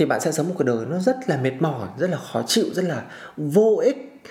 thì 0.00 0.06
bạn 0.06 0.20
sẽ 0.20 0.32
sống 0.32 0.48
một 0.48 0.54
cuộc 0.58 0.64
đời 0.64 0.86
nó 0.88 0.98
rất 0.98 1.16
là 1.26 1.36
mệt 1.36 1.52
mỏi, 1.60 1.88
rất 1.98 2.10
là 2.10 2.16
khó 2.16 2.42
chịu, 2.46 2.64
rất 2.72 2.84
là 2.84 3.02
vô 3.36 3.80
ích. 3.84 4.22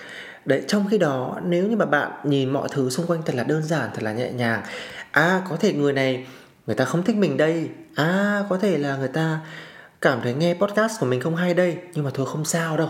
Đấy, 0.44 0.62
trong 0.68 0.88
khi 0.90 0.98
đó, 0.98 1.40
nếu 1.44 1.66
như 1.66 1.76
mà 1.76 1.86
bạn 1.86 2.12
nhìn 2.24 2.50
mọi 2.50 2.68
thứ 2.72 2.90
xung 2.90 3.06
quanh 3.06 3.22
thật 3.22 3.34
là 3.34 3.44
đơn 3.44 3.62
giản, 3.62 3.90
thật 3.94 4.02
là 4.02 4.12
nhẹ 4.12 4.32
nhàng 4.32 4.62
à 5.10 5.42
có 5.48 5.56
thể 5.56 5.72
người 5.72 5.92
này, 5.92 6.26
người 6.66 6.76
ta 6.76 6.84
không 6.84 7.02
thích 7.02 7.16
mình 7.16 7.36
đây 7.36 7.68
à 7.94 8.42
có 8.48 8.58
thể 8.58 8.78
là 8.78 8.96
người 8.96 9.08
ta 9.08 9.40
cảm 10.00 10.20
thấy 10.22 10.34
nghe 10.34 10.54
podcast 10.54 11.00
của 11.00 11.06
mình 11.06 11.20
không 11.20 11.36
hay 11.36 11.54
đây, 11.54 11.76
nhưng 11.94 12.04
mà 12.04 12.10
thôi 12.14 12.26
không 12.26 12.44
sao 12.44 12.76
đâu. 12.76 12.88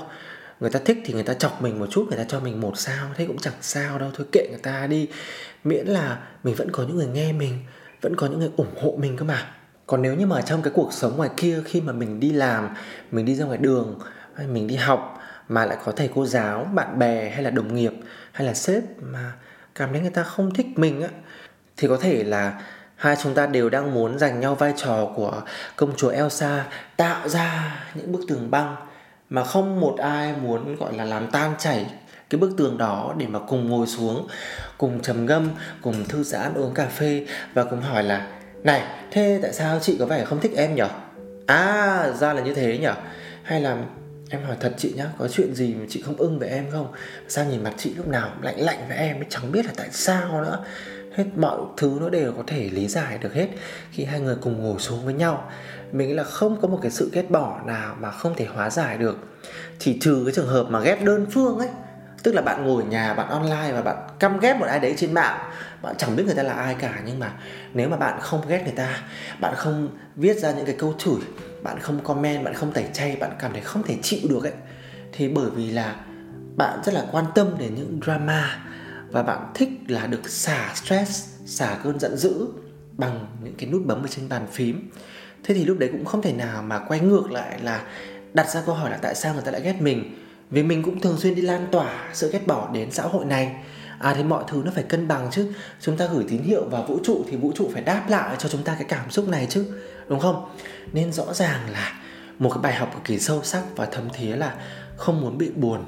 Người 0.60 0.70
ta 0.70 0.80
thích 0.84 0.98
thì 1.04 1.14
người 1.14 1.22
ta 1.22 1.34
chọc 1.34 1.62
mình 1.62 1.78
một 1.78 1.86
chút, 1.90 2.06
người 2.08 2.18
ta 2.18 2.24
cho 2.28 2.40
mình 2.40 2.60
một 2.60 2.72
sao, 2.78 3.08
thế 3.16 3.26
cũng 3.26 3.38
chẳng 3.38 3.54
sao 3.60 3.98
đâu, 3.98 4.10
thôi 4.14 4.26
kệ 4.32 4.46
người 4.50 4.60
ta 4.62 4.86
đi. 4.86 5.08
Miễn 5.64 5.86
là 5.86 6.18
mình 6.44 6.54
vẫn 6.54 6.70
có 6.72 6.82
những 6.82 6.96
người 6.96 7.06
nghe 7.06 7.32
mình, 7.32 7.58
vẫn 8.00 8.16
có 8.16 8.26
những 8.26 8.38
người 8.38 8.50
ủng 8.56 8.74
hộ 8.82 8.96
mình 9.00 9.16
cơ 9.16 9.24
mà 9.24 9.46
còn 9.90 10.03
nếu 10.03 10.14
như 10.14 10.26
mà 10.26 10.42
trong 10.42 10.62
cái 10.62 10.72
cuộc 10.76 10.92
sống 10.92 11.16
ngoài 11.16 11.31
kia, 11.37 11.62
khi 11.64 11.81
mà 11.81 11.92
mình 11.92 12.20
đi 12.20 12.33
làm, 12.33 12.68
mình 13.11 13.24
đi 13.24 13.35
ra 13.35 13.44
ngoài 13.44 13.59
đường, 13.59 13.98
hay 14.35 14.46
mình 14.46 14.66
đi 14.66 14.76
học 14.76 15.20
mà 15.48 15.66
lại 15.66 15.79
có 15.85 15.92
thầy 15.92 16.11
cô 16.14 16.26
giáo, 16.26 16.64
bạn 16.74 16.98
bè, 16.98 17.31
hay 17.31 17.42
là 17.42 17.50
đồng 17.50 17.74
nghiệp, 17.74 17.92
hay 18.33 18.46
là 18.46 18.55
sếp 18.55 18.83
mà 19.03 19.33
cảm 19.74 19.92
thấy 19.92 20.00
người 20.00 20.11
ta 20.11 20.22
không 20.22 20.55
thích 20.55 20.66
mình 20.76 21.03
á, 21.03 21.09
thì 21.76 21.88
có 21.88 21.96
thể 22.00 22.24
là 22.24 22.62
hai 22.96 23.16
chúng 23.22 23.35
ta 23.35 23.46
đều 23.46 23.70
đang 23.70 23.94
muốn 23.94 24.18
giành 24.18 24.40
nhau 24.40 24.55
vai 24.55 24.72
trò 24.76 25.12
của 25.16 25.42
công 25.76 25.96
chúa 25.96 26.09
Elsa, 26.09 26.64
tạo 26.96 27.29
ra 27.29 27.76
những 27.94 28.12
bức 28.12 28.20
tường 28.29 28.50
băng 28.50 28.76
mà 29.31 29.44
không 29.44 29.81
một 29.81 29.96
ai 29.98 30.35
muốn, 30.42 30.76
gọi 30.76 30.92
là, 30.94 31.05
làm 31.05 31.31
tan 31.31 31.55
chảy 31.59 31.87
cái 32.31 32.38
bức 32.38 32.50
tường 32.57 32.79
đó 32.79 33.14
để 33.18 33.26
mà 33.26 33.38
cùng 33.48 33.68
ngồi 33.68 33.87
xuống, 33.87 34.29
cùng 34.79 35.00
trầm 35.03 35.26
ngâm, 35.26 35.48
cùng 35.83 36.05
thư 36.09 36.22
giãn, 36.22 36.55
uống 36.55 36.74
cà 36.74 36.87
phê 36.87 37.26
và 37.55 37.64
cùng 37.64 37.81
hỏi 37.81 38.03
là 38.03 38.26
này, 38.62 38.82
thế 39.10 39.38
tại 39.42 39.52
sao 39.52 39.78
chị 39.80 39.96
có 39.98 40.06
vẻ 40.06 40.24
không 40.24 40.40
thích 40.40 40.52
em 40.56 40.74
nhở? 40.74 40.88
À 41.46 42.12
ra 42.18 42.32
là 42.32 42.42
như 42.42 42.54
thế 42.54 42.78
nhở. 42.78 42.94
Hay 43.42 43.60
là 43.60 43.76
em 44.30 44.42
hỏi 44.42 44.56
thật 44.60 44.74
chị 44.76 44.92
nhá, 44.96 45.06
có 45.18 45.28
chuyện 45.28 45.54
gì 45.54 45.74
mà 45.74 45.86
chị 45.88 46.02
không 46.02 46.16
ưng 46.16 46.38
với 46.38 46.48
em 46.48 46.66
không? 46.72 46.92
Sao 47.28 47.44
nhìn 47.44 47.62
mặt 47.62 47.74
chị 47.76 47.94
lúc 47.94 48.08
nào 48.08 48.30
lạnh 48.42 48.60
lạnh 48.60 48.78
với 48.88 48.96
em 48.96 49.16
chẳng 49.28 49.52
biết 49.52 49.66
là 49.66 49.72
tại 49.76 49.88
sao 49.90 50.42
nữa. 50.42 50.64
Hết 51.14 51.24
mọi 51.36 51.58
thứ 51.76 51.98
nó 52.00 52.08
đều 52.08 52.32
có 52.32 52.42
thể 52.46 52.70
lý 52.72 52.88
giải 52.88 53.18
được 53.18 53.34
hết 53.34 53.48
khi 53.90 54.04
hai 54.04 54.20
người 54.20 54.36
cùng 54.40 54.62
ngồi 54.62 54.78
xuống 54.78 55.04
với 55.04 55.14
nhau. 55.14 55.50
Mình 55.92 56.08
nghĩ 56.08 56.14
là 56.14 56.24
không 56.24 56.60
có 56.60 56.68
một 56.68 56.78
cái 56.82 56.90
sự 56.90 57.10
ghét 57.12 57.30
bỏ 57.30 57.60
nào 57.66 57.96
mà 58.00 58.10
không 58.10 58.34
thể 58.36 58.46
hóa 58.54 58.70
giải 58.70 58.98
được. 58.98 59.18
Chỉ 59.78 59.98
trừ 60.00 60.22
cái 60.26 60.34
trường 60.34 60.48
hợp 60.48 60.66
mà 60.70 60.80
ghét 60.80 60.98
đơn 61.04 61.26
phương 61.30 61.58
ấy, 61.58 61.68
tức 62.22 62.34
là 62.34 62.42
bạn 62.42 62.66
ngồi 62.66 62.84
nhà, 62.84 63.14
bạn 63.14 63.28
online 63.28 63.72
và 63.72 63.82
bạn 63.82 63.96
căm 64.20 64.40
ghét 64.40 64.54
một 64.54 64.66
ai 64.66 64.80
đấy 64.80 64.94
trên 64.96 65.14
mạng. 65.14 65.38
Bạn 65.83 65.94
chẳng 65.98 66.16
biết 66.16 66.22
người 66.26 66.35
ta 66.35 66.42
là 66.42 66.52
ai 66.52 66.74
cả, 66.74 67.00
nhưng 67.04 67.18
mà 67.18 67.33
nếu 67.74 67.88
mà 67.88 67.96
bạn 67.96 68.20
không 68.20 68.48
ghét 68.48 68.62
người 68.64 68.74
ta, 68.76 69.02
bạn 69.40 69.54
không 69.56 69.88
viết 70.16 70.37
ra 70.37 70.52
những 70.52 70.66
cái 70.66 70.74
câu 70.78 70.94
chửi, 70.98 71.20
bạn 71.62 71.78
không 71.80 72.00
comment, 72.04 72.44
bạn 72.44 72.54
không 72.54 72.72
tẩy 72.72 72.85
chay, 72.92 73.16
bạn 73.16 73.30
cảm 73.38 73.52
thấy 73.52 73.61
không 73.61 73.83
thể 73.83 73.96
chịu 74.02 74.20
được 74.28 74.44
ấy, 74.44 74.52
thì 75.12 75.28
bởi 75.28 75.50
vì 75.50 75.70
là 75.70 75.96
bạn 76.56 76.80
rất 76.85 76.94
là 76.94 77.04
quan 77.12 77.24
tâm 77.35 77.59
đến 77.59 77.74
những 77.74 78.00
drama 78.04 78.64
và 79.11 79.22
bạn 79.22 79.52
thích 79.54 79.68
là 79.88 80.06
được 80.06 80.28
xả 80.28 80.72
stress, 80.74 81.28
xả 81.46 81.78
cơn 81.85 82.00
giận 82.00 82.16
dữ 82.16 82.46
bằng 82.96 83.26
những 83.44 83.54
cái 83.59 83.70
nút 83.70 83.83
bấm 83.87 84.02
ở 84.02 84.09
trên 84.09 84.28
bàn 84.28 84.46
phím. 84.52 84.90
Thế 85.44 85.54
thì 85.54 85.64
lúc 85.64 85.78
đấy 85.78 85.88
cũng 85.92 86.04
không 86.04 86.22
thể 86.22 86.33
nào 86.33 86.62
mà 86.62 86.78
quay 86.78 87.00
ngược 87.00 87.30
lại 87.30 87.59
là 87.62 87.83
đặt 88.33 88.48
ra 88.48 88.62
câu 88.66 88.74
hỏi 88.74 88.90
là 88.90 88.96
tại 89.02 89.14
sao 89.14 89.35
người 89.35 89.42
ta 89.42 89.50
lại 89.50 89.61
ghét 89.61 89.76
mình? 89.80 90.26
Vì 90.50 90.62
mình 90.62 90.83
cũng 90.83 91.00
thường 91.00 91.16
xuyên 91.18 91.35
đi 91.35 91.42
lan 91.42 91.66
tỏa 91.72 92.09
sự 92.12 92.30
ghét 92.33 92.46
bỏ 92.46 92.70
đến 92.72 92.90
xã 92.90 93.02
hội 93.02 93.24
này 93.24 93.56
à 94.00 94.14
thì 94.16 94.22
mọi 94.22 94.44
thứ 94.48 94.62
nó 94.64 94.70
phải 94.74 94.82
cân 94.82 95.08
bằng 95.08 95.28
chứ. 95.30 95.52
Chúng 95.80 95.96
ta 95.96 96.06
gửi 96.06 96.24
tín 96.28 96.42
hiệu 96.42 96.64
vào 96.64 96.84
vũ 96.88 96.98
trụ 97.04 97.24
thì 97.28 97.36
vũ 97.36 97.52
trụ 97.54 97.70
phải 97.72 97.82
đáp 97.82 98.04
lại 98.08 98.36
cho 98.38 98.48
chúng 98.48 98.62
ta 98.62 98.74
cái 98.74 98.84
cảm 98.88 99.10
xúc 99.10 99.28
này 99.28 99.46
chứ, 99.50 99.66
đúng 100.08 100.20
không? 100.20 100.48
Nên 100.92 101.12
rõ 101.12 101.34
ràng 101.34 101.70
là 101.70 102.00
một 102.38 102.50
cái 102.50 102.62
bài 102.62 102.74
học 102.74 102.90
cực 102.94 103.04
kỳ 103.04 103.18
sâu 103.18 103.42
sắc 103.42 103.62
và 103.76 103.86
thấm 103.86 104.08
thía 104.12 104.36
là 104.36 104.54
không 104.96 105.20
muốn 105.20 105.38
bị 105.38 105.50
buồn 105.50 105.84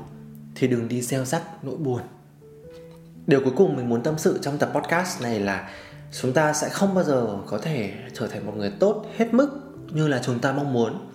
thì 0.55 0.69
đừng 0.69 0.89
đi 0.89 1.03
gieo 1.03 1.25
rắc 1.25 1.43
nỗi 1.65 1.77
buồn. 1.77 2.01
Điều 3.27 3.41
cuối 3.45 3.53
cùng 3.57 3.77
mình 3.77 3.89
muốn 3.89 4.03
tâm 4.03 4.19
sự 4.19 4.39
trong 4.43 4.59
tập 4.59 4.71
podcast 4.75 5.23
này 5.23 5.41
là 5.41 5.71
chúng 6.21 6.33
ta 6.33 6.53
sẽ 6.53 6.69
không 6.69 6.95
bao 6.95 7.05
giờ 7.05 7.27
có 7.47 7.59
thể 7.59 7.93
trở 8.15 8.27
thành 8.27 8.47
một 8.47 8.53
người 8.57 8.73
tốt 8.81 9.07
hết 9.17 9.35
mức 9.35 9.49
như 9.93 10.09
là 10.09 10.21
chúng 10.25 10.39
ta 10.39 10.53
mong 10.53 10.73
muốn. 10.73 11.09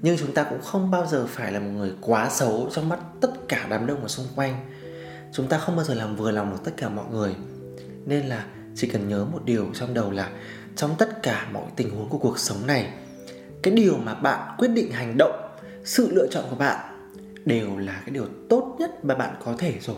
Nhưng 0.00 0.16
chúng 0.18 0.34
ta 0.34 0.44
cũng 0.44 0.62
không 0.62 0.90
bao 0.90 1.06
giờ 1.06 1.26
phải 1.28 1.52
là 1.52 1.60
một 1.60 1.70
người 1.70 1.92
quá 2.00 2.30
xấu 2.30 2.68
trong 2.72 2.88
mắt 2.88 2.98
tất 3.20 3.30
cả 3.48 3.66
đám 3.70 3.86
đông 3.86 4.02
ở 4.02 4.08
xung 4.08 4.26
quanh 4.36 4.54
chúng 5.32 5.48
ta 5.48 5.58
không 5.58 5.76
bao 5.76 5.84
giờ 5.84 5.94
làm 5.94 6.16
vừa 6.16 6.30
lòng 6.30 6.50
được 6.50 6.60
tất 6.64 6.72
cả 6.76 6.88
mọi 6.88 7.04
người. 7.10 7.34
Nên 8.06 8.26
là 8.26 8.44
chỉ 8.74 8.88
cần 8.88 9.08
nhớ 9.08 9.24
một 9.24 9.44
điều 9.44 9.66
trong 9.74 9.94
đầu 9.94 10.10
là 10.10 10.30
trong 10.76 10.94
tất 10.98 11.22
cả 11.22 11.48
mọi 11.52 11.64
tình 11.76 11.90
huống 11.90 12.08
của 12.08 12.18
cuộc 12.18 12.38
sống 12.38 12.66
này, 12.66 12.92
cái 13.62 13.74
điều 13.74 13.96
mà 13.96 14.14
bạn 14.14 14.54
quyết 14.58 14.68
định 14.68 14.92
hành 14.92 15.18
động, 15.18 15.40
sự 15.84 16.12
lựa 16.12 16.26
chọn 16.30 16.44
của 16.50 16.56
bạn 16.56 17.06
đều 17.44 17.76
là 17.76 17.92
cái 17.92 18.10
điều 18.10 18.26
tốt 18.48 18.76
nhất 18.78 19.04
mà 19.04 19.14
bạn 19.14 19.34
có 19.44 19.54
thể 19.58 19.74
rồi. 19.80 19.96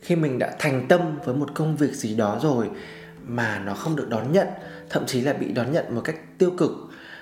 Khi 0.00 0.16
mình 0.16 0.38
đã 0.38 0.56
thành 0.58 0.86
tâm 0.88 1.18
với 1.24 1.34
một 1.34 1.48
công 1.54 1.76
việc 1.76 1.94
gì 1.94 2.14
đó 2.14 2.38
rồi 2.42 2.70
mà 3.26 3.58
nó 3.58 3.74
không 3.74 3.96
được 3.96 4.08
đón 4.08 4.32
nhận, 4.32 4.46
thậm 4.88 5.06
chí 5.06 5.20
là 5.20 5.32
bị 5.32 5.52
đón 5.52 5.72
nhận 5.72 5.94
một 5.94 6.00
cách 6.04 6.38
tiêu 6.38 6.50
cực, 6.58 6.70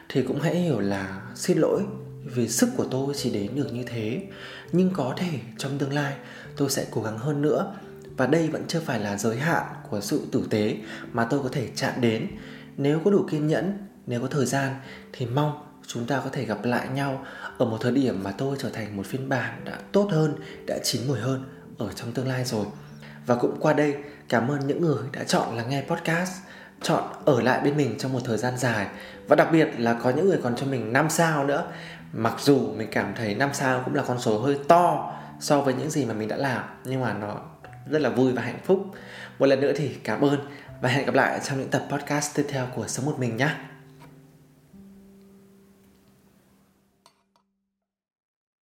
thì 0.08 0.22
cũng 0.22 0.40
hãy 0.40 0.54
hiểu 0.54 0.80
là 0.80 1.22
xin 1.34 1.58
lỗi 1.58 1.82
về 2.24 2.48
sức 2.48 2.68
của 2.76 2.86
tôi 2.90 3.14
chỉ 3.16 3.30
đến 3.30 3.54
được 3.54 3.72
như 3.72 3.84
thế. 3.86 4.22
Nhưng 4.72 4.90
có 4.94 5.14
thể 5.16 5.30
trong 5.58 5.78
tương 5.78 5.92
lai, 5.92 6.14
tôi 6.56 6.70
sẽ 6.70 6.86
cố 6.90 7.02
gắng 7.02 7.18
hơn 7.18 7.42
nữa. 7.42 7.74
Và 8.16 8.26
đây 8.26 8.48
vẫn 8.48 8.64
chưa 8.68 8.80
phải 8.80 9.00
là 9.00 9.16
giới 9.16 9.36
hạn 9.36 9.64
của 9.90 10.00
sự 10.00 10.26
tử 10.32 10.46
tế 10.50 10.76
mà 11.12 11.24
tôi 11.24 11.40
có 11.42 11.48
thể 11.52 11.68
chạm 11.74 12.00
đến. 12.00 12.26
Nếu 12.76 13.00
có 13.04 13.10
đủ 13.10 13.26
kiên 13.30 13.46
nhẫn, 13.46 13.78
nếu 14.06 14.20
có 14.20 14.26
thời 14.26 14.46
gian, 14.46 14.74
thì 15.12 15.26
mong 15.26 15.64
chúng 15.86 16.06
ta 16.06 16.20
có 16.24 16.30
thể 16.30 16.44
gặp 16.44 16.64
lại 16.64 16.88
nhau 16.88 17.26
ở 17.58 17.66
một 17.66 17.78
thời 17.80 17.92
điểm 17.92 18.22
mà 18.22 18.32
tôi 18.38 18.56
trở 18.60 18.70
thành 18.70 18.96
một 18.96 19.06
phiên 19.06 19.28
bản 19.28 19.64
đã 19.64 19.78
tốt 19.92 20.08
hơn, 20.12 20.34
đã 20.66 20.78
chín 20.82 21.02
mùi 21.08 21.18
hơn 21.18 21.44
ở 21.78 21.92
trong 21.92 22.12
tương 22.12 22.28
lai 22.28 22.44
rồi. 22.44 22.66
Và 23.26 23.34
cũng 23.34 23.56
qua 23.60 23.72
đây, 23.72 23.94
cảm 24.28 24.48
ơn 24.50 24.66
những 24.66 24.80
người 24.80 25.02
đã 25.12 25.24
chọn 25.24 25.56
lắng 25.56 25.70
nghe 25.70 25.84
podcast, 25.88 26.32
chọn 26.82 27.04
ở 27.24 27.40
lại 27.40 27.60
bên 27.64 27.76
mình 27.76 27.98
trong 27.98 28.12
một 28.12 28.20
thời 28.24 28.38
gian 28.38 28.56
dài. 28.56 28.86
Và 29.28 29.36
đặc 29.36 29.48
biệt 29.52 29.68
là 29.78 29.94
có 30.02 30.10
những 30.10 30.28
người 30.28 30.38
còn 30.42 30.56
cho 30.56 30.66
mình 30.66 30.92
5 30.92 31.10
sao 31.10 31.44
nữa 31.44 31.64
mặc 32.12 32.34
dù 32.38 32.72
mình 32.76 32.88
cảm 32.90 33.14
thấy 33.14 33.34
5 33.34 33.50
sao 33.52 33.82
cũng 33.84 33.94
là 33.94 34.02
con 34.02 34.20
số 34.20 34.38
hơi 34.38 34.58
to 34.68 35.14
so 35.40 35.60
với 35.60 35.74
những 35.74 35.90
gì 35.90 36.04
mà 36.04 36.14
mình 36.14 36.28
đã 36.28 36.36
làm, 36.36 36.62
nhưng 36.84 37.00
mà 37.00 37.14
nó 37.14 37.40
rất 37.90 38.02
là 38.02 38.10
vui 38.10 38.32
và 38.32 38.42
hạnh 38.42 38.60
phúc 38.64 38.86
một 39.38 39.46
lần 39.46 39.60
nữa 39.60 39.72
thì 39.76 39.94
cảm 40.04 40.20
ơn 40.20 40.38
và 40.80 40.88
hẹn 40.88 41.06
gặp 41.06 41.14
lại 41.14 41.40
trong 41.44 41.58
những 41.58 41.70
tập 41.70 41.82
podcast 41.90 42.36
tiếp 42.36 42.46
theo 42.48 42.66
của 42.74 42.86
Sống 42.86 43.06
Một 43.06 43.18
Mình 43.18 43.36
nhé. 43.36 43.48